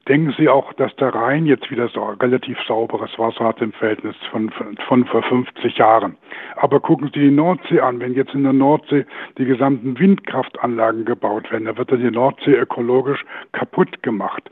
Denken 0.09 0.35
Sie 0.39 0.49
auch, 0.49 0.73
dass 0.73 0.97
der 0.97 1.15
Rhein 1.15 1.45
jetzt 1.45 1.71
wieder 1.71 1.89
so 1.89 2.03
relativ 2.03 2.57
sauberes 2.67 3.11
Wasser 3.19 3.45
hat 3.45 3.61
im 3.61 3.73
Verhältnis 3.73 4.17
von, 4.31 4.49
von, 4.49 4.79
von 4.89 5.05
vor 5.05 5.23
50 5.23 5.77
Jahren. 5.77 6.17
Aber 6.57 6.81
gucken 6.81 7.11
Sie 7.13 7.21
die 7.21 7.31
Nordsee 7.31 7.81
an. 7.81 8.01
Wenn 8.01 8.15
jetzt 8.15 8.33
in 8.33 8.45
der 8.45 8.55
Nordsee 8.55 9.05
die 9.37 9.45
gesamten 9.45 9.99
Windkraftanlagen 9.99 11.05
gebaut 11.05 11.53
werden, 11.53 11.67
dann 11.67 11.77
wird 11.77 11.91
ja 11.91 11.99
die 11.99 12.11
Nordsee 12.11 12.55
ökologisch 12.55 13.23
kaputt 13.53 14.03
gemacht. 14.03 14.51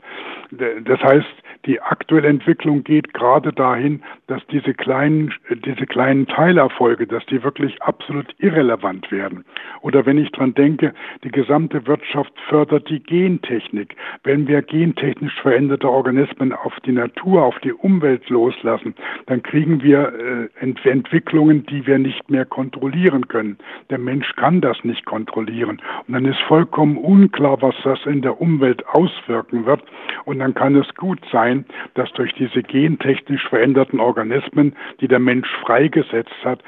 Das 0.51 1.01
heißt, 1.01 1.25
die 1.65 1.81
aktuelle 1.81 2.27
Entwicklung 2.27 2.83
geht 2.83 3.13
gerade 3.13 3.51
dahin, 3.53 4.01
dass 4.27 4.45
diese 4.47 4.73
kleinen, 4.73 5.33
diese 5.65 5.85
kleinen 5.85 6.27
Teilerfolge, 6.27 7.07
dass 7.07 7.25
die 7.25 7.43
wirklich 7.43 7.81
absolut 7.81 8.27
irrelevant 8.39 9.11
werden. 9.11 9.45
Oder 9.81 10.05
wenn 10.05 10.17
ich 10.17 10.31
dran 10.31 10.53
denke, 10.53 10.93
die 11.23 11.31
gesamte 11.31 11.85
Wirtschaft 11.87 12.33
fördert 12.47 12.89
die 12.89 13.01
Gentechnik. 13.01 13.95
Wenn 14.23 14.47
wir 14.47 14.61
gentechnisch 14.61 15.39
veränderte 15.41 15.89
Organismen 15.89 16.53
auf 16.53 16.73
die 16.85 16.91
Natur, 16.91 17.43
auf 17.43 17.59
die 17.59 17.73
Umwelt 17.73 18.29
loslassen, 18.29 18.95
dann 19.27 19.43
kriegen 19.43 19.81
wir 19.81 20.13
äh, 20.13 20.63
Ent 20.63 20.85
Entwicklungen, 20.85 21.65
die 21.65 21.85
wir 21.87 21.99
nicht 21.99 22.29
mehr 22.29 22.45
kontrollieren 22.45 23.27
können. 23.27 23.57
Der 23.89 23.97
Mensch 23.97 24.35
kann 24.35 24.61
das 24.61 24.83
nicht 24.83 25.05
kontrollieren. 25.05 25.81
Und 26.07 26.13
dann 26.13 26.25
ist 26.25 26.39
vollkommen 26.41 26.97
unklar, 26.97 27.61
was 27.61 27.75
das 27.83 27.99
in 28.05 28.21
der 28.21 28.39
Umwelt 28.41 28.85
auswirken 28.87 29.65
wird. 29.65 29.81
Und 30.25 30.39
dann 30.39 30.53
kann 30.53 30.75
es 30.75 30.93
gut 30.95 31.19
sein, 31.31 31.46
sein, 31.47 31.65
dass 31.93 32.11
durch 32.13 32.33
diese 32.33 32.63
gentechnisch 32.63 33.47
veränderten 33.47 33.99
Organismen, 33.99 34.75
die 35.01 35.07
der 35.07 35.19
Mensch 35.19 35.49
freigesetzt 35.61 36.35
hat, 36.43 36.61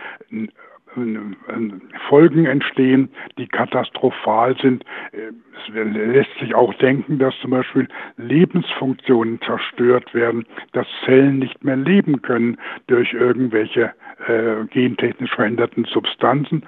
Folgen 2.07 2.45
entstehen, 2.45 3.09
die 3.38 3.47
katastrophal 3.47 4.57
sind. 4.59 4.84
Es 5.11 5.73
lässt 5.73 6.34
sich 6.39 6.55
auch 6.55 6.73
denken, 6.75 7.19
dass 7.19 7.36
zum 7.41 7.51
Beispiel 7.51 7.88
Lebensfunktionen 8.17 9.39
zerstört 9.41 10.13
werden, 10.15 10.45
dass 10.71 10.88
Zellen 11.05 11.39
nicht 11.39 11.63
mehr 11.63 11.75
leben 11.75 12.23
können 12.23 12.57
durch 12.88 13.13
irgendwelche 13.13 13.93
äh, 14.27 14.65
gentechnisch 14.71 15.32
veränderten 15.36 15.86
Substanzen. 15.86 16.63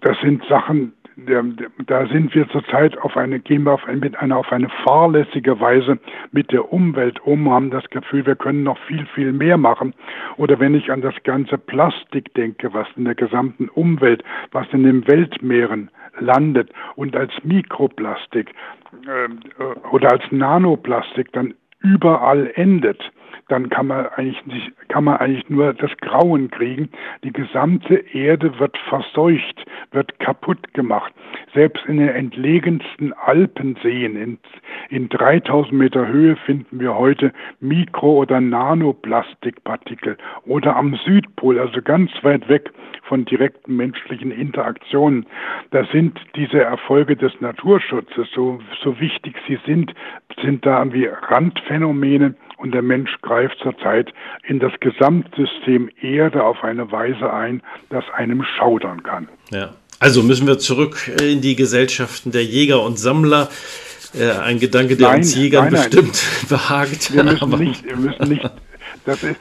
Das 0.00 0.18
sind 0.20 0.44
Sachen, 0.48 0.92
da 1.16 2.06
sind 2.08 2.34
wir 2.34 2.46
zurzeit 2.50 2.98
auf 2.98 3.16
eine, 3.16 3.40
gehen 3.40 3.64
wir 3.64 3.72
auf, 3.72 3.86
mit 3.86 4.18
einer, 4.18 4.36
auf 4.36 4.52
eine 4.52 4.68
fahrlässige 4.84 5.58
Weise 5.60 5.98
mit 6.30 6.52
der 6.52 6.70
Umwelt 6.70 7.20
um, 7.24 7.50
haben 7.50 7.70
das 7.70 7.88
Gefühl, 7.88 8.26
wir 8.26 8.36
können 8.36 8.64
noch 8.64 8.78
viel, 8.80 9.06
viel 9.14 9.32
mehr 9.32 9.56
machen. 9.56 9.94
Oder 10.36 10.60
wenn 10.60 10.74
ich 10.74 10.92
an 10.92 11.00
das 11.00 11.14
ganze 11.24 11.56
Plastik 11.56 12.34
denke, 12.34 12.74
was 12.74 12.86
in 12.96 13.04
der 13.04 13.14
gesamten 13.14 13.70
Umwelt, 13.70 14.22
was 14.52 14.66
in 14.72 14.82
den 14.82 15.08
Weltmeeren 15.08 15.90
landet 16.18 16.70
und 16.96 17.16
als 17.16 17.32
Mikroplastik 17.44 18.54
äh, 19.06 19.88
oder 19.90 20.12
als 20.12 20.24
Nanoplastik 20.30 21.32
dann 21.32 21.54
überall 21.80 22.50
endet, 22.54 23.00
dann 23.48 23.68
kann 23.68 23.86
man 23.86 24.06
eigentlich 24.16 24.44
nicht, 24.46 24.72
kann 24.88 25.04
man 25.04 25.18
eigentlich 25.18 25.48
nur 25.48 25.72
das 25.72 25.90
Grauen 25.98 26.50
kriegen. 26.50 26.88
Die 27.22 27.32
gesamte 27.32 27.94
Erde 28.12 28.58
wird 28.58 28.76
verseucht, 28.88 29.64
wird 29.92 30.18
kaputt 30.18 30.74
gemacht. 30.74 31.12
Selbst 31.54 31.84
in 31.86 31.98
den 31.98 32.08
entlegensten 32.08 33.12
Alpenseen 33.12 34.16
in, 34.16 34.38
in 34.90 35.08
3000 35.08 35.72
Meter 35.72 36.08
Höhe 36.08 36.36
finden 36.36 36.80
wir 36.80 36.96
heute 36.96 37.32
Mikro- 37.60 38.16
oder 38.16 38.40
Nanoplastikpartikel 38.40 40.16
oder 40.44 40.76
am 40.76 40.98
Südpol, 41.04 41.58
also 41.58 41.80
ganz 41.82 42.10
weit 42.22 42.48
weg 42.48 42.70
von 43.02 43.24
direkten 43.24 43.76
menschlichen 43.76 44.32
Interaktionen. 44.32 45.26
Da 45.70 45.84
sind 45.92 46.20
diese 46.34 46.60
Erfolge 46.60 47.16
des 47.16 47.32
Naturschutzes, 47.40 48.28
so, 48.34 48.58
so 48.82 48.98
wichtig 48.98 49.36
sie 49.46 49.58
sind, 49.64 49.94
sind 50.42 50.66
da 50.66 50.78
irgendwie 50.78 51.06
Randphänomene 51.06 52.34
und 52.56 52.72
der 52.72 52.82
Mensch 52.82 53.10
greift 53.22 53.56
zurzeit 53.62 54.12
in 54.44 54.58
das 54.58 54.72
Gesamtsystem 54.80 55.90
Erde 56.00 56.42
auf 56.42 56.62
eine 56.64 56.90
Weise 56.90 57.32
ein, 57.32 57.62
das 57.90 58.04
einem 58.14 58.44
schaudern 58.56 59.02
kann. 59.02 59.28
Ja. 59.50 59.74
Also 59.98 60.22
müssen 60.22 60.46
wir 60.46 60.58
zurück 60.58 61.10
in 61.22 61.40
die 61.40 61.56
Gesellschaften 61.56 62.30
der 62.30 62.44
Jäger 62.44 62.82
und 62.82 62.98
Sammler. 62.98 63.48
Äh, 64.14 64.30
ein 64.30 64.58
Gedanke, 64.58 64.96
der 64.96 65.08
nein, 65.08 65.18
uns 65.18 65.34
Jägern 65.34 65.64
nein, 65.64 65.72
nein. 65.72 65.90
bestimmt 65.90 66.22
behagt. 66.48 67.14
Wir 67.14 67.24
müssen 67.24 67.50
nicht, 67.58 67.84
wir 67.84 67.96
müssen 67.96 68.28
nicht, 68.28 68.50
das 69.04 69.22
ist, 69.22 69.40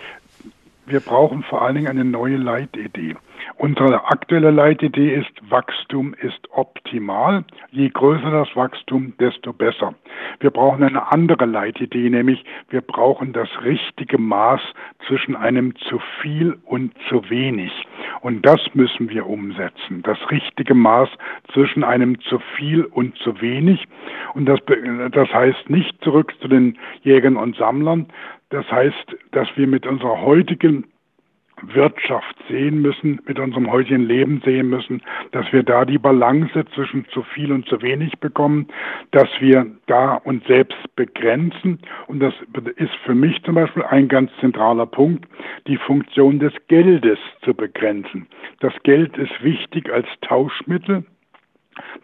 wir 0.85 0.99
brauchen 0.99 1.43
vor 1.43 1.61
allen 1.61 1.75
Dingen 1.75 1.87
eine 1.87 2.05
neue 2.05 2.37
Leitidee. 2.37 3.15
Unsere 3.57 4.05
aktuelle 4.05 4.51
Leitidee 4.51 5.13
ist, 5.15 5.31
Wachstum 5.49 6.13
ist 6.13 6.39
optimal. 6.51 7.43
Je 7.71 7.89
größer 7.89 8.31
das 8.31 8.55
Wachstum, 8.55 9.13
desto 9.19 9.53
besser. 9.53 9.93
Wir 10.39 10.49
brauchen 10.49 10.83
eine 10.83 11.11
andere 11.11 11.45
Leitidee, 11.45 12.09
nämlich 12.09 12.43
wir 12.69 12.81
brauchen 12.81 13.33
das 13.33 13.49
richtige 13.63 14.17
Maß 14.17 14.61
zwischen 15.07 15.35
einem 15.35 15.75
zu 15.75 15.99
viel 16.21 16.57
und 16.65 16.93
zu 17.07 17.29
wenig. 17.29 17.71
Und 18.21 18.45
das 18.45 18.59
müssen 18.73 19.09
wir 19.09 19.27
umsetzen. 19.27 20.01
Das 20.03 20.17
richtige 20.31 20.73
Maß 20.73 21.09
zwischen 21.53 21.83
einem 21.83 22.19
zu 22.21 22.39
viel 22.57 22.83
und 22.83 23.17
zu 23.19 23.39
wenig. 23.41 23.85
Und 24.33 24.47
das, 24.47 24.59
das 25.11 25.29
heißt 25.33 25.69
nicht 25.69 26.01
zurück 26.03 26.33
zu 26.41 26.47
den 26.47 26.77
Jägern 27.03 27.37
und 27.37 27.55
Sammlern. 27.55 28.07
Das 28.49 28.69
heißt, 28.71 29.15
dass 29.31 29.47
wir 29.55 29.67
mit 29.67 29.85
unserer 29.85 30.21
heutigen 30.21 30.85
Wirtschaft 31.61 32.35
sehen 32.49 32.81
müssen, 32.81 33.21
mit 33.25 33.39
unserem 33.39 33.71
heutigen 33.71 34.05
Leben 34.05 34.41
sehen 34.43 34.69
müssen, 34.69 35.01
dass 35.31 35.51
wir 35.53 35.63
da 35.63 35.85
die 35.85 35.97
Balance 35.97 36.65
zwischen 36.73 37.05
zu 37.09 37.23
viel 37.23 37.51
und 37.51 37.65
zu 37.67 37.81
wenig 37.81 38.19
bekommen, 38.19 38.67
dass 39.11 39.29
wir 39.39 39.65
da 39.87 40.15
uns 40.15 40.45
selbst 40.47 40.77
begrenzen. 40.95 41.79
Und 42.07 42.19
das 42.19 42.33
ist 42.75 42.93
für 43.05 43.15
mich 43.15 43.41
zum 43.43 43.55
Beispiel 43.55 43.83
ein 43.83 44.07
ganz 44.07 44.31
zentraler 44.39 44.85
Punkt, 44.85 45.25
die 45.67 45.77
Funktion 45.77 46.39
des 46.39 46.53
Geldes 46.67 47.19
zu 47.43 47.53
begrenzen. 47.53 48.27
Das 48.59 48.73
Geld 48.83 49.17
ist 49.17 49.43
wichtig 49.43 49.91
als 49.91 50.07
Tauschmittel 50.21 51.05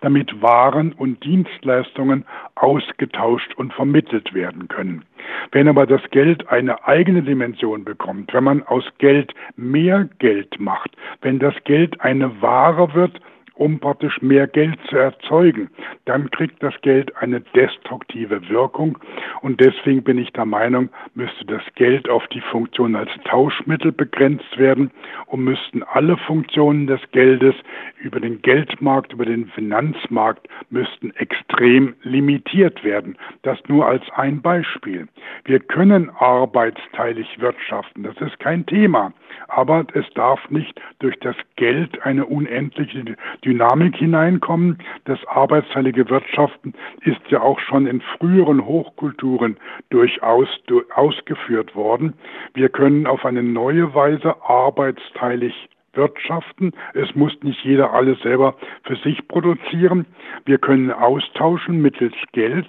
damit 0.02 0.42
Waren 0.42 0.94
und 0.94 1.24
Dienstleistungen 1.24 2.26
ausgetauscht 2.56 3.54
und 3.56 3.74
vermittelt 3.74 4.34
werden 4.34 4.68
können. 4.68 5.04
Wenn 5.52 5.68
aber 5.68 5.86
das 5.86 6.02
Geld 6.12 6.48
eine 6.50 6.86
eigene 6.88 7.24
Dimension 7.24 7.84
bekommt, 7.84 8.34
wenn 8.34 8.44
man 8.44 8.64
aus 8.64 8.84
Geld 8.98 9.34
mehr 9.56 10.10
Geld 10.20 10.60
macht, 10.60 10.92
wenn 11.22 11.40
das 11.40 11.54
Geld 11.64 12.02
eine 12.02 12.42
Ware 12.42 12.94
wird, 12.94 13.20
um 13.62 13.80
praktisch 13.80 14.20
mehr 14.24 14.48
Geld 14.48 14.80
zu 14.90 14.98
erzeugen, 14.98 15.70
dann 16.06 16.32
kriegt 16.32 16.64
das 16.64 16.74
Geld 16.82 17.16
eine 17.18 17.42
destruktive 17.42 18.50
Wirkung. 18.50 18.98
Und 19.42 19.62
deswegen 19.62 20.02
bin 20.02 20.18
ich 20.18 20.34
der 20.34 20.46
Meinung, 20.46 20.90
müsste 21.14 21.46
das 21.46 21.62
Geld 21.76 22.10
auf 22.10 22.26
die 22.30 22.42
Funktion 22.42 22.96
als 22.96 23.12
Tauschmittel 23.26 23.92
begrenzt 23.92 24.58
werden 24.58 24.90
und 25.28 25.44
müssten 25.44 25.84
alle 25.84 26.18
Funktionen 26.18 26.88
des 26.88 27.02
Geldes 27.12 27.54
über 28.00 28.20
den 28.20 28.42
Geldmarkt, 28.42 29.14
über 29.14 29.26
den 29.26 29.46
Finanzmarkt, 29.50 30.48
müssten 30.72 31.12
extrem 31.18 31.94
limitiert 32.02 32.84
werden. 32.84 33.16
Das 33.44 33.60
nur 33.68 33.86
als 33.86 34.02
ein 34.16 34.42
Beispiel. 34.42 35.08
Wir 35.46 35.60
können 35.60 36.10
arbeitsteilig 36.18 37.40
wirtschaften, 37.40 38.02
das 38.02 38.18
ist 38.22 38.40
kein 38.40 38.66
Thema. 38.66 39.14
Aber 39.50 39.86
es 39.94 40.06
darf 40.16 40.50
nicht 40.50 40.82
durch 40.98 41.18
das 41.20 41.36
Geld 41.58 42.02
eine 42.04 42.26
unendliche 42.26 43.04
Dynamik 43.46 43.51
hineinkommen. 43.96 44.78
Das 45.06 45.20
arbeitsteilige 45.28 46.10
Wirtschaften 46.10 46.74
ist 47.02 47.22
ja 47.30 47.42
auch 47.42 47.60
schon 47.60 47.88
in 47.88 48.02
früheren 48.02 48.66
Hochkulturen 48.66 49.58
durchaus 49.90 50.48
ausgeführt 50.96 51.76
worden. 51.76 52.14
Wir 52.54 52.70
können 52.70 53.08
auf 53.08 53.26
eine 53.26 53.44
neue 53.44 53.94
Weise 53.94 54.36
arbeitsteilig 54.44 55.70
wirtschaften. 55.94 56.72
Es 56.94 57.14
muss 57.16 57.34
nicht 57.44 57.64
jeder 57.64 57.94
alles 57.94 58.20
selber 58.22 58.56
für 58.84 58.96
sich 58.98 59.28
produzieren. 59.28 60.06
Wir 60.46 60.58
können 60.58 60.92
austauschen 60.92 61.82
mittels 61.82 62.14
Geld. 62.32 62.68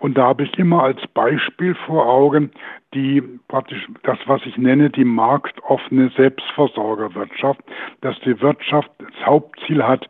Und 0.00 0.18
da 0.18 0.28
habe 0.28 0.44
ich 0.44 0.58
immer 0.58 0.82
als 0.82 1.00
Beispiel 1.08 1.74
vor 1.86 2.06
Augen 2.06 2.50
die 2.94 3.22
praktisch 3.48 3.86
das, 4.02 4.18
was 4.26 4.44
ich 4.44 4.56
nenne, 4.56 4.90
die 4.90 5.04
marktoffene 5.04 6.10
Selbstversorgerwirtschaft, 6.16 7.60
dass 8.00 8.18
die 8.20 8.40
Wirtschaft 8.40 8.90
das 8.98 9.26
Hauptziel 9.26 9.82
hat, 9.82 10.08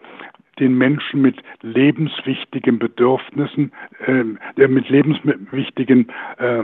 den 0.58 0.76
Menschen 0.76 1.22
mit 1.22 1.42
lebenswichtigen 1.62 2.78
Bedürfnissen, 2.78 3.72
äh, 4.06 4.66
mit 4.66 4.88
lebenswichtigen 4.88 6.08
äh, 6.38 6.62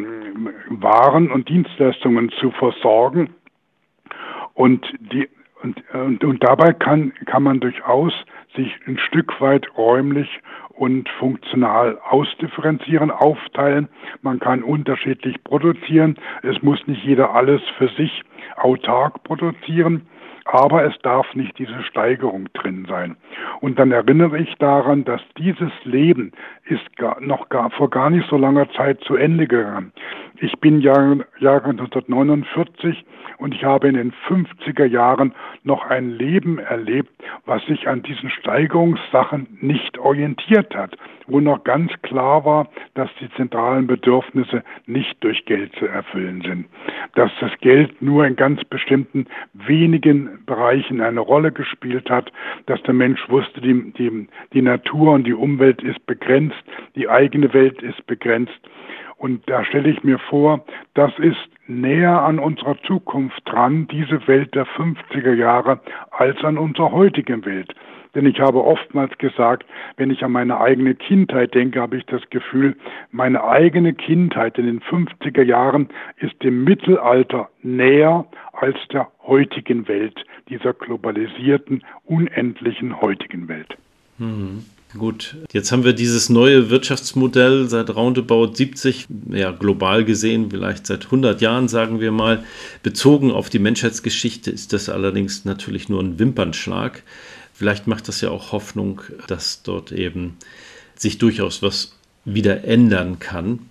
Waren 0.68 1.30
und 1.30 1.48
Dienstleistungen 1.48 2.30
zu 2.40 2.50
versorgen. 2.50 3.30
Und 4.54 4.86
die 5.00 5.28
und, 5.62 5.82
und, 5.94 6.22
und 6.22 6.44
dabei 6.44 6.74
kann, 6.74 7.12
kann 7.24 7.42
man 7.42 7.60
durchaus 7.60 8.12
sich 8.54 8.72
ein 8.86 8.98
Stück 8.98 9.40
weit 9.40 9.66
räumlich 9.76 10.28
und 10.76 11.08
funktional 11.18 11.98
ausdifferenzieren, 12.08 13.10
aufteilen. 13.10 13.88
Man 14.22 14.38
kann 14.38 14.62
unterschiedlich 14.62 15.42
produzieren. 15.42 16.16
Es 16.42 16.62
muss 16.62 16.86
nicht 16.86 17.04
jeder 17.04 17.34
alles 17.34 17.62
für 17.78 17.88
sich 17.88 18.22
autark 18.56 19.22
produzieren 19.24 20.06
aber 20.46 20.84
es 20.84 20.94
darf 21.02 21.34
nicht 21.34 21.58
diese 21.58 21.82
Steigerung 21.82 22.48
drin 22.54 22.86
sein. 22.88 23.16
Und 23.60 23.78
dann 23.78 23.90
erinnere 23.90 24.38
ich 24.38 24.54
daran, 24.56 25.04
dass 25.04 25.20
dieses 25.36 25.72
Leben 25.84 26.32
ist 26.64 26.96
gar, 26.96 27.20
noch 27.20 27.48
gar, 27.48 27.70
vor 27.70 27.90
gar 27.90 28.10
nicht 28.10 28.28
so 28.28 28.36
langer 28.36 28.70
Zeit 28.70 29.00
zu 29.00 29.16
Ende 29.16 29.46
gegangen. 29.46 29.92
Ich 30.38 30.58
bin 30.60 30.80
Jahre, 30.80 31.26
Jahre 31.38 31.70
1949 31.70 33.04
und 33.38 33.54
ich 33.54 33.64
habe 33.64 33.88
in 33.88 33.94
den 33.94 34.12
50er 34.28 34.84
Jahren 34.84 35.34
noch 35.64 35.84
ein 35.86 36.10
Leben 36.10 36.58
erlebt, 36.58 37.10
was 37.44 37.64
sich 37.66 37.88
an 37.88 38.02
diesen 38.02 38.30
Steigerungssachen 38.30 39.58
nicht 39.60 39.98
orientiert 39.98 40.74
hat, 40.74 40.96
wo 41.26 41.40
noch 41.40 41.64
ganz 41.64 41.92
klar 42.02 42.44
war, 42.44 42.68
dass 42.94 43.10
die 43.20 43.30
zentralen 43.32 43.86
Bedürfnisse 43.86 44.62
nicht 44.86 45.22
durch 45.22 45.44
Geld 45.44 45.74
zu 45.76 45.86
erfüllen 45.86 46.42
sind, 46.42 46.66
dass 47.14 47.30
das 47.40 47.52
Geld 47.60 48.00
nur 48.00 48.26
in 48.26 48.36
ganz 48.36 48.64
bestimmten 48.64 49.26
wenigen 49.52 50.35
Bereichen 50.44 51.00
eine 51.00 51.20
Rolle 51.20 51.52
gespielt 51.52 52.10
hat, 52.10 52.32
dass 52.66 52.82
der 52.82 52.94
Mensch 52.94 53.28
wusste, 53.28 53.60
die, 53.60 53.92
die, 53.92 54.28
die 54.52 54.62
Natur 54.62 55.12
und 55.12 55.24
die 55.24 55.34
Umwelt 55.34 55.82
ist 55.82 56.04
begrenzt, 56.06 56.62
die 56.94 57.08
eigene 57.08 57.52
Welt 57.52 57.82
ist 57.82 58.06
begrenzt. 58.06 58.58
Und 59.18 59.48
da 59.48 59.64
stelle 59.64 59.88
ich 59.88 60.04
mir 60.04 60.18
vor, 60.18 60.64
das 60.94 61.12
ist 61.18 61.48
näher 61.66 62.22
an 62.22 62.38
unserer 62.38 62.76
Zukunft 62.82 63.40
dran, 63.46 63.88
diese 63.88 64.26
Welt 64.26 64.54
der 64.54 64.66
50er 64.66 65.32
Jahre, 65.32 65.80
als 66.10 66.42
an 66.44 66.58
unserer 66.58 66.92
heutigen 66.92 67.44
Welt. 67.46 67.74
Denn 68.14 68.26
ich 68.26 68.40
habe 68.40 68.64
oftmals 68.64 69.16
gesagt, 69.18 69.66
wenn 69.96 70.10
ich 70.10 70.22
an 70.22 70.32
meine 70.32 70.58
eigene 70.60 70.94
Kindheit 70.94 71.54
denke, 71.54 71.80
habe 71.80 71.96
ich 71.96 72.06
das 72.06 72.22
Gefühl, 72.30 72.76
meine 73.10 73.44
eigene 73.44 73.92
Kindheit 73.94 74.58
in 74.58 74.66
den 74.66 74.80
50er 74.80 75.42
Jahren 75.42 75.88
ist 76.18 76.42
dem 76.42 76.64
Mittelalter 76.64 77.48
näher 77.62 78.26
als 78.52 78.76
der 78.92 79.08
heutigen 79.26 79.88
Welt, 79.88 80.24
dieser 80.48 80.72
globalisierten, 80.72 81.82
unendlichen 82.04 83.00
heutigen 83.00 83.48
Welt. 83.48 83.76
Mhm. 84.18 84.64
Gut, 84.96 85.36
jetzt 85.52 85.72
haben 85.72 85.84
wir 85.84 85.92
dieses 85.92 86.30
neue 86.30 86.70
Wirtschaftsmodell 86.70 87.68
seit 87.68 87.94
roundabout 87.94 88.54
70, 88.54 89.08
ja 89.30 89.50
global 89.50 90.04
gesehen, 90.04 90.50
vielleicht 90.50 90.86
seit 90.86 91.06
100 91.06 91.40
Jahren, 91.42 91.68
sagen 91.68 92.00
wir 92.00 92.12
mal. 92.12 92.44
Bezogen 92.82 93.30
auf 93.30 93.50
die 93.50 93.58
Menschheitsgeschichte 93.58 94.50
ist 94.50 94.72
das 94.72 94.88
allerdings 94.88 95.44
natürlich 95.44 95.88
nur 95.88 96.00
ein 96.00 96.18
Wimpernschlag. 96.18 97.02
Vielleicht 97.56 97.86
macht 97.86 98.06
das 98.08 98.20
ja 98.20 98.28
auch 98.28 98.52
Hoffnung, 98.52 99.00
dass 99.28 99.62
dort 99.62 99.90
eben 99.90 100.36
sich 100.94 101.16
durchaus 101.16 101.62
was 101.62 101.96
wieder 102.26 102.64
ändern 102.64 103.18
kann. 103.18 103.70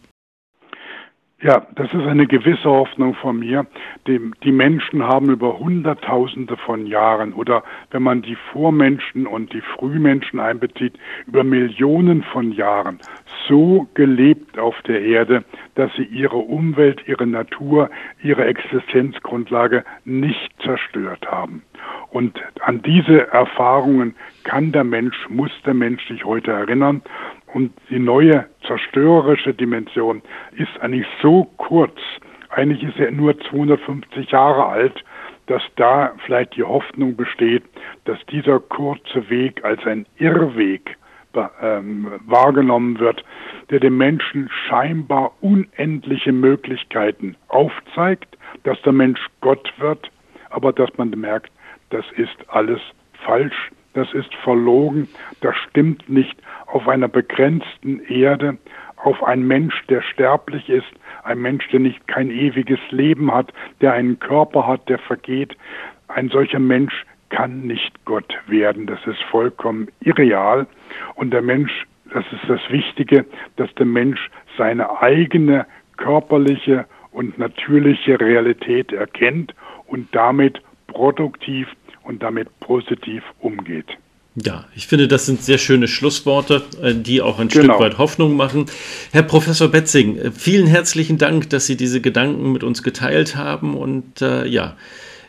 Ja, 1.41 1.67
das 1.75 1.87
ist 1.93 2.07
eine 2.07 2.27
gewisse 2.27 2.69
Hoffnung 2.69 3.13
von 3.13 3.39
mir. 3.39 3.65
Die, 4.07 4.21
die, 4.43 4.53
Menschen 4.53 5.03
haben 5.03 5.29
über 5.29 5.59
Hunderttausende 5.59 6.55
von 6.55 6.87
Jahren 6.87 7.33
oder 7.33 7.61
wenn 7.91 8.03
man 8.03 8.21
die 8.21 8.37
Vormenschen 8.53 9.27
und 9.27 9.51
die 9.51 9.61
Frühmenschen 9.61 10.39
einbezieht, 10.39 10.97
über 11.27 11.43
Millionen 11.43 12.23
von 12.23 12.53
Jahren 12.53 12.99
so 13.49 13.85
gelebt 13.95 14.57
auf 14.57 14.81
der 14.83 15.01
Erde, 15.01 15.43
dass 15.75 15.91
sie 15.97 16.05
ihre 16.05 16.37
Umwelt, 16.37 17.01
ihre 17.05 17.27
Natur, 17.27 17.89
ihre 18.23 18.45
Existenzgrundlage 18.45 19.83
nicht 20.05 20.53
zerstört 20.63 21.27
haben. 21.29 21.63
Und 22.11 22.41
an 22.61 22.81
diese 22.81 23.27
Erfahrungen 23.27 24.15
kann 24.45 24.71
der 24.71 24.85
Mensch, 24.85 25.17
muss 25.29 25.51
der 25.65 25.73
Mensch 25.73 26.07
sich 26.07 26.23
heute 26.23 26.51
erinnern. 26.51 27.01
Und 27.55 27.71
die 27.89 27.99
neue 27.99 28.47
zerstörerische 28.67 29.53
Dimension 29.53 30.21
ist 30.57 30.77
eigentlich 30.81 31.07
so 31.21 31.45
kurz, 31.55 31.97
eigentlich 32.49 32.83
ist 32.83 32.99
er 32.99 33.11
nur 33.11 33.39
250 33.39 34.29
Jahre 34.29 34.65
alt, 34.65 35.05
dass 35.45 35.61
da 35.77 36.11
vielleicht 36.25 36.57
die 36.57 36.63
Hoffnung 36.63 37.15
besteht, 37.15 37.63
dass 38.03 38.19
dieser 38.25 38.59
kurze 38.59 39.29
Weg 39.29 39.63
als 39.63 39.81
ein 39.85 40.05
Irrweg 40.17 40.97
ähm, 41.61 42.11
wahrgenommen 42.25 42.99
wird, 42.99 43.23
der 43.69 43.79
dem 43.79 43.95
Menschen 43.95 44.49
scheinbar 44.67 45.31
unendliche 45.39 46.33
Möglichkeiten 46.33 47.37
aufzeigt, 47.47 48.37
dass 48.63 48.81
der 48.81 48.91
Mensch 48.91 49.25
Gott 49.39 49.71
wird, 49.77 50.11
aber 50.49 50.73
dass 50.73 50.89
man 50.97 51.09
merkt, 51.11 51.53
das 51.89 52.03
ist 52.17 52.35
alles 52.49 52.81
falsch, 53.25 53.71
das 53.95 54.13
ist 54.13 54.33
verlogen, 54.35 55.07
das 55.41 55.55
stimmt 55.69 56.07
nicht 56.09 56.37
auf 56.67 56.87
einer 56.87 57.07
begrenzten 57.07 58.01
Erde, 58.01 58.57
auf 58.97 59.23
einen 59.23 59.47
Mensch, 59.47 59.85
der 59.87 60.01
sterblich 60.01 60.69
ist, 60.69 60.91
ein 61.23 61.39
Mensch, 61.39 61.67
der 61.69 61.79
nicht 61.79 62.07
kein 62.07 62.29
ewiges 62.29 62.79
Leben 62.91 63.33
hat, 63.33 63.51
der 63.81 63.93
einen 63.93 64.19
Körper 64.19 64.67
hat, 64.67 64.87
der 64.89 64.99
vergeht. 64.99 65.55
Ein 66.07 66.29
solcher 66.29 66.59
Mensch 66.59 67.05
kann 67.29 67.61
nicht 67.61 68.05
Gott 68.05 68.37
werden. 68.47 68.85
Das 68.85 68.99
ist 69.05 69.21
vollkommen 69.23 69.87
irreal. 70.01 70.67
Und 71.15 71.31
der 71.31 71.41
Mensch, 71.41 71.85
das 72.13 72.25
ist 72.31 72.47
das 72.47 72.61
Wichtige, 72.69 73.25
dass 73.55 73.73
der 73.75 73.85
Mensch 73.85 74.29
seine 74.57 75.01
eigene 75.01 75.65
körperliche 75.97 76.85
und 77.11 77.37
natürliche 77.37 78.19
Realität 78.19 78.91
erkennt 78.91 79.55
und 79.87 80.13
damit 80.13 80.61
produktiv 80.87 81.67
und 82.05 82.23
damit 82.23 82.47
positiv 82.59 83.23
umgeht. 83.39 83.87
Ja, 84.35 84.65
ich 84.75 84.87
finde, 84.87 85.07
das 85.07 85.25
sind 85.25 85.41
sehr 85.41 85.57
schöne 85.57 85.87
Schlussworte, 85.87 86.63
äh, 86.81 86.93
die 86.93 87.21
auch 87.21 87.39
ein 87.39 87.47
genau. 87.47 87.63
Stück 87.63 87.79
weit 87.79 87.97
Hoffnung 87.97 88.35
machen. 88.35 88.65
Herr 89.13 89.23
Professor 89.23 89.69
Betzing, 89.69 90.17
äh, 90.17 90.31
vielen 90.31 90.67
herzlichen 90.67 91.17
Dank, 91.17 91.49
dass 91.51 91.67
Sie 91.67 91.77
diese 91.77 92.01
Gedanken 92.01 92.51
mit 92.51 92.63
uns 92.63 92.83
geteilt 92.83 93.37
haben. 93.37 93.77
Und 93.77 94.21
äh, 94.21 94.45
ja, 94.45 94.75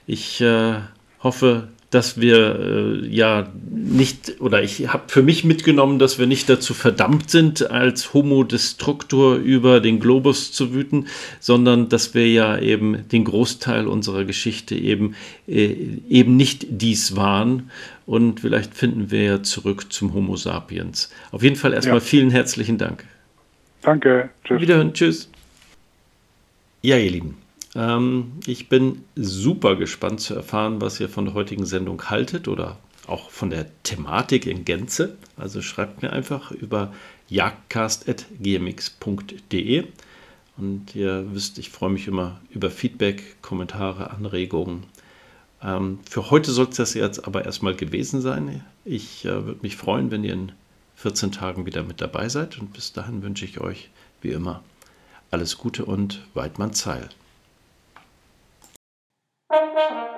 ich 0.06 0.40
äh, 0.40 0.74
hoffe, 1.22 1.68
dass 1.90 2.20
wir 2.20 2.58
äh, 2.58 3.06
ja 3.06 3.48
nicht, 3.70 4.40
oder 4.40 4.62
ich 4.62 4.88
habe 4.88 5.04
für 5.06 5.22
mich 5.22 5.44
mitgenommen, 5.44 5.98
dass 5.98 6.18
wir 6.18 6.26
nicht 6.26 6.48
dazu 6.48 6.74
verdammt 6.74 7.30
sind, 7.30 7.70
als 7.70 8.12
Homo 8.12 8.42
Destructor 8.42 9.36
über 9.36 9.80
den 9.80 10.00
Globus 10.00 10.52
zu 10.52 10.74
wüten, 10.74 11.06
sondern 11.38 11.88
dass 11.88 12.14
wir 12.14 12.28
ja 12.28 12.58
eben 12.58 13.08
den 13.08 13.24
Großteil 13.24 13.86
unserer 13.86 14.24
Geschichte 14.24 14.74
eben, 14.74 15.14
äh, 15.46 15.76
eben 16.08 16.36
nicht 16.36 16.66
dies 16.70 17.14
waren. 17.14 17.70
Und 18.04 18.40
vielleicht 18.40 18.74
finden 18.74 19.10
wir 19.10 19.22
ja 19.22 19.42
zurück 19.42 19.92
zum 19.92 20.12
Homo 20.12 20.36
sapiens. 20.36 21.10
Auf 21.30 21.42
jeden 21.42 21.56
Fall 21.56 21.72
erstmal 21.72 21.98
ja. 21.98 22.00
vielen 22.00 22.30
herzlichen 22.30 22.78
Dank. 22.78 23.04
Danke. 23.82 24.30
Tschüss. 24.44 24.60
Wiederhören. 24.60 24.92
Tschüss. 24.92 25.30
Ja, 26.82 26.98
ihr 26.98 27.10
Lieben. 27.10 27.45
Ähm, 27.76 28.32
ich 28.46 28.70
bin 28.70 29.04
super 29.14 29.76
gespannt 29.76 30.20
zu 30.20 30.34
erfahren, 30.34 30.80
was 30.80 30.98
ihr 30.98 31.10
von 31.10 31.26
der 31.26 31.34
heutigen 31.34 31.66
Sendung 31.66 32.02
haltet 32.08 32.48
oder 32.48 32.78
auch 33.06 33.30
von 33.30 33.50
der 33.50 33.66
Thematik 33.82 34.46
in 34.46 34.64
Gänze. 34.64 35.16
Also 35.36 35.60
schreibt 35.62 36.02
mir 36.02 36.12
einfach 36.12 36.50
über 36.50 36.92
jagdcast.gmx.de. 37.28 39.84
Und 40.56 40.96
ihr 40.96 41.26
wisst, 41.34 41.58
ich 41.58 41.68
freue 41.68 41.90
mich 41.90 42.08
immer 42.08 42.40
über 42.50 42.70
Feedback, 42.70 43.42
Kommentare, 43.42 44.10
Anregungen. 44.10 44.84
Ähm, 45.62 45.98
für 46.08 46.30
heute 46.30 46.52
soll 46.52 46.68
es 46.70 46.76
das 46.76 46.94
jetzt 46.94 47.26
aber 47.26 47.44
erstmal 47.44 47.76
gewesen 47.76 48.22
sein. 48.22 48.64
Ich 48.86 49.26
äh, 49.26 49.44
würde 49.44 49.60
mich 49.60 49.76
freuen, 49.76 50.10
wenn 50.10 50.24
ihr 50.24 50.32
in 50.32 50.52
14 50.96 51.30
Tagen 51.30 51.66
wieder 51.66 51.82
mit 51.82 52.00
dabei 52.00 52.30
seid. 52.30 52.58
Und 52.58 52.72
bis 52.72 52.94
dahin 52.94 53.22
wünsche 53.22 53.44
ich 53.44 53.60
euch, 53.60 53.90
wie 54.22 54.30
immer, 54.30 54.62
alles 55.30 55.58
Gute 55.58 55.84
und 55.84 56.22
Weidmann 56.32 56.72
Zeil. 56.72 57.10
Thank 59.50 59.76
you. 59.76 60.15